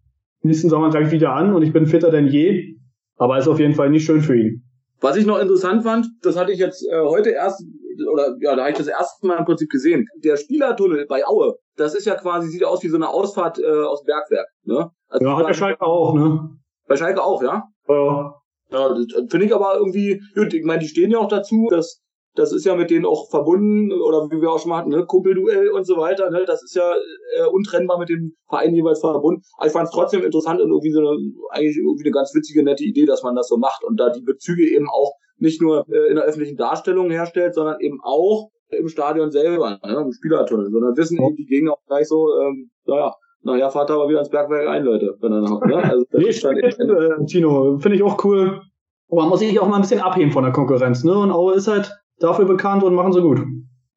nächsten 0.44 0.70
Sommer 0.70 0.92
fange 0.92 1.08
ich 1.08 1.12
wieder 1.12 1.34
an 1.34 1.54
und 1.54 1.64
ich 1.64 1.74
bin 1.74 1.86
fitter 1.86 2.12
denn 2.12 2.28
je. 2.28 2.76
Aber 3.18 3.38
ist 3.38 3.48
auf 3.48 3.60
jeden 3.60 3.76
Fall 3.76 3.90
nicht 3.90 4.06
schön 4.06 4.22
für 4.22 4.36
ihn. 4.36 4.64
Was 5.00 5.16
ich 5.16 5.26
noch 5.26 5.40
interessant 5.40 5.84
fand, 5.84 6.08
das 6.22 6.38
hatte 6.38 6.52
ich 6.52 6.60
jetzt 6.60 6.84
äh, 6.88 7.02
heute 7.02 7.30
erst, 7.32 7.64
oder 8.12 8.36
ja, 8.40 8.56
da 8.56 8.64
habe 8.64 8.72
ich 8.72 8.78
das 8.78 8.88
erste 8.88 9.26
Mal 9.28 9.38
im 9.38 9.46
Prinzip 9.46 9.70
gesehen. 9.70 10.08
Der 10.24 10.38
Spielertunnel 10.38 11.06
bei 11.08 11.26
Aue, 11.26 11.56
das 11.76 11.96
ist 11.96 12.06
ja 12.06 12.16
quasi, 12.16 12.50
sieht 12.50 12.64
aus 12.64 12.84
wie 12.84 12.88
so 12.88 12.96
eine 12.96 13.10
Ausfahrt 13.10 13.60
äh, 13.60 13.84
aus 13.84 14.04
Bergwerk. 14.04 14.48
Ne? 14.64 14.90
Also 15.08 15.26
ja, 15.26 15.38
hat 15.38 15.48
der 15.48 15.54
Schalke 15.54 15.82
auch, 15.82 16.14
ne? 16.16 16.50
Bei 16.88 16.96
Schalke 16.96 17.24
auch, 17.24 17.42
ja? 17.44 17.64
Ja. 17.88 18.36
Ja, 18.72 18.96
finde 19.30 19.46
ich 19.46 19.54
aber 19.54 19.76
irgendwie, 19.78 20.22
gut, 20.34 20.54
ich 20.54 20.64
meine, 20.64 20.80
die 20.80 20.88
stehen 20.88 21.12
ja 21.12 21.20
auch 21.20 21.28
dazu, 21.28 21.68
dass 21.70 22.02
das 22.36 22.54
ist 22.54 22.66
ja 22.66 22.76
mit 22.76 22.90
denen 22.90 23.06
auch 23.06 23.30
verbunden, 23.30 23.92
oder 23.92 24.30
wie 24.32 24.42
wir 24.42 24.52
auch 24.52 24.60
schon 24.60 24.70
mal 24.70 24.80
hatten, 24.80 24.90
ne, 24.90 25.06
Kumpelduell 25.06 25.70
und 25.70 25.86
so 25.86 25.98
weiter, 25.98 26.30
ne, 26.30 26.46
das 26.46 26.64
ist 26.64 26.76
ja 26.76 26.94
äh, 26.94 27.46
untrennbar 27.52 28.00
mit 28.00 28.10
dem 28.10 28.36
Verein 28.48 28.74
jeweils 28.74 29.00
verbunden. 29.02 29.42
Aber 29.58 29.68
ich 29.68 29.74
fand 29.74 29.86
es 29.86 29.92
trotzdem 29.92 30.24
interessant 30.24 30.62
und 30.62 30.70
irgendwie 30.70 30.92
so 30.92 31.00
eine, 31.00 31.10
eigentlich 31.50 31.78
irgendwie 31.78 32.06
eine 32.06 32.14
ganz 32.14 32.34
witzige, 32.34 32.64
nette 32.64 32.84
Idee, 32.84 33.06
dass 33.06 33.24
man 33.24 33.36
das 33.36 33.48
so 33.48 33.58
macht 33.58 33.84
und 33.84 34.00
da 34.00 34.10
die 34.10 34.22
Bezüge 34.22 34.64
eben 34.64 34.90
auch 34.90 35.14
nicht 35.38 35.62
nur 35.62 35.86
äh, 35.90 36.10
in 36.10 36.16
der 36.16 36.26
öffentlichen 36.26 36.58
Darstellung 36.58 37.10
herstellt, 37.10 37.54
sondern 37.54 37.80
eben 37.80 38.00
auch 38.02 38.50
im 38.70 38.88
Stadion 38.88 39.32
selber, 39.32 39.80
ne, 39.84 40.02
im 40.02 40.12
Spielertunnel, 40.14 40.70
sondern 40.72 40.96
wissen 40.96 41.22
eben 41.22 41.36
die 41.36 41.46
Gegner 41.46 41.74
auch 41.74 41.86
gleich 41.88 42.08
so, 42.08 42.28
ähm, 42.42 42.72
naja, 42.86 43.14
naja, 43.44 43.70
fahrt 43.70 43.90
aber 43.90 44.08
wieder 44.08 44.20
ins 44.20 44.30
Bergwerk 44.30 44.68
ein, 44.68 44.84
Leute, 44.84 45.18
wenn 45.20 45.32
er 45.32 45.42
noch, 45.42 45.66
ne? 45.66 45.78
Also, 45.78 46.06
das 46.12 46.22
nee, 46.22 46.30
ist 46.30 46.44
dann 46.44 46.58
äh, 46.58 47.26
Tino, 47.26 47.78
finde 47.80 47.98
ich 47.98 48.04
auch 48.04 48.24
cool. 48.24 48.62
Aber 49.10 49.22
man 49.22 49.30
muss 49.30 49.40
sich 49.40 49.60
auch 49.60 49.68
mal 49.68 49.76
ein 49.76 49.82
bisschen 49.82 50.00
abheben 50.00 50.32
von 50.32 50.44
der 50.44 50.54
Konkurrenz, 50.54 51.04
ne? 51.04 51.18
Und 51.18 51.32
Aue 51.32 51.56
ist 51.56 51.68
halt 51.68 51.92
dafür 52.22 52.46
bekannt 52.46 52.84
und 52.84 52.94
machen 52.96 53.14
sie 53.14 53.22
gut. 53.22 53.40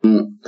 Hm. 0.02 0.40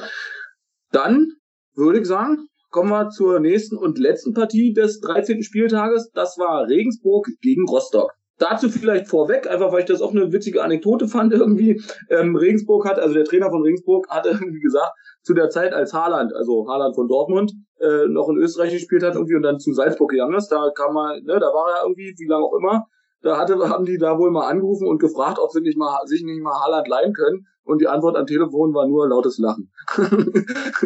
Dann 0.90 1.32
würde 1.74 2.00
ich 2.00 2.06
sagen, 2.06 2.48
kommen 2.70 2.90
wir 2.90 3.10
zur 3.10 3.40
nächsten 3.40 3.76
und 3.76 3.98
letzten 3.98 4.34
Partie 4.34 4.72
des 4.72 5.00
13. 5.00 5.42
Spieltages. 5.42 6.10
Das 6.12 6.36
war 6.38 6.66
Regensburg 6.66 7.28
gegen 7.40 7.66
Rostock. 7.68 8.12
Dazu 8.38 8.68
vielleicht 8.68 9.08
vorweg, 9.08 9.50
einfach 9.50 9.72
weil 9.72 9.80
ich 9.80 9.86
das 9.86 10.02
auch 10.02 10.10
eine 10.10 10.30
witzige 10.30 10.62
Anekdote 10.62 11.08
fand 11.08 11.32
irgendwie. 11.32 11.80
Ähm, 12.10 12.36
Regensburg 12.36 12.86
hat, 12.86 12.98
also 12.98 13.14
der 13.14 13.24
Trainer 13.24 13.48
von 13.48 13.62
Regensburg 13.62 14.06
hat 14.10 14.26
irgendwie 14.26 14.60
gesagt, 14.60 14.92
zu 15.22 15.32
der 15.32 15.48
Zeit 15.48 15.72
als 15.72 15.94
Haaland, 15.94 16.34
also 16.34 16.68
Haaland 16.68 16.94
von 16.94 17.08
Dortmund, 17.08 17.52
äh, 17.80 18.06
noch 18.08 18.28
in 18.28 18.36
Österreich 18.36 18.72
gespielt 18.72 19.02
hat 19.02 19.14
irgendwie 19.14 19.36
und 19.36 19.42
dann 19.42 19.58
zu 19.58 19.72
Salzburg 19.72 20.10
gegangen 20.10 20.34
ist, 20.34 20.48
da 20.48 20.70
kam 20.74 20.92
man, 20.92 21.22
ne, 21.24 21.38
da 21.40 21.46
war 21.46 21.76
er 21.76 21.84
irgendwie, 21.84 22.14
wie 22.18 22.28
lange 22.28 22.44
auch 22.44 22.54
immer, 22.58 22.84
da 23.22 23.38
hatte, 23.38 23.56
haben 23.70 23.86
die 23.86 23.96
da 23.96 24.18
wohl 24.18 24.30
mal 24.30 24.48
angerufen 24.48 24.86
und 24.86 25.00
gefragt, 25.00 25.38
ob 25.38 25.50
sie 25.50 25.62
nicht 25.62 25.78
mal, 25.78 25.98
sich 26.04 26.22
nicht 26.22 26.42
mal 26.42 26.60
Haaland 26.60 26.88
leihen 26.88 27.14
können 27.14 27.46
und 27.66 27.80
die 27.80 27.88
Antwort 27.88 28.16
am 28.16 28.26
Telefon 28.26 28.72
war 28.72 28.86
nur 28.86 29.08
lautes 29.08 29.38
Lachen. 29.38 29.70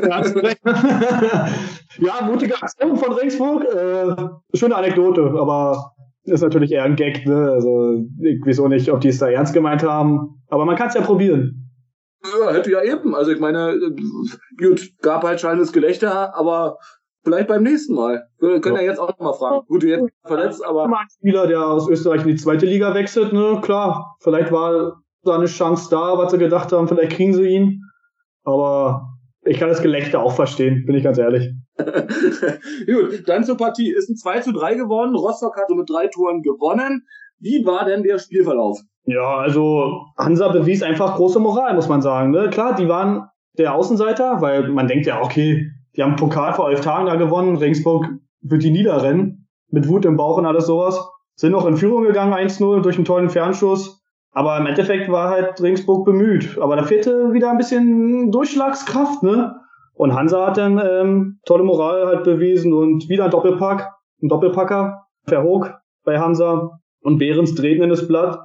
ja, 0.02 0.24
ja, 1.98 2.26
mutige 2.26 2.60
Aktion 2.60 2.96
von 2.96 3.12
Regensburg. 3.12 3.64
Äh, 3.64 4.56
schöne 4.56 4.76
Anekdote, 4.76 5.22
aber 5.38 5.92
ist 6.24 6.42
natürlich 6.42 6.72
eher 6.72 6.84
ein 6.84 6.96
Gag. 6.96 7.26
Ne? 7.26 7.50
Also 7.50 8.02
ich 8.22 8.40
weiß 8.44 8.60
auch 8.60 8.68
nicht, 8.68 8.90
ob 8.90 9.00
die 9.00 9.08
es 9.08 9.18
da 9.18 9.28
ernst 9.28 9.54
gemeint 9.54 9.82
haben. 9.82 10.42
Aber 10.48 10.64
man 10.64 10.76
kann 10.76 10.88
es 10.88 10.94
ja 10.94 11.02
probieren. 11.02 11.70
Ja, 12.24 12.52
hätte 12.52 12.70
ja 12.70 12.82
eben. 12.82 13.14
Also 13.14 13.30
ich 13.30 13.40
meine, 13.40 13.78
gut, 14.58 14.90
gab 15.02 15.22
halt 15.22 15.40
scheinendes 15.40 15.72
Gelächter, 15.72 16.34
aber 16.34 16.76
vielleicht 17.24 17.48
beim 17.48 17.62
nächsten 17.62 17.94
Mal. 17.94 18.26
Wir 18.38 18.60
können 18.60 18.76
ja, 18.76 18.82
ja 18.82 18.88
jetzt 18.88 18.98
auch 18.98 19.08
noch 19.08 19.18
mal 19.18 19.32
fragen. 19.32 19.66
Gut, 19.66 19.84
jetzt 19.84 20.10
verletzt, 20.24 20.64
aber. 20.64 20.84
Ein 20.84 21.06
Spieler, 21.18 21.46
der 21.46 21.66
aus 21.66 21.88
Österreich 21.88 22.22
in 22.22 22.28
die 22.28 22.36
zweite 22.36 22.66
Liga 22.66 22.94
wechselt, 22.94 23.32
ne, 23.32 23.58
klar. 23.62 24.16
Vielleicht 24.20 24.52
war 24.52 24.99
seine 25.22 25.46
Chance 25.46 25.88
da, 25.90 26.18
was 26.18 26.32
sie 26.32 26.38
gedacht 26.38 26.72
haben, 26.72 26.88
vielleicht 26.88 27.12
kriegen 27.12 27.34
sie 27.34 27.48
ihn. 27.48 27.82
Aber 28.44 29.10
ich 29.42 29.58
kann 29.58 29.68
das 29.68 29.82
Gelächter 29.82 30.22
auch 30.22 30.32
verstehen, 30.32 30.84
bin 30.86 30.94
ich 30.94 31.04
ganz 31.04 31.18
ehrlich. 31.18 31.52
Gut, 31.78 33.26
dann 33.26 33.44
zur 33.44 33.56
Partie. 33.56 33.90
Ist 33.90 34.10
ein 34.10 34.16
2 34.16 34.40
zu 34.40 34.52
3 34.52 34.74
geworden. 34.74 35.14
Rostock 35.14 35.56
hat 35.56 35.70
mit 35.70 35.88
drei 35.88 36.08
Toren 36.08 36.42
gewonnen. 36.42 37.06
Wie 37.38 37.64
war 37.64 37.84
denn 37.86 38.02
der 38.02 38.18
Spielverlauf? 38.18 38.78
Ja, 39.04 39.36
also 39.36 40.04
Hansa 40.18 40.48
bewies 40.48 40.82
einfach 40.82 41.16
große 41.16 41.40
Moral, 41.40 41.74
muss 41.74 41.88
man 41.88 42.02
sagen. 42.02 42.30
Ne? 42.30 42.50
Klar, 42.50 42.74
die 42.74 42.88
waren 42.88 43.28
der 43.56 43.74
Außenseiter, 43.74 44.42
weil 44.42 44.68
man 44.68 44.88
denkt 44.88 45.06
ja, 45.06 45.22
okay, 45.22 45.70
die 45.96 46.02
haben 46.02 46.16
Pokal 46.16 46.52
vor 46.52 46.70
elf 46.70 46.82
Tagen 46.82 47.06
da 47.06 47.16
gewonnen. 47.16 47.56
Regensburg 47.56 48.06
wird 48.42 48.62
die 48.62 48.70
niederrennen. 48.70 49.48
Mit 49.70 49.88
Wut 49.88 50.04
im 50.04 50.16
Bauch 50.16 50.36
und 50.36 50.46
alles 50.46 50.66
sowas. 50.66 51.00
Sind 51.34 51.52
noch 51.52 51.66
in 51.66 51.76
Führung 51.76 52.02
gegangen, 52.02 52.34
1-0 52.34 52.82
durch 52.82 52.96
einen 52.96 53.04
tollen 53.04 53.30
Fernschuss. 53.30 53.99
Aber 54.32 54.58
im 54.58 54.66
Endeffekt 54.66 55.10
war 55.10 55.30
halt 55.30 55.60
Regensburg 55.60 56.04
bemüht. 56.04 56.58
Aber 56.60 56.76
da 56.76 56.84
fehlte 56.84 57.32
wieder 57.32 57.50
ein 57.50 57.58
bisschen 57.58 58.30
Durchschlagskraft, 58.30 59.22
ne? 59.22 59.56
Und 59.94 60.14
Hansa 60.14 60.46
hat 60.46 60.56
dann 60.56 60.80
ähm, 60.82 61.40
tolle 61.44 61.64
Moral 61.64 62.06
halt 62.06 62.24
bewiesen 62.24 62.72
und 62.72 63.08
wieder 63.08 63.24
ein 63.24 63.30
Doppelpack, 63.30 63.90
ein 64.22 64.28
Doppelpacker, 64.28 65.02
Verhoog 65.26 65.74
bei 66.04 66.18
Hansa 66.18 66.70
und 67.02 67.18
Behrens 67.18 67.54
drehten 67.54 67.82
in 67.82 67.90
das 67.90 68.08
Blatt 68.08 68.38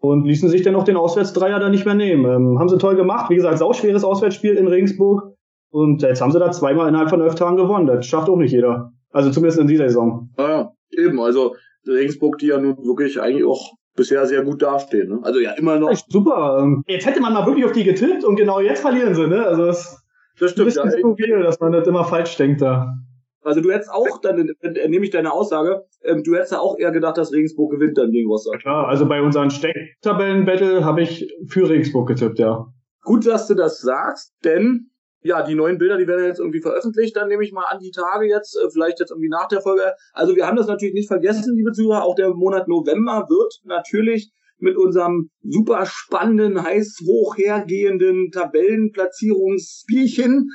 und 0.00 0.26
ließen 0.26 0.48
sich 0.48 0.62
dann 0.62 0.74
auch 0.74 0.84
den 0.84 0.96
Auswärtsdreier 0.96 1.60
da 1.60 1.68
nicht 1.68 1.86
mehr 1.86 1.94
nehmen. 1.94 2.24
Ähm, 2.24 2.58
haben 2.58 2.68
sie 2.68 2.78
toll 2.78 2.96
gemacht. 2.96 3.30
Wie 3.30 3.36
gesagt, 3.36 3.58
sauschweres 3.58 4.04
Auswärtsspiel 4.04 4.54
in 4.54 4.68
Regensburg. 4.68 5.34
Und 5.70 6.02
jetzt 6.02 6.20
haben 6.20 6.32
sie 6.32 6.38
da 6.38 6.50
zweimal 6.50 6.88
innerhalb 6.88 7.10
von 7.10 7.20
elf 7.20 7.34
Tagen 7.34 7.56
gewonnen. 7.56 7.86
Das 7.86 8.06
schafft 8.06 8.28
auch 8.28 8.36
nicht 8.36 8.52
jeder. 8.52 8.92
Also 9.10 9.30
zumindest 9.30 9.60
in 9.60 9.66
dieser 9.66 9.88
Saison. 9.88 10.30
Ja, 10.38 10.72
eben. 10.90 11.20
Also 11.20 11.54
Regensburg, 11.86 12.38
die 12.38 12.46
ja 12.46 12.58
nun 12.58 12.76
wirklich 12.84 13.20
eigentlich 13.20 13.44
auch 13.44 13.72
bisher 13.98 14.24
sehr 14.26 14.42
gut 14.42 14.62
dastehen. 14.62 15.10
Ne? 15.10 15.20
Also 15.22 15.40
ja, 15.40 15.52
immer 15.52 15.78
noch. 15.78 15.90
Echt 15.90 16.10
super. 16.10 16.58
Ähm, 16.62 16.82
jetzt 16.86 17.04
hätte 17.04 17.20
man 17.20 17.34
mal 17.34 17.44
wirklich 17.44 17.66
auf 17.66 17.72
die 17.72 17.84
getippt 17.84 18.24
und 18.24 18.36
genau 18.36 18.60
jetzt 18.60 18.80
verlieren 18.80 19.14
sie. 19.14 19.26
Ne? 19.26 19.44
Also 19.44 19.66
das, 19.66 20.02
das 20.38 20.52
stimmt. 20.52 20.68
Das 20.68 20.76
ist 20.76 20.98
ja, 21.02 21.14
viel, 21.14 21.42
dass 21.42 21.60
man 21.60 21.72
das 21.72 21.86
immer 21.86 22.04
falsch 22.04 22.36
denkt 22.36 22.62
da. 22.62 22.94
Also 23.42 23.60
du 23.60 23.70
hättest 23.70 23.90
auch, 23.90 24.20
dann 24.20 24.54
äh, 24.60 24.88
nehme 24.88 25.04
ich 25.04 25.10
deine 25.10 25.32
Aussage, 25.32 25.84
ähm, 26.02 26.22
du 26.22 26.34
hättest 26.34 26.52
ja 26.52 26.58
auch 26.58 26.78
eher 26.78 26.90
gedacht, 26.90 27.18
dass 27.18 27.32
Regensburg 27.32 27.72
gewinnt 27.72 27.96
dann 27.96 28.10
gegen 28.10 28.28
Rostock. 28.28 28.54
Ja, 28.54 28.60
klar, 28.60 28.88
also 28.88 29.06
bei 29.06 29.22
unseren 29.22 29.50
Stecktabellen-Battle 29.50 30.84
habe 30.84 31.02
ich 31.02 31.32
für 31.46 31.68
Regensburg 31.68 32.08
getippt, 32.08 32.38
ja. 32.38 32.66
Gut, 33.02 33.26
dass 33.26 33.46
du 33.46 33.54
das 33.54 33.80
sagst, 33.80 34.34
denn 34.44 34.90
ja, 35.22 35.42
die 35.42 35.54
neuen 35.54 35.78
Bilder, 35.78 35.96
die 35.96 36.06
werden 36.06 36.26
jetzt 36.26 36.40
irgendwie 36.40 36.60
veröffentlicht, 36.60 37.16
dann 37.16 37.28
nehme 37.28 37.44
ich 37.44 37.52
mal 37.52 37.64
an 37.68 37.78
die 37.80 37.90
Tage 37.90 38.26
jetzt, 38.26 38.56
äh, 38.56 38.70
vielleicht 38.70 39.00
jetzt 39.00 39.10
irgendwie 39.10 39.28
nach 39.28 39.48
der 39.48 39.60
Folge. 39.60 39.92
Also 40.12 40.36
wir 40.36 40.46
haben 40.46 40.56
das 40.56 40.66
natürlich 40.66 40.94
nicht 40.94 41.08
vergessen, 41.08 41.54
liebe 41.56 41.72
Zuhörer, 41.72 42.04
auch 42.04 42.14
der 42.14 42.32
Monat 42.34 42.68
November 42.68 43.26
wird 43.28 43.60
natürlich 43.64 44.30
mit 44.58 44.76
unserem 44.76 45.30
super 45.42 45.86
spannenden, 45.86 46.62
heiß 46.62 47.00
hochhergehenden 47.06 48.30
Tabellenplatzierungsspielchen 48.32 50.48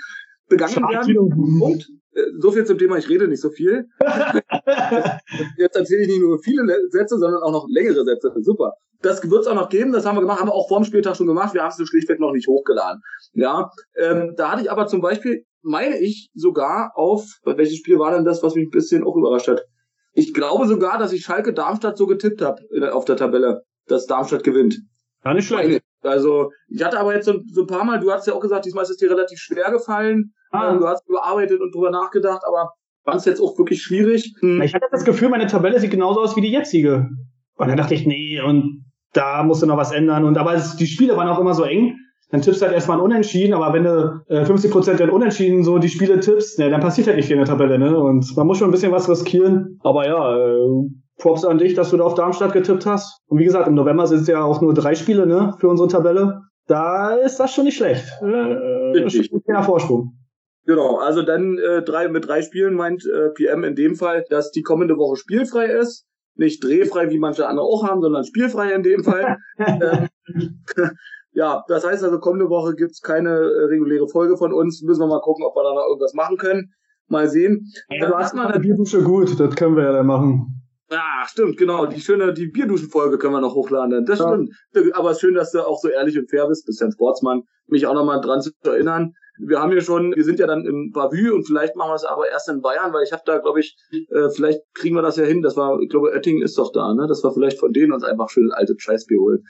begangen 0.50 0.76
werden. 0.76 1.60
Punkt. 1.60 1.88
Äh, 2.16 2.22
so 2.40 2.52
viel 2.52 2.66
zum 2.66 2.78
Thema, 2.78 2.98
ich 2.98 3.10
rede 3.10 3.28
nicht 3.28 3.42
so 3.42 3.50
viel. 3.50 3.88
Jetzt 5.58 5.76
erzähle 5.76 6.02
ich 6.02 6.08
nicht 6.08 6.22
nur 6.22 6.40
viele 6.40 6.64
Sätze, 6.90 7.18
sondern 7.18 7.42
auch 7.44 7.52
noch 7.52 7.68
längere 7.70 8.04
Sätze. 8.06 8.34
Super. 8.42 8.74
Das 9.02 9.30
wird 9.30 9.42
es 9.42 9.48
auch 9.48 9.56
noch 9.56 9.68
geben, 9.68 9.92
das 9.92 10.06
haben 10.06 10.16
wir 10.16 10.22
gemacht, 10.22 10.40
haben 10.40 10.48
wir 10.48 10.54
auch 10.54 10.70
vor 10.70 10.80
dem 10.80 10.86
Spieltag 10.86 11.18
schon 11.18 11.28
gemacht, 11.28 11.54
wir 11.54 11.62
haben 11.62 11.74
es 11.78 11.90
schlichtweg 11.90 12.22
noch 12.22 12.32
nicht 12.32 12.48
hochgeladen. 12.48 13.02
Ja, 13.34 13.70
ähm, 13.98 14.34
da 14.38 14.52
hatte 14.52 14.62
ich 14.62 14.72
aber 14.72 14.88
zum 14.88 15.02
Beispiel, 15.02 15.46
meine 15.62 16.00
ich, 16.00 16.30
sogar 16.34 16.94
auf, 16.96 17.26
welches 17.44 17.76
Spiel 17.80 18.00
war 18.00 18.14
denn 18.14 18.24
das, 18.24 18.42
was 18.44 18.56
mich 18.56 18.68
ein 18.68 18.72
bisschen 18.72 19.04
auch 19.04 19.18
überrascht 19.18 19.50
hat? 19.50 19.66
Ich 20.14 20.34
glaube 20.34 20.68
sogar, 20.68 21.00
dass 21.00 21.12
ich 21.12 21.26
Schalke 21.26 21.54
Darmstadt 21.54 21.98
so 21.98 22.08
getippt 22.08 22.42
habe 22.42 22.62
auf 22.94 23.04
der 23.04 23.18
Tabelle, 23.18 23.64
dass 23.88 24.06
Darmstadt 24.06 24.46
gewinnt. 24.46 24.80
Gar 25.22 25.34
nicht 25.34 25.48
schlecht. 25.48 25.84
Also, 26.06 26.52
ich 26.68 26.84
hatte 26.84 27.00
aber 27.00 27.14
jetzt 27.14 27.26
so, 27.26 27.40
so, 27.48 27.62
ein 27.62 27.68
paar 27.68 27.84
Mal, 27.84 28.00
du 28.00 28.12
hast 28.12 28.28
ja 28.28 28.34
auch 28.34 28.40
gesagt, 28.40 28.66
diesmal 28.66 28.84
ist 28.84 28.90
es 28.90 28.98
dir 28.98 29.10
relativ 29.10 29.40
schwer 29.40 29.72
gefallen. 29.72 30.34
Ah. 30.52 30.76
Du 30.76 30.88
hast 30.88 31.08
überarbeitet 31.08 31.62
und 31.62 31.74
drüber 31.74 31.90
nachgedacht, 31.90 32.42
aber 32.48 32.74
fand 33.04 33.18
es 33.18 33.26
jetzt 33.26 33.42
auch 33.42 33.58
wirklich 33.58 33.82
schwierig. 33.82 34.34
Hm. 34.40 34.62
Ich 34.62 34.74
hatte 34.74 34.88
das 34.92 35.06
Gefühl, 35.06 35.30
meine 35.30 35.48
Tabelle 35.48 35.80
sieht 35.80 35.92
genauso 35.92 36.22
aus 36.22 36.36
wie 36.36 36.42
die 36.42 36.52
jetzige. 36.52 37.10
Und 37.56 37.68
dann 37.68 37.78
dachte 37.78 37.94
ich, 37.94 38.06
nee, 38.06 38.42
und 38.42 38.86
da 39.14 39.44
musst 39.44 39.62
du 39.62 39.66
noch 39.66 39.78
was 39.78 39.92
ändern. 39.92 40.26
Und 40.26 40.38
aber 40.38 40.54
es, 40.54 40.76
die 40.76 40.88
Spiele 40.88 41.16
waren 41.18 41.28
auch 41.28 41.40
immer 41.40 41.54
so 41.54 41.64
eng. 41.64 41.98
Dann 42.34 42.42
tippst 42.42 42.62
du 42.62 42.66
halt 42.66 42.74
erstmal 42.74 42.98
ein 42.98 43.04
Unentschieden, 43.04 43.54
aber 43.54 43.74
wenn 43.74 43.84
du 43.84 44.24
äh, 44.28 44.44
50% 44.44 44.96
der 44.96 45.14
Unentschieden 45.14 45.64
so 45.64 45.78
die 45.78 45.88
Spiele 45.88 46.20
tippst, 46.20 46.58
ne, 46.58 46.72
dann 46.72 46.82
passiert 46.82 47.06
halt 47.06 47.18
nicht 47.18 47.28
viel 47.28 47.36
in 47.36 47.44
der 47.44 47.48
Tabelle, 47.48 47.78
ne? 47.78 47.96
Und 47.96 48.36
man 48.36 48.48
muss 48.48 48.58
schon 48.58 48.70
ein 48.70 48.72
bisschen 48.72 48.92
was 48.92 49.08
riskieren. 49.08 49.80
Aber 49.84 50.08
ja, 50.08 50.36
äh, 50.36 50.90
Props 51.20 51.46
an 51.46 51.60
dich, 51.60 51.76
dass 51.76 51.92
du 51.92 51.98
da 51.98 52.06
auf 52.06 52.16
Darmstadt 52.16 52.52
getippt 52.52 52.88
hast. 52.88 53.22
Und 53.28 53.38
wie 53.38 53.44
gesagt, 53.44 53.68
im 53.68 53.76
November 53.76 54.08
sind 54.08 54.22
es 54.22 54.28
ja 54.28 54.44
auch 54.44 54.62
nur 54.62 54.74
drei 54.74 54.96
Spiele, 54.96 55.28
ne, 55.28 55.54
für 55.60 55.68
unsere 55.68 55.88
Tabelle. 55.88 56.42
Da 56.66 57.14
ist 57.18 57.40
das 57.40 57.54
schon 57.54 57.66
nicht 57.66 57.78
schlecht. 57.78 58.06
Äh, 58.24 58.26
Richtig. 58.26 59.32
Ein 59.32 59.64
Vorsprung. 59.64 60.18
Genau, 60.66 60.98
also 60.98 61.22
dann 61.22 61.60
äh, 61.60 61.84
drei 61.84 62.08
mit 62.08 62.28
drei 62.28 62.42
Spielen 62.42 62.74
meint 62.74 63.06
äh, 63.06 63.30
PM 63.36 63.64
in 63.64 63.76
dem 63.76 63.96
Fall, 63.96 64.26
dass 64.32 64.50
die 64.50 64.64
kommende 64.64 64.98
Woche 64.98 65.18
spielfrei 65.18 65.66
ist 65.66 66.08
Nicht 66.36 66.64
drehfrei, 66.64 67.12
wie 67.12 67.20
manche 67.20 67.48
andere 67.48 67.68
auch 67.68 67.84
haben, 67.84 68.02
sondern 68.02 68.24
spielfrei 68.24 68.74
in 68.74 68.82
dem 68.82 69.04
Fall. 69.04 69.38
Ähm, 70.76 70.90
ja, 71.34 71.64
das 71.68 71.86
heißt 71.86 72.04
also, 72.04 72.20
kommende 72.20 72.50
Woche 72.50 72.76
gibt's 72.76 73.02
keine 73.02 73.30
äh, 73.30 73.66
reguläre 73.66 74.08
Folge 74.08 74.38
von 74.38 74.54
uns. 74.54 74.82
Müssen 74.82 75.02
wir 75.02 75.08
mal 75.08 75.22
gucken, 75.22 75.46
ob 75.46 75.56
wir 75.56 75.64
da 75.64 75.74
noch 75.74 75.88
irgendwas 75.88 76.14
machen 76.14 76.38
können. 76.38 76.74
Mal 77.08 77.28
sehen. 77.28 77.72
Ja, 77.90 78.08
du 78.08 78.16
hast 78.16 78.34
mal 78.34 78.48
eine 78.48 78.60
Bierdusche 78.60 79.04
gut, 79.04 79.40
das 79.40 79.56
können 79.56 79.76
wir 79.76 79.84
ja 79.84 79.92
dann 79.92 80.08
machen. 80.08 80.64
Ah, 80.90 81.26
stimmt, 81.28 81.58
genau. 81.58 81.86
Die 81.86 82.00
schöne, 82.00 82.34
die 82.34 82.48
Bierduschen-Folge 82.48 83.18
können 83.18 83.34
wir 83.34 83.42
noch 83.42 83.56
hochladen. 83.56 84.06
Das 84.06 84.20
ja. 84.20 84.28
stimmt. 84.28 84.52
Aber 84.94 85.16
schön, 85.16 85.34
dass 85.34 85.52
du 85.52 85.66
auch 85.66 85.80
so 85.80 85.90
ehrlich 85.90 86.18
und 86.18 86.30
fair 86.30 86.48
bist, 86.48 86.66
bist 86.66 86.82
ja 86.82 86.88
ein 86.88 86.92
Sportsmann, 86.92 87.44
mich 87.68 87.88
auch 87.88 87.94
nochmal 87.94 88.22
dran 88.22 88.42
zu 88.42 88.52
erinnern. 88.64 89.14
Wir 89.40 89.60
haben 89.60 89.72
hier 89.72 89.82
schon, 89.82 90.14
wir 90.16 90.24
sind 90.24 90.40
ja 90.40 90.48
dann 90.48 90.66
im 90.66 90.92
Bavü 90.92 91.32
und 91.32 91.46
vielleicht 91.46 91.76
machen 91.76 91.90
wir 91.92 91.96
es 91.96 92.04
aber 92.04 92.30
erst 92.30 92.50
in 92.50 92.62
Bayern, 92.62 92.94
weil 92.94 93.04
ich 93.04 93.12
habe 93.12 93.24
da, 93.26 93.40
glaube 93.40 93.60
ich, 93.60 93.76
äh, 93.92 94.30
vielleicht 94.30 94.62
kriegen 94.76 94.96
wir 94.96 95.02
das 95.02 95.18
ja 95.18 95.24
hin. 95.24 95.42
Das 95.42 95.58
war, 95.58 95.80
ich 95.80 95.90
glaube, 95.90 96.12
Oettingen 96.12 96.44
ist 96.44 96.58
doch 96.58 96.72
da, 96.72 96.94
ne? 96.94 97.08
Das 97.08 97.24
war 97.24 97.34
vielleicht 97.34 97.60
von 97.60 97.74
denen 97.74 97.94
uns 97.94 98.04
einfach 98.04 98.30
schön 98.30 98.52
alte 98.52 98.76
Scheißbier 98.78 99.20
holen. 99.20 99.44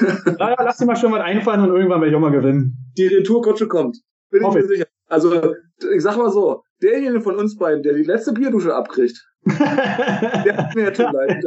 naja, 0.38 0.56
lass 0.58 0.78
dir 0.78 0.86
mal 0.86 0.96
schon 0.96 1.10
mal 1.10 1.20
einfallen 1.20 1.62
und 1.62 1.76
irgendwann 1.76 2.00
werde 2.00 2.10
ich 2.10 2.16
auch 2.16 2.20
mal 2.20 2.30
gewinnen. 2.30 2.76
Die 2.96 3.06
Retourkutsche 3.06 3.66
kommt. 3.66 3.98
Bin 4.30 4.42
ich 4.42 4.54
mir 4.54 4.66
sicher. 4.66 4.86
Also, 5.08 5.54
ich 5.94 6.02
sag 6.02 6.16
mal 6.16 6.30
so, 6.30 6.62
derjenige 6.82 7.20
von 7.20 7.36
uns 7.36 7.56
beiden, 7.56 7.82
der 7.82 7.94
die 7.94 8.02
letzte 8.02 8.32
Bierdusche 8.32 8.74
abkriegt, 8.74 9.26
der 9.46 10.56
hat 10.56 10.74
mir 10.74 10.84
jetzt 10.84 11.00
schon 11.00 11.12
leid. 11.12 11.42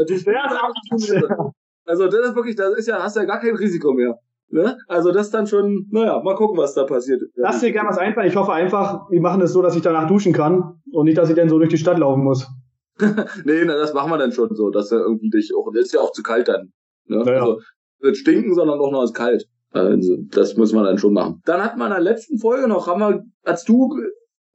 Also, 1.86 2.07
das 2.07 2.29
ist 2.29 2.36
wirklich, 2.36 2.55
das 2.55 2.77
ist 2.77 2.88
ja, 2.88 3.01
hast 3.01 3.15
ja 3.15 3.23
gar 3.25 3.39
kein 3.39 3.55
Risiko 3.55 3.93
mehr. 3.93 4.19
Ne? 4.51 4.77
Also 4.87 5.11
das 5.11 5.29
dann 5.29 5.47
schon, 5.47 5.87
naja, 5.91 6.21
mal 6.23 6.35
gucken, 6.35 6.57
was 6.57 6.73
da 6.73 6.83
passiert. 6.83 7.21
Lass 7.35 7.61
dir 7.61 7.71
gerne 7.71 7.89
was 7.89 7.97
einfallen. 7.97 8.27
Ich 8.27 8.35
hoffe 8.35 8.53
einfach, 8.53 9.09
wir 9.09 9.21
machen 9.21 9.41
es 9.41 9.53
so, 9.53 9.61
dass 9.61 9.75
ich 9.75 9.81
danach 9.81 10.07
duschen 10.07 10.33
kann 10.33 10.81
und 10.91 11.05
nicht, 11.05 11.17
dass 11.17 11.29
ich 11.29 11.35
dann 11.35 11.49
so 11.49 11.57
durch 11.57 11.69
die 11.69 11.77
Stadt 11.77 11.97
laufen 11.97 12.23
muss. 12.23 12.47
nee, 12.99 13.63
na, 13.65 13.77
das 13.77 13.93
machen 13.93 14.11
wir 14.11 14.17
dann 14.17 14.31
schon 14.31 14.53
so, 14.55 14.69
dass 14.69 14.91
er 14.91 14.99
irgendwie 14.99 15.29
dich 15.29 15.51
auch, 15.55 15.71
das 15.73 15.85
ist 15.85 15.93
ja 15.93 16.01
auch 16.01 16.11
zu 16.11 16.21
kalt 16.21 16.47
dann. 16.47 16.71
Ne? 17.05 17.23
Naja. 17.23 17.41
Also 17.41 17.61
wird 17.99 18.17
stinken, 18.17 18.53
sondern 18.53 18.79
auch 18.79 18.91
noch 18.91 19.03
ist 19.03 19.13
kalt. 19.13 19.47
Also, 19.71 20.17
das 20.31 20.57
muss 20.57 20.73
man 20.73 20.83
dann 20.83 20.97
schon 20.97 21.13
machen. 21.13 21.41
Dann 21.45 21.63
hat 21.63 21.77
man 21.77 21.87
in 21.87 22.03
der 22.03 22.13
letzten 22.13 22.37
Folge 22.39 22.67
noch, 22.67 22.87
haben 22.87 22.99
wir, 22.99 23.23
als 23.43 23.63
du 23.63 23.95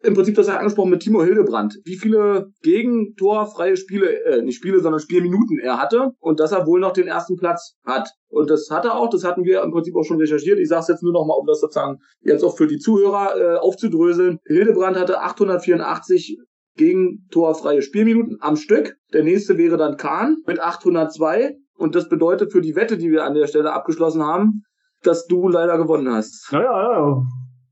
im 0.02 0.14
Prinzip 0.14 0.34
das 0.34 0.46
ja 0.46 0.56
angesprochen 0.56 0.90
mit 0.90 1.00
Timo 1.00 1.22
Hildebrand, 1.22 1.78
wie 1.84 1.96
viele 1.96 2.52
gegentorfreie 2.62 3.76
Spiele, 3.76 4.24
äh, 4.24 4.42
nicht 4.42 4.56
Spiele, 4.56 4.80
sondern 4.80 5.00
Spielminuten 5.00 5.58
er 5.58 5.78
hatte 5.78 6.12
und 6.20 6.38
dass 6.40 6.52
er 6.52 6.66
wohl 6.66 6.80
noch 6.80 6.92
den 6.92 7.06
ersten 7.08 7.36
Platz 7.36 7.74
hat. 7.84 8.08
Und 8.28 8.50
das 8.50 8.68
hat 8.70 8.84
er 8.84 8.96
auch, 8.96 9.08
das 9.08 9.24
hatten 9.24 9.44
wir 9.44 9.62
im 9.62 9.72
Prinzip 9.72 9.96
auch 9.96 10.04
schon 10.04 10.18
recherchiert. 10.18 10.58
Ich 10.58 10.68
sage 10.68 10.82
es 10.82 10.88
jetzt 10.88 11.02
nur 11.02 11.12
noch 11.12 11.26
mal, 11.26 11.34
um 11.34 11.46
das 11.46 11.60
sozusagen 11.60 11.98
jetzt 12.20 12.44
auch 12.44 12.56
für 12.56 12.66
die 12.66 12.78
Zuhörer 12.78 13.36
äh, 13.36 13.56
aufzudröseln. 13.56 14.38
Hildebrand 14.44 14.98
hatte 14.98 15.22
884 15.22 16.38
gegentorfreie 16.76 17.82
Spielminuten 17.82 18.36
am 18.40 18.56
Stück. 18.56 18.96
Der 19.12 19.24
nächste 19.24 19.56
wäre 19.56 19.76
dann 19.76 19.96
Kahn 19.96 20.36
mit 20.46 20.60
802. 20.60 21.56
Und 21.78 21.94
das 21.94 22.08
bedeutet 22.08 22.52
für 22.52 22.60
die 22.60 22.76
Wette, 22.76 22.98
die 22.98 23.10
wir 23.10 23.24
an 23.24 23.34
der 23.34 23.46
Stelle 23.46 23.72
abgeschlossen 23.72 24.22
haben, 24.22 24.62
dass 25.02 25.26
du 25.26 25.48
leider 25.48 25.78
gewonnen 25.78 26.10
hast. 26.10 26.48
Ja, 26.52 26.62
ja, 26.62 26.92
ja. 26.92 27.22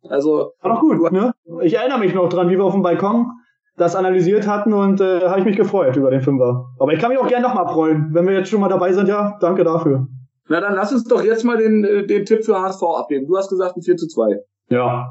Also. 0.09 0.53
War 0.61 0.75
doch 0.75 0.81
gut, 0.81 1.13
ne? 1.13 1.33
Ich 1.63 1.75
erinnere 1.75 1.99
mich 1.99 2.15
noch 2.15 2.29
dran, 2.29 2.49
wie 2.49 2.57
wir 2.57 2.65
auf 2.65 2.73
dem 2.73 2.83
Balkon 2.83 3.31
das 3.77 3.97
analysiert 3.97 4.47
hatten 4.47 4.73
und 4.73 5.01
äh, 5.01 5.29
habe 5.29 5.41
ich 5.41 5.47
mich 5.47 5.57
gefreut 5.57 5.97
über 5.97 6.11
den 6.11 6.21
Fünfer. 6.21 6.67
Aber 6.79 6.93
ich 6.93 7.01
kann 7.01 7.11
mich 7.11 7.19
auch 7.19 7.27
gerne 7.27 7.47
nochmal 7.47 7.67
freuen. 7.67 8.11
Wenn 8.13 8.27
wir 8.27 8.35
jetzt 8.35 8.49
schon 8.49 8.61
mal 8.61 8.69
dabei 8.69 8.93
sind, 8.93 9.09
ja, 9.09 9.37
danke 9.41 9.65
dafür. 9.65 10.07
Na 10.49 10.61
dann 10.61 10.75
lass 10.75 10.93
uns 10.93 11.05
doch 11.05 11.23
jetzt 11.23 11.45
mal 11.45 11.57
den, 11.57 11.85
äh, 11.85 12.07
den 12.07 12.25
Tipp 12.25 12.45
für 12.45 12.61
HSV 12.61 12.83
abgeben. 12.83 13.27
Du 13.27 13.37
hast 13.37 13.49
gesagt 13.49 13.77
ein 13.77 13.83
4 13.83 13.97
zu 13.97 14.07
2. 14.07 14.39
Ja. 14.69 15.11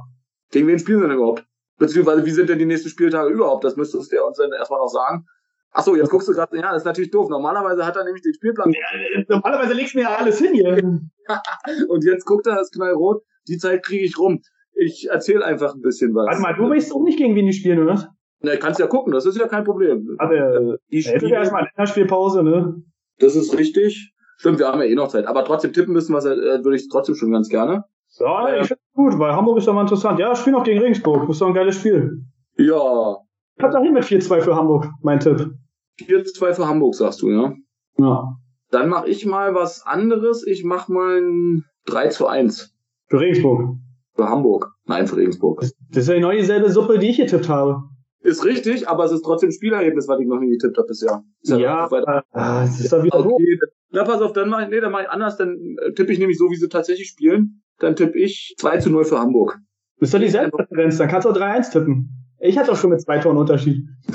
Gegen 0.52 0.68
wen 0.68 0.80
spielen 0.80 1.02
sie 1.02 1.08
denn 1.08 1.18
überhaupt? 1.18 1.46
Beziehungsweise 1.78 2.26
wie 2.26 2.32
sind 2.32 2.50
denn 2.50 2.60
die 2.60 2.66
nächsten 2.66 2.90
Spieltage 2.90 3.30
überhaupt? 3.30 3.64
Das 3.64 3.76
müsstest 3.76 4.12
du 4.12 4.24
uns 4.24 4.38
dann 4.38 4.52
erstmal 4.54 4.80
noch 4.80 4.88
sagen. 4.88 5.26
Achso, 5.72 5.96
jetzt 5.96 6.12
guckst 6.12 6.28
du 6.28 6.34
gerade, 6.34 6.56
ja, 6.56 6.72
das 6.72 6.84
ist 6.84 6.86
natürlich 6.86 7.10
doof. 7.10 7.30
Normalerweise 7.30 7.86
hat 7.86 7.96
er 7.96 8.04
nämlich 8.04 8.22
den 8.22 8.34
Spielplan. 8.36 8.72
Ja, 8.72 9.24
normalerweise 9.28 9.74
legst 9.74 9.96
du 9.96 9.98
mir 9.98 10.04
ja 10.04 10.16
alles 10.16 10.38
hin 10.38 10.54
hier. 10.54 10.78
und 11.90 12.06
jetzt 12.06 12.26
guckt 12.26 12.46
er 12.46 12.56
das 12.56 12.70
knallrot. 12.70 13.24
Die 13.48 13.58
Zeit 13.58 13.84
kriege 13.84 14.06
ich 14.06 14.18
rum. 14.20 14.42
Ich 14.76 15.10
erzähle 15.10 15.46
einfach 15.46 15.76
ein 15.76 15.82
bisschen 15.82 16.14
was. 16.16 16.26
Warte 16.28 16.42
mal, 16.42 16.54
du 16.56 16.70
weißt 16.70 16.94
auch 16.94 17.04
nicht, 17.04 17.18
gegen 17.18 17.36
die 17.36 17.54
spielen, 17.54 17.80
oder? 17.80 18.14
Na, 18.42 18.56
kannst 18.58 18.80
ja 18.80 18.88
gucken, 18.88 19.14
das 19.14 19.26
ist 19.26 19.38
ja 19.38 19.48
kein 19.48 19.64
Problem. 19.64 20.16
Aber 20.18 20.36
äh, 20.36 20.78
die 20.92 21.02
spielen 21.02 21.28
ja 21.28 21.40
erstmal 21.40 21.64
Länderspielpause, 21.64 22.44
ne? 22.44 22.76
Das 23.20 23.36
ist 23.36 23.58
richtig. 23.58 24.14
Stimmt, 24.38 24.60
wir 24.60 24.68
haben 24.68 24.82
ja 24.82 24.88
eh 24.88 24.96
noch 24.96 25.08
Zeit. 25.08 25.28
Aber 25.28 25.46
trotzdem 25.46 25.72
tippen 25.72 25.94
müssen, 25.94 26.14
was 26.14 26.26
äh, 26.26 26.36
würde 26.64 26.76
ich 26.76 26.90
trotzdem 26.90 27.16
schon 27.16 27.32
ganz 27.32 27.48
gerne. 27.48 27.86
Ja, 28.20 28.50
äh, 28.50 28.62
ich 28.62 28.68
finde 28.68 28.82
gut, 28.94 29.18
weil 29.18 29.32
Hamburg 29.34 29.58
ist 29.58 29.68
doch 29.68 29.74
mal 29.74 29.82
interessant. 29.82 30.20
Ja, 30.20 30.36
spielen 30.36 30.56
auch 30.56 30.64
gegen 30.64 30.80
Regensburg. 30.80 31.22
Das 31.22 31.38
ist 31.38 31.42
doch 31.42 31.48
ein 31.48 31.54
geiles 31.54 31.78
Spiel. 31.78 32.24
Ja. 32.58 33.18
Ich 33.56 33.64
hab 33.64 33.72
da 33.72 33.82
hin 33.82 33.94
mit 33.94 34.04
4-2 34.04 34.42
für 34.42 34.56
Hamburg, 34.56 34.88
mein 35.02 35.20
Tipp. 35.20 35.52
4-2 36.00 36.54
für 36.54 36.68
Hamburg, 36.68 36.96
sagst 36.96 37.22
du, 37.22 37.30
ja? 37.30 37.54
Ja. 37.98 38.36
Dann 38.72 38.90
mache 38.90 39.08
ich 39.08 39.26
mal 39.26 39.54
was 39.54 39.86
anderes. 39.86 40.46
Ich 40.46 40.64
mach 40.64 40.88
mal 40.88 41.22
ein 41.22 41.66
3 41.86 42.08
zu 42.10 42.28
1. 42.28 42.76
Für 43.08 43.20
Regensburg. 43.20 43.78
Für 44.15 44.30
Hamburg. 44.30 44.71
Nein, 44.86 45.08
für 45.08 45.17
Regensburg. 45.17 45.62
Das 45.62 45.73
ist 46.04 46.08
ja 46.08 46.15
genau 46.15 46.32
dieselbe 46.32 46.71
Suppe, 46.71 46.99
die 46.99 47.10
ich 47.10 47.17
getippt 47.17 47.49
habe. 47.49 47.84
Ist 48.21 48.45
richtig, 48.45 48.88
aber 48.88 49.04
es 49.04 49.12
ist 49.12 49.23
trotzdem 49.23 49.49
ein 49.49 49.54
Spielergebnis, 49.54 50.08
was 50.08 50.19
ich 50.19 50.28
noch 50.28 50.39
nie 50.39 50.52
getippt 50.52 50.78
habe 50.78 50.88
bisher. 50.88 51.23
Ist 51.41 51.49
ja, 51.52 51.58
ja 51.58 51.88
äh, 51.88 52.21
das 52.34 52.80
ist 52.80 52.93
doch 52.93 53.04
wieder 53.04 53.19
okay. 53.19 53.60
Na, 53.91 54.06
pass 54.06 54.21
auf, 54.21 54.32
dann 54.34 54.49
mach 54.49 54.62
ich, 54.62 54.69
nee, 54.69 54.80
dann 54.80 54.91
mach 54.91 55.02
ich 55.02 55.10
anders, 55.10 55.36
dann 55.38 55.58
äh, 55.82 55.91
tippe 55.93 56.13
ich 56.13 56.19
nämlich 56.19 56.38
so, 56.38 56.49
wie 56.49 56.56
sie 56.56 56.69
tatsächlich 56.69 57.10
spielen. 57.10 57.62
Dann 57.80 57.95
tippe 57.95 58.17
ich 58.17 58.56
2 58.60 58.78
zu 58.78 58.91
0 58.91 59.04
für 59.04 59.19
Hamburg. 59.19 59.60
Das 59.99 60.08
ist 60.08 60.13
doch 60.13 60.19
dieselbe 60.19 60.58
Referenz, 60.58 60.97
dann 60.97 61.10
kannst 61.10 61.26
du 61.26 61.32
auch 61.32 61.38
3-1 61.38 61.71
tippen. 61.71 62.10
Ich 62.39 62.58
hatte 62.58 62.71
auch 62.71 62.78
schon 62.78 62.89
mit 62.89 63.02
zwei 63.02 63.19
Toren 63.19 63.38
Unterschied. 63.38 63.88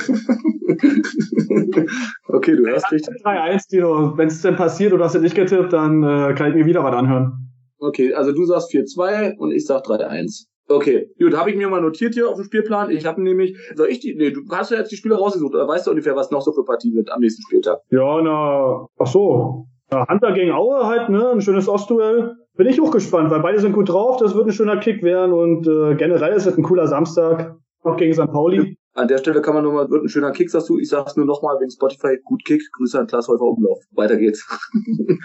okay, 2.28 2.56
du 2.56 2.66
hörst 2.66 2.90
dich. 2.90 3.02
3-1, 3.02 3.70
Dino. 3.70 4.18
Wenn 4.18 4.28
es 4.28 4.42
denn 4.42 4.56
passiert 4.56 4.92
oder 4.92 5.06
hast 5.06 5.14
du 5.14 5.20
nicht 5.20 5.34
getippt, 5.34 5.72
dann 5.72 6.02
äh, 6.02 6.34
kann 6.34 6.50
ich 6.50 6.54
mir 6.54 6.66
wieder 6.66 6.84
was 6.84 6.94
anhören. 6.94 7.47
Okay, 7.78 8.14
also 8.14 8.32
du 8.32 8.44
sagst 8.44 8.72
4-2 8.72 9.36
und 9.36 9.52
ich 9.52 9.66
sag 9.66 9.84
3-1. 9.84 10.46
Okay, 10.70 11.08
gut, 11.18 11.36
habe 11.36 11.50
ich 11.50 11.56
mir 11.56 11.68
mal 11.68 11.80
notiert 11.80 12.14
hier 12.14 12.28
auf 12.28 12.34
dem 12.34 12.44
Spielplan. 12.44 12.90
Ich 12.90 13.06
habe 13.06 13.22
nämlich, 13.22 13.56
soll 13.74 13.88
ich 13.88 14.00
die, 14.00 14.14
nee, 14.14 14.30
du 14.30 14.42
hast 14.50 14.70
ja 14.70 14.78
jetzt 14.78 14.92
die 14.92 14.96
Spiele 14.96 15.16
rausgesucht, 15.16 15.54
oder 15.54 15.66
weißt 15.66 15.86
du 15.86 15.90
ungefähr, 15.90 16.14
was 16.14 16.30
noch 16.30 16.42
so 16.42 16.52
für 16.52 16.64
Partien 16.64 16.94
sind 16.94 17.10
am 17.10 17.20
nächsten 17.20 17.42
Spieltag? 17.42 17.80
Ja, 17.90 18.20
na, 18.20 18.86
ach 18.98 19.06
so. 19.06 19.64
Ja, 19.90 20.06
Hunter 20.06 20.32
gegen 20.32 20.52
Aue 20.52 20.84
halt, 20.86 21.08
ne, 21.08 21.30
ein 21.30 21.40
schönes 21.40 21.68
Ostduell. 21.68 22.34
Bin 22.56 22.66
ich 22.66 22.80
auch 22.80 22.90
gespannt, 22.90 23.30
weil 23.30 23.40
beide 23.40 23.60
sind 23.60 23.72
gut 23.72 23.88
drauf, 23.88 24.18
das 24.18 24.34
wird 24.34 24.46
ein 24.46 24.52
schöner 24.52 24.76
Kick 24.78 25.02
werden 25.02 25.32
und 25.32 25.66
äh, 25.66 25.94
generell 25.94 26.34
ist 26.34 26.46
es 26.46 26.58
ein 26.58 26.64
cooler 26.64 26.86
Samstag, 26.86 27.56
auch 27.82 27.96
gegen 27.96 28.12
St. 28.12 28.30
Pauli. 28.30 28.76
An 28.98 29.06
der 29.06 29.18
Stelle 29.18 29.40
kann 29.40 29.54
man 29.54 29.62
nochmal, 29.62 29.88
wird 29.90 30.02
ein 30.02 30.08
schöner 30.08 30.32
Kick, 30.32 30.50
sagst 30.50 30.68
du. 30.68 30.76
Ich 30.76 30.88
sag's 30.88 31.16
nur 31.16 31.24
nochmal 31.24 31.54
wegen 31.60 31.70
Spotify, 31.70 32.18
gut 32.24 32.44
Kick, 32.44 32.60
Grüße 32.72 32.98
an 32.98 33.06
Klaas 33.06 33.28
Häufer 33.28 33.44
Umlauf. 33.44 33.78
Weiter 33.92 34.16
geht's. 34.16 34.44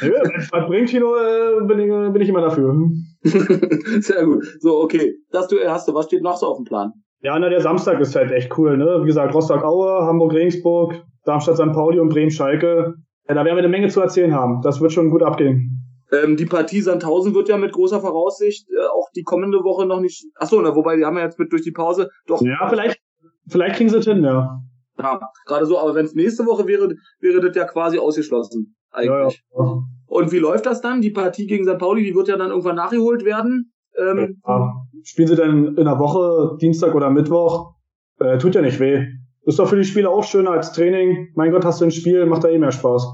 Ja, 0.01 0.12
was 0.51 0.67
bringt, 0.67 0.89
Tino, 0.89 1.15
äh, 1.15 1.65
bin, 1.65 1.79
ich, 1.79 2.13
bin 2.13 2.21
ich 2.21 2.29
immer 2.29 2.41
dafür. 2.41 2.75
Sehr 3.23 4.25
gut. 4.25 4.45
So, 4.59 4.79
okay. 4.79 5.15
Das 5.31 5.47
du 5.47 5.57
hast 5.65 5.88
du, 5.88 5.95
was 5.95 6.05
steht 6.05 6.21
noch 6.21 6.38
so 6.38 6.45
auf 6.47 6.57
dem 6.57 6.65
Plan? 6.65 6.91
Ja, 7.21 7.39
na, 7.39 7.49
der 7.49 7.62
Samstag 7.62 7.99
ist 7.99 8.15
halt 8.15 8.31
echt 8.31 8.55
cool, 8.57 8.77
ne? 8.77 8.99
Wie 9.01 9.07
gesagt, 9.07 9.33
Rostock-Aue, 9.33 10.05
Hamburg-Regensburg, 10.05 11.01
Darmstadt-St. 11.25 11.71
Pauli 11.73 11.99
und 11.99 12.09
Bremen-Schalke. 12.09 12.93
Ja, 13.27 13.33
da 13.33 13.43
werden 13.43 13.55
wir 13.55 13.63
eine 13.63 13.69
Menge 13.69 13.88
zu 13.88 14.01
erzählen 14.01 14.36
haben. 14.36 14.62
Das 14.62 14.81
wird 14.81 14.91
schon 14.91 15.09
gut 15.09 15.23
abgehen. 15.23 15.79
Ähm, 16.12 16.38
die 16.38 16.45
Partie 16.45 16.81
Sandhausen 16.81 17.33
wird 17.33 17.49
ja 17.49 17.57
mit 17.57 17.71
großer 17.71 18.01
Voraussicht 18.01 18.69
äh, 18.69 18.86
auch 18.86 19.09
die 19.15 19.23
kommende 19.23 19.63
Woche 19.63 19.88
noch 19.88 19.99
nicht. 19.99 20.25
Achso, 20.36 20.62
na, 20.62 20.75
wobei 20.75 20.95
die 20.95 21.05
haben 21.05 21.17
ja 21.17 21.23
jetzt 21.23 21.39
mit 21.39 21.51
durch 21.51 21.63
die 21.63 21.71
Pause 21.71 22.09
doch. 22.27 22.39
Ja, 22.41 22.67
vielleicht 22.69 22.99
Vielleicht 23.47 23.75
kriegen 23.75 23.89
sie 23.89 23.97
es 23.97 24.06
hin, 24.06 24.23
ja. 24.23 24.60
Ja, 24.97 25.19
gerade 25.45 25.65
so, 25.65 25.79
aber 25.79 25.95
wenn 25.95 26.06
es 26.06 26.13
nächste 26.13 26.45
Woche 26.45 26.67
wäre, 26.67 26.93
wäre 27.19 27.41
das 27.41 27.56
ja 27.56 27.65
quasi 27.65 27.97
ausgeschlossen. 27.97 28.75
Eigentlich. 28.91 29.43
Ja, 29.58 29.63
ja. 29.63 29.84
Und 30.06 30.32
wie 30.32 30.38
läuft 30.38 30.65
das 30.65 30.82
dann? 30.82 31.01
Die 31.01 31.10
Partie 31.10 31.47
gegen 31.47 31.65
St. 31.65 31.79
Pauli, 31.79 32.03
die 32.03 32.15
wird 32.15 32.27
ja 32.27 32.38
dann 32.38 32.51
irgendwann 32.51 32.75
nachgeholt 32.75 33.25
werden. 33.25 33.73
Ähm, 33.97 34.41
ja. 34.47 34.73
Spielen 35.03 35.27
sie 35.27 35.36
dann 35.36 35.75
in 35.75 35.86
der 35.86 35.99
Woche, 35.99 36.58
Dienstag 36.62 36.93
oder 36.93 37.10
Mittwoch? 37.10 37.73
Äh, 38.19 38.38
tut 38.38 38.56
ja 38.56 38.62
nicht 38.62 38.79
weh. 38.79 39.08
Ist 39.45 39.60
doch 39.60 39.67
für 39.67 39.75
die 39.75 39.84
Spieler 39.84 40.12
auch 40.12 40.23
schöner 40.23 40.51
als 40.51 40.71
Training. 40.71 41.32
Mein 41.36 41.51
Gott, 41.51 41.65
hast 41.65 41.82
du 41.82 41.86
ein 41.86 41.91
Spiel, 41.91 42.25
macht 42.27 42.43
da 42.43 42.49
eh 42.49 42.60
mehr 42.60 42.71
Spaß. 42.71 43.08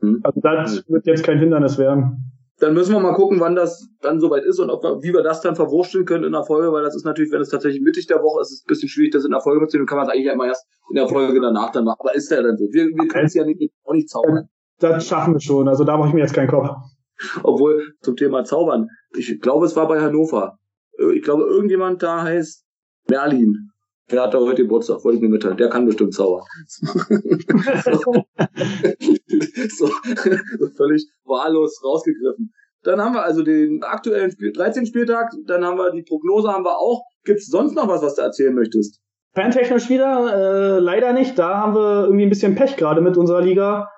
Hm. 0.00 0.20
Also 0.22 0.40
das 0.40 0.88
wird 0.88 1.06
jetzt 1.06 1.24
kein 1.24 1.40
Hindernis 1.40 1.78
werden 1.78 2.28
dann 2.58 2.74
müssen 2.74 2.92
wir 2.92 3.00
mal 3.00 3.14
gucken, 3.14 3.40
wann 3.40 3.54
das 3.54 3.88
dann 4.00 4.20
soweit 4.20 4.44
ist 4.44 4.58
und 4.58 4.70
ob 4.70 4.82
wir, 4.82 5.02
wie 5.02 5.12
wir 5.12 5.22
das 5.22 5.40
dann 5.40 5.54
verwursteln 5.54 6.04
können 6.04 6.24
in 6.24 6.32
der 6.32 6.44
Folge, 6.44 6.72
weil 6.72 6.82
das 6.82 6.96
ist 6.96 7.04
natürlich, 7.04 7.30
wenn 7.30 7.40
es 7.40 7.50
tatsächlich 7.50 7.82
mittig 7.82 8.06
der 8.06 8.22
Woche 8.22 8.40
ist, 8.40 8.50
ist 8.50 8.58
es 8.58 8.64
ein 8.64 8.68
bisschen 8.68 8.88
schwierig, 8.88 9.12
das 9.12 9.24
in 9.24 9.30
der 9.30 9.40
Folge 9.40 9.60
mitzunehmen, 9.60 9.86
kann 9.86 9.98
man 9.98 10.06
es 10.06 10.12
eigentlich 10.12 10.26
ja 10.26 10.32
immer 10.32 10.46
erst 10.46 10.66
in 10.90 10.96
der 10.96 11.08
Folge 11.08 11.40
danach 11.40 11.70
dann 11.70 11.84
machen. 11.84 11.98
Aber 12.00 12.14
ist 12.14 12.30
ja 12.30 12.42
dann 12.42 12.56
so. 12.56 12.64
Wir, 12.72 12.86
wir 12.86 13.08
können 13.08 13.26
es 13.26 13.34
ja 13.34 13.44
nicht, 13.44 13.72
auch 13.84 13.92
nicht 13.92 14.08
zaubern. 14.08 14.48
Das 14.80 15.06
schaffen 15.06 15.34
wir 15.34 15.40
schon, 15.40 15.68
also 15.68 15.84
da 15.84 15.96
mache 15.96 16.08
ich 16.08 16.14
mir 16.14 16.20
jetzt 16.20 16.34
keinen 16.34 16.48
Kopf. 16.48 16.68
Obwohl, 17.42 17.94
zum 18.00 18.16
Thema 18.16 18.44
Zaubern, 18.44 18.88
ich 19.16 19.40
glaube, 19.40 19.66
es 19.66 19.74
war 19.76 19.88
bei 19.88 20.00
Hannover. 20.00 20.58
Äh, 20.98 21.14
ich 21.14 21.22
glaube, 21.22 21.44
irgendjemand 21.44 22.02
da 22.02 22.22
heißt 22.22 22.64
Merlin. 23.08 23.70
Der 24.10 24.22
hat 24.22 24.32
da 24.32 24.38
heute 24.38 24.62
Geburtstag, 24.62 25.04
wollte 25.04 25.16
ich 25.16 25.22
mir 25.22 25.28
mitteilen. 25.28 25.58
Der 25.58 25.68
kann 25.68 25.84
bestimmt 25.84 26.14
zaubern. 26.14 26.44
so, 26.66 28.14
so, 29.76 29.90
völlig 30.76 31.06
wahllos 31.24 31.82
rausgegriffen. 31.84 32.52
Dann 32.84 33.00
haben 33.00 33.14
wir 33.14 33.22
also 33.22 33.42
den 33.42 33.82
aktuellen 33.82 34.30
Spiel, 34.30 34.52
13. 34.52 34.86
Spieltag, 34.86 35.30
dann 35.46 35.64
haben 35.64 35.76
wir 35.76 35.90
die 35.90 36.02
Prognose 36.02 36.48
haben 36.48 36.64
wir 36.64 36.78
auch. 36.78 37.02
Gibt 37.24 37.40
es 37.40 37.46
sonst 37.46 37.74
noch 37.74 37.88
was, 37.88 38.02
was 38.02 38.14
du 38.14 38.22
erzählen 38.22 38.54
möchtest? 38.54 39.00
Fantechnisch 39.34 39.90
wieder, 39.90 40.76
äh, 40.76 40.78
leider 40.78 41.12
nicht. 41.12 41.38
Da 41.38 41.58
haben 41.58 41.74
wir 41.74 42.04
irgendwie 42.04 42.24
ein 42.24 42.30
bisschen 42.30 42.54
Pech 42.54 42.76
gerade 42.76 43.00
mit 43.00 43.16
unserer 43.16 43.42
Liga. 43.42 43.88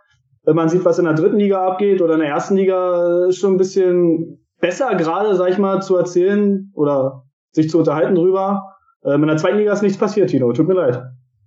wenn 0.42 0.56
man 0.56 0.70
sieht, 0.70 0.84
was 0.84 0.98
in 0.98 1.04
der 1.04 1.14
dritten 1.14 1.38
Liga 1.38 1.64
abgeht 1.64 2.00
oder 2.00 2.14
in 2.14 2.20
der 2.20 2.30
ersten 2.30 2.56
Liga, 2.56 3.26
ist 3.28 3.36
schon 3.36 3.54
ein 3.54 3.58
bisschen 3.58 4.46
besser, 4.58 4.94
gerade, 4.94 5.36
sag 5.36 5.50
ich 5.50 5.58
mal, 5.58 5.82
zu 5.82 5.96
erzählen 5.96 6.72
oder 6.74 7.24
sich 7.52 7.68
zu 7.68 7.78
unterhalten 7.78 8.14
drüber. 8.14 8.76
Ähm, 9.04 9.22
in 9.22 9.28
der 9.28 9.36
zweiten 9.36 9.58
Liga 9.58 9.72
ist 9.72 9.82
nichts 9.82 9.98
passiert, 9.98 10.30
Tino. 10.30 10.52
Tut 10.52 10.68
mir 10.68 10.74
leid. 10.74 11.02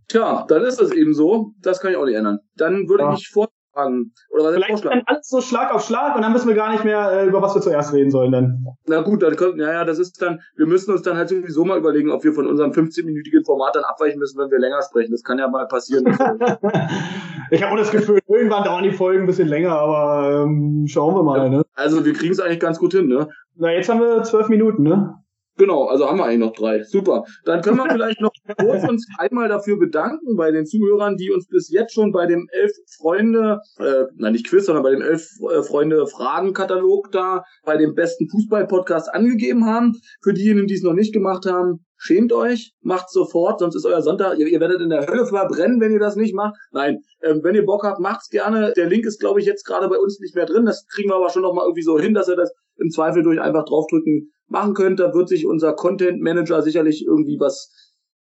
Tja, 0.07 0.45
dann 0.47 0.63
ist 0.63 0.81
es 0.81 0.91
eben 0.91 1.13
so. 1.13 1.53
Das 1.61 1.79
kann 1.79 1.91
ich 1.91 1.97
auch 1.97 2.05
nicht 2.05 2.15
ändern. 2.15 2.39
Dann 2.55 2.87
würde 2.87 3.03
ja. 3.03 3.13
ich 3.13 3.29
vor 3.29 3.49
fragen. 3.73 4.13
Oder 4.29 4.45
was 4.45 4.53
Vielleicht 4.53 4.85
dann 4.85 5.01
alles 5.05 5.27
so 5.27 5.41
Schlag 5.41 5.73
auf 5.73 5.83
Schlag 5.83 6.15
und 6.15 6.21
dann 6.21 6.31
müssen 6.31 6.47
wir 6.47 6.55
gar 6.55 6.71
nicht 6.71 6.83
mehr, 6.83 7.11
äh, 7.11 7.25
über 7.25 7.41
was 7.41 7.55
wir 7.55 7.61
zuerst 7.61 7.93
reden 7.93 8.11
sollen 8.11 8.31
dann. 8.31 8.65
Na 8.87 9.01
gut, 9.01 9.23
dann 9.23 9.35
können, 9.35 9.59
ja, 9.59 9.71
ja, 9.71 9.85
das 9.85 9.99
ist 9.99 10.21
dann, 10.21 10.39
wir 10.55 10.65
müssen 10.65 10.91
uns 10.91 11.01
dann 11.01 11.17
halt 11.17 11.29
sowieso 11.29 11.65
mal 11.65 11.77
überlegen, 11.77 12.11
ob 12.11 12.23
wir 12.23 12.33
von 12.33 12.47
unserem 12.47 12.71
15-minütigen 12.71 13.45
Format 13.45 13.75
dann 13.75 13.83
abweichen 13.83 14.19
müssen, 14.19 14.39
wenn 14.39 14.51
wir 14.51 14.59
länger 14.59 14.81
sprechen. 14.81 15.11
Das 15.11 15.23
kann 15.23 15.39
ja 15.39 15.47
mal 15.47 15.67
passieren. 15.67 16.05
ich 17.51 17.63
habe 17.63 17.73
auch 17.73 17.77
das 17.77 17.91
Gefühl, 17.91 18.19
irgendwann 18.27 18.63
dauern 18.63 18.83
die 18.83 18.91
Folgen 18.91 19.21
ein 19.21 19.27
bisschen 19.27 19.47
länger, 19.47 19.71
aber 19.71 20.43
ähm, 20.43 20.85
schauen 20.87 21.15
wir 21.15 21.23
mal, 21.23 21.37
ja. 21.39 21.49
ne? 21.49 21.63
Also 21.75 22.05
wir 22.05 22.13
kriegen 22.13 22.33
es 22.33 22.39
eigentlich 22.39 22.59
ganz 22.59 22.79
gut 22.79 22.93
hin, 22.93 23.07
ne? 23.07 23.27
Na, 23.55 23.71
jetzt 23.71 23.89
haben 23.89 23.99
wir 23.99 24.23
zwölf 24.23 24.49
Minuten, 24.49 24.83
ne? 24.83 25.15
Genau, 25.57 25.85
also 25.85 26.07
haben 26.07 26.17
wir 26.17 26.25
eigentlich 26.25 26.39
noch 26.39 26.53
drei. 26.53 26.83
Super. 26.83 27.25
Dann 27.45 27.61
können 27.61 27.77
wir 27.77 27.89
vielleicht 27.91 28.21
noch 28.21 28.31
kurz 28.59 28.83
uns 28.87 29.07
einmal 29.19 29.47
dafür 29.49 29.77
bedanken 29.77 30.35
bei 30.35 30.51
den 30.51 30.65
Zuhörern, 30.65 31.15
die 31.15 31.31
uns 31.31 31.47
bis 31.47 31.69
jetzt 31.69 31.93
schon 31.93 32.11
bei 32.11 32.25
dem 32.25 32.47
elf 32.51 32.71
Freunde, 32.97 33.59
äh, 33.77 34.05
nein 34.15 34.33
nicht 34.33 34.47
Quiz, 34.47 34.65
sondern 34.65 34.83
bei 34.83 34.91
dem 34.91 35.01
elf 35.01 35.27
äh, 35.51 35.61
Freunde 35.61 36.07
Fragenkatalog 36.07 37.11
da 37.11 37.43
bei 37.65 37.77
dem 37.77 37.93
besten 37.93 38.27
Fußball-Podcast 38.29 39.13
angegeben 39.13 39.65
haben. 39.65 39.93
Für 40.23 40.33
diejenigen, 40.33 40.67
die 40.67 40.73
es 40.73 40.83
noch 40.83 40.93
nicht 40.93 41.13
gemacht 41.13 41.45
haben, 41.45 41.85
schämt 41.97 42.33
euch, 42.33 42.73
macht 42.81 43.09
sofort, 43.11 43.59
sonst 43.59 43.75
ist 43.75 43.85
euer 43.85 44.01
Sonntag, 44.01 44.37
ihr, 44.37 44.47
ihr 44.47 44.59
werdet 44.59 44.81
in 44.81 44.89
der 44.89 45.07
Hölle 45.07 45.25
verbrennen, 45.25 45.79
wenn 45.79 45.91
ihr 45.91 45.99
das 45.99 46.15
nicht 46.15 46.33
macht. 46.33 46.55
Nein, 46.71 47.03
ähm, 47.21 47.41
wenn 47.43 47.55
ihr 47.55 47.65
Bock 47.65 47.83
habt, 47.83 47.99
macht's 47.99 48.29
gerne. 48.29 48.73
Der 48.75 48.87
Link 48.87 49.05
ist, 49.05 49.19
glaube 49.19 49.39
ich, 49.39 49.45
jetzt 49.45 49.65
gerade 49.65 49.87
bei 49.87 49.97
uns 49.97 50.19
nicht 50.19 50.35
mehr 50.35 50.45
drin. 50.45 50.65
Das 50.65 50.85
kriegen 50.87 51.09
wir 51.09 51.15
aber 51.15 51.29
schon 51.29 51.43
noch 51.43 51.53
mal 51.53 51.63
irgendwie 51.63 51.83
so 51.83 51.99
hin, 51.99 52.13
dass 52.13 52.27
ihr 52.27 52.35
das 52.35 52.51
im 52.77 52.89
Zweifel 52.89 53.23
durch 53.23 53.39
einfach 53.39 53.65
draufdrücken 53.65 54.32
machen 54.53 54.73
könnt. 54.73 55.01
Da 55.01 55.13
wird 55.13 55.27
sich 55.27 55.45
unser 55.45 55.73
Content 55.73 56.21
Manager 56.21 56.61
sicherlich 56.61 57.05
irgendwie 57.05 57.37
was 57.39 57.69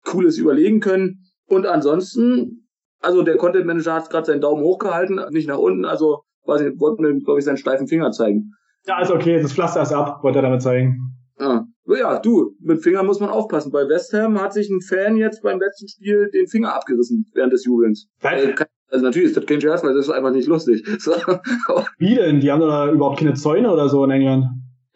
Cooles 0.05 0.37
überlegen 0.37 0.79
können. 0.79 1.25
Und 1.47 1.65
ansonsten, 1.65 2.69
also 3.01 3.23
der 3.23 3.35
Content 3.35 3.65
Manager 3.65 3.95
hat 3.95 4.09
gerade 4.09 4.27
seinen 4.27 4.41
Daumen 4.41 4.63
hochgehalten, 4.63 5.19
nicht 5.31 5.49
nach 5.49 5.57
unten. 5.57 5.83
Also, 5.83 6.21
weiß 6.45 6.61
ich, 6.61 6.79
wollte 6.79 7.01
mir, 7.01 7.19
glaube 7.19 7.39
ich, 7.39 7.45
seinen 7.45 7.57
steifen 7.57 7.87
Finger 7.87 8.11
zeigen. 8.11 8.53
Ja, 8.87 9.01
ist 9.01 9.11
okay, 9.11 9.41
das 9.41 9.51
Pflaster 9.51 9.81
ist 9.81 9.91
ab, 9.91 10.23
wollte 10.23 10.39
er 10.39 10.43
damit 10.43 10.61
zeigen. 10.61 10.95
Ah. 11.37 11.63
Ja, 11.85 12.19
du, 12.19 12.55
mit 12.59 12.83
Finger 12.83 13.01
muss 13.01 13.19
man 13.19 13.29
aufpassen. 13.29 13.71
Bei 13.71 13.87
West 13.89 14.13
Ham 14.13 14.39
hat 14.39 14.53
sich 14.53 14.69
ein 14.69 14.81
Fan 14.81 15.17
jetzt 15.17 15.41
beim 15.41 15.59
letzten 15.59 15.87
Spiel 15.87 16.29
den 16.31 16.47
Finger 16.47 16.75
abgerissen 16.75 17.25
während 17.33 17.51
des 17.51 17.65
Jubelns. 17.65 18.07
Äh, 18.21 18.53
also 18.91 19.05
natürlich 19.05 19.29
ist 19.29 19.37
das 19.37 19.45
kein 19.47 19.59
Scherz, 19.59 19.83
weil 19.83 19.95
das 19.95 20.07
ist 20.07 20.11
einfach 20.11 20.31
nicht 20.31 20.47
lustig. 20.47 20.85
So. 20.99 21.13
Wie 21.97 22.15
denn? 22.15 22.39
Die 22.41 22.51
haben 22.51 22.61
da 22.61 22.91
überhaupt 22.91 23.19
keine 23.19 23.33
Zäune 23.33 23.71
oder 23.71 23.89
so 23.89 24.03
in 24.03 24.11
England? 24.11 24.45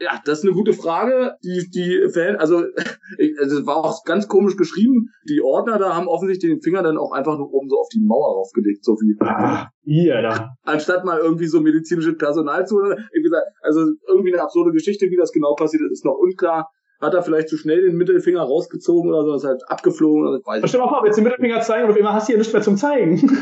Ja, 0.04 0.20
das 0.26 0.40
ist 0.40 0.44
eine 0.44 0.54
gute 0.54 0.74
Frage. 0.74 1.36
Die, 1.44 1.70
die 1.74 2.10
Fan, 2.14 2.36
also, 2.36 2.64
ich, 3.18 3.40
also 3.40 3.66
war 3.66 3.78
auch 3.78 4.04
ganz 4.04 4.28
komisch 4.28 4.58
geschrieben. 4.58 5.10
Die 5.30 5.42
Ordner 5.42 5.78
da 5.78 5.96
haben 5.96 6.10
offensichtlich 6.10 6.52
den 6.52 6.62
Finger 6.62 6.84
dann 6.84 6.98
auch 6.98 7.14
einfach 7.14 7.38
nur 7.38 7.54
oben 7.54 7.70
so 7.70 7.78
auf 7.78 7.88
die 7.88 8.02
Mauer 8.02 8.36
raufgelegt, 8.36 8.84
so 8.84 8.98
viel. 8.98 9.16
Ah, 9.22 9.70
ja, 9.84 10.22
da. 10.22 10.56
Anstatt 10.64 11.06
mal 11.06 11.20
irgendwie 11.20 11.48
so 11.48 11.62
medizinisches 11.62 12.18
Personal 12.18 12.68
zu, 12.68 12.76
wie 12.76 13.32
also 13.62 13.92
irgendwie 14.10 14.34
eine 14.34 14.44
absurde 14.44 14.72
Geschichte, 14.72 15.10
wie 15.10 15.16
das 15.16 15.32
genau 15.32 15.56
passiert 15.56 15.84
ist, 15.84 15.92
ist 15.92 16.06
noch 16.06 16.18
unklar. 16.18 16.70
Hat 17.00 17.14
er 17.14 17.24
vielleicht 17.24 17.50
zu 17.50 17.58
schnell 17.58 17.82
den 17.82 17.96
Mittelfinger 17.96 18.42
rausgezogen 18.42 19.10
oder 19.12 19.24
so, 19.24 19.36
ist 19.36 19.46
halt 19.46 19.62
abgeflogen 19.68 20.28
oder 20.28 20.40
weiß 20.44 20.68
Stell 20.68 20.82
mal 20.82 20.90
vor, 20.90 21.02
willst 21.04 21.18
du 21.18 21.22
den 21.22 21.30
Mittelfinger 21.30 21.62
zeigen 21.62 21.86
und 21.86 21.92
auf 21.92 21.98
einmal 21.98 22.14
hast 22.14 22.28
du 22.28 22.32
hier 22.32 22.38
nichts 22.38 22.54
mehr 22.54 22.62
zum 22.62 22.78
Zeigen. 22.78 23.22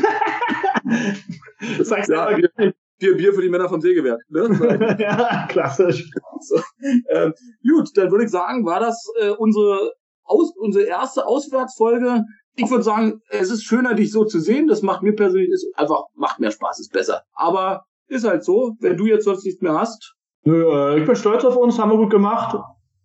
das 1.78 1.88
zeigst 1.88 2.08
du 2.08 2.14
ja, 2.14 2.30
ja 2.30 2.72
vier 3.02 3.16
Bier 3.16 3.34
für 3.34 3.42
die 3.42 3.48
Männer 3.48 3.68
vom 3.68 3.80
Sägewerk. 3.80 4.20
Ne? 4.28 4.96
ja, 5.00 5.46
klassisch. 5.48 6.08
So. 6.40 6.56
Ähm, 7.08 7.32
gut, 7.68 7.90
dann 7.96 8.10
würde 8.12 8.24
ich 8.24 8.30
sagen, 8.30 8.64
war 8.64 8.78
das 8.78 9.04
äh, 9.20 9.30
unsere, 9.30 9.92
Aus 10.24 10.52
unsere 10.56 10.84
erste 10.84 11.26
Auswärtsfolge. 11.26 12.22
Ich 12.54 12.70
würde 12.70 12.84
sagen, 12.84 13.20
es 13.30 13.50
ist 13.50 13.64
schöner, 13.64 13.94
dich 13.94 14.12
so 14.12 14.24
zu 14.24 14.38
sehen. 14.38 14.68
Das 14.68 14.82
macht 14.82 15.02
mir 15.02 15.14
persönlich 15.14 15.50
ist 15.50 15.66
einfach, 15.74 16.04
macht 16.14 16.38
mehr 16.38 16.52
Spaß, 16.52 16.78
ist 16.78 16.92
besser. 16.92 17.22
Aber 17.34 17.82
ist 18.06 18.26
halt 18.26 18.44
so, 18.44 18.76
wenn 18.80 18.96
du 18.96 19.06
jetzt 19.06 19.24
sonst 19.24 19.44
nichts 19.44 19.62
mehr 19.62 19.74
hast. 19.74 20.14
Nö, 20.44 20.64
äh, 20.70 21.00
ich 21.00 21.06
bin 21.06 21.16
stolz 21.16 21.44
auf 21.44 21.56
uns, 21.56 21.78
haben 21.78 21.90
wir 21.90 21.96
gut 21.96 22.10
gemacht. 22.10 22.56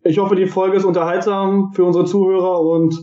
Ich 0.03 0.19
hoffe, 0.19 0.35
die 0.35 0.47
Folge 0.47 0.77
ist 0.77 0.85
unterhaltsam 0.85 1.71
für 1.73 1.85
unsere 1.85 2.05
Zuhörer 2.05 2.61
und 2.61 2.95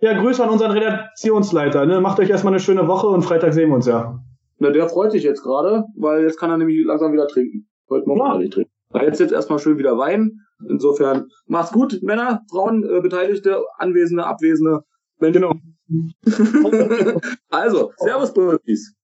ja, 0.00 0.20
Grüße 0.20 0.44
an 0.44 0.50
unseren 0.50 0.72
Redaktionsleiter. 0.72 1.86
Ne? 1.86 2.00
Macht 2.00 2.20
euch 2.20 2.28
erstmal 2.28 2.52
eine 2.52 2.60
schöne 2.60 2.86
Woche 2.88 3.06
und 3.06 3.22
Freitag 3.22 3.54
sehen 3.54 3.70
wir 3.70 3.76
uns 3.76 3.86
ja. 3.86 4.18
Na, 4.58 4.70
der 4.70 4.88
freut 4.88 5.12
sich 5.12 5.22
jetzt 5.22 5.42
gerade, 5.42 5.84
weil 5.96 6.22
jetzt 6.22 6.38
kann 6.38 6.50
er 6.50 6.56
nämlich 6.56 6.82
langsam 6.84 7.12
wieder 7.12 7.28
trinken. 7.28 7.68
Heute 7.90 8.08
Morgen 8.08 8.20
ja. 8.20 8.38
nicht 8.38 8.52
trinken. 8.54 8.70
Da 8.90 9.02
jetzt 9.02 9.20
jetzt 9.20 9.32
erstmal 9.32 9.58
schön 9.58 9.78
wieder 9.78 9.98
Wein. 9.98 10.40
Insofern, 10.66 11.28
mach's 11.46 11.72
gut, 11.72 11.98
Männer, 12.02 12.42
Frauen, 12.50 12.82
äh, 12.84 13.00
Beteiligte, 13.02 13.62
Anwesende, 13.76 14.24
Abwesende. 14.24 14.80
Wenn 15.18 15.32
genau. 15.34 15.52
also, 17.50 17.92
Servus, 17.98 18.32
Birdies. 18.32 18.94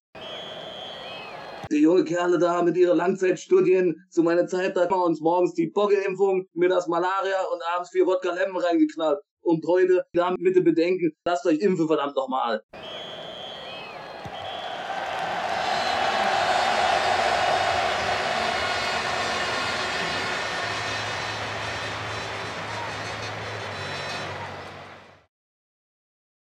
Die 1.70 1.82
junge 1.82 2.04
Kerle 2.04 2.38
da 2.38 2.62
mit 2.62 2.76
ihren 2.76 2.96
Langzeitstudien. 2.96 3.96
Zu 4.10 4.22
meiner 4.22 4.46
Zeit 4.46 4.74
hat 4.76 4.90
man 4.90 5.00
uns 5.00 5.20
morgens 5.20 5.54
die 5.54 5.68
Boggeimpfung, 5.68 6.46
mittags 6.54 6.86
Malaria 6.86 7.40
und 7.52 7.62
abends 7.74 7.90
vier 7.90 8.06
Wodka 8.06 8.32
Lemon 8.32 8.62
reingeknallt. 8.62 9.18
Und 9.42 9.66
heute, 9.66 10.04
da 10.14 10.34
bitte 10.38 10.62
bedenken, 10.62 11.12
lasst 11.26 11.46
euch 11.46 11.58
impfen, 11.58 11.86
verdammt 11.86 12.16
nochmal. 12.16 12.62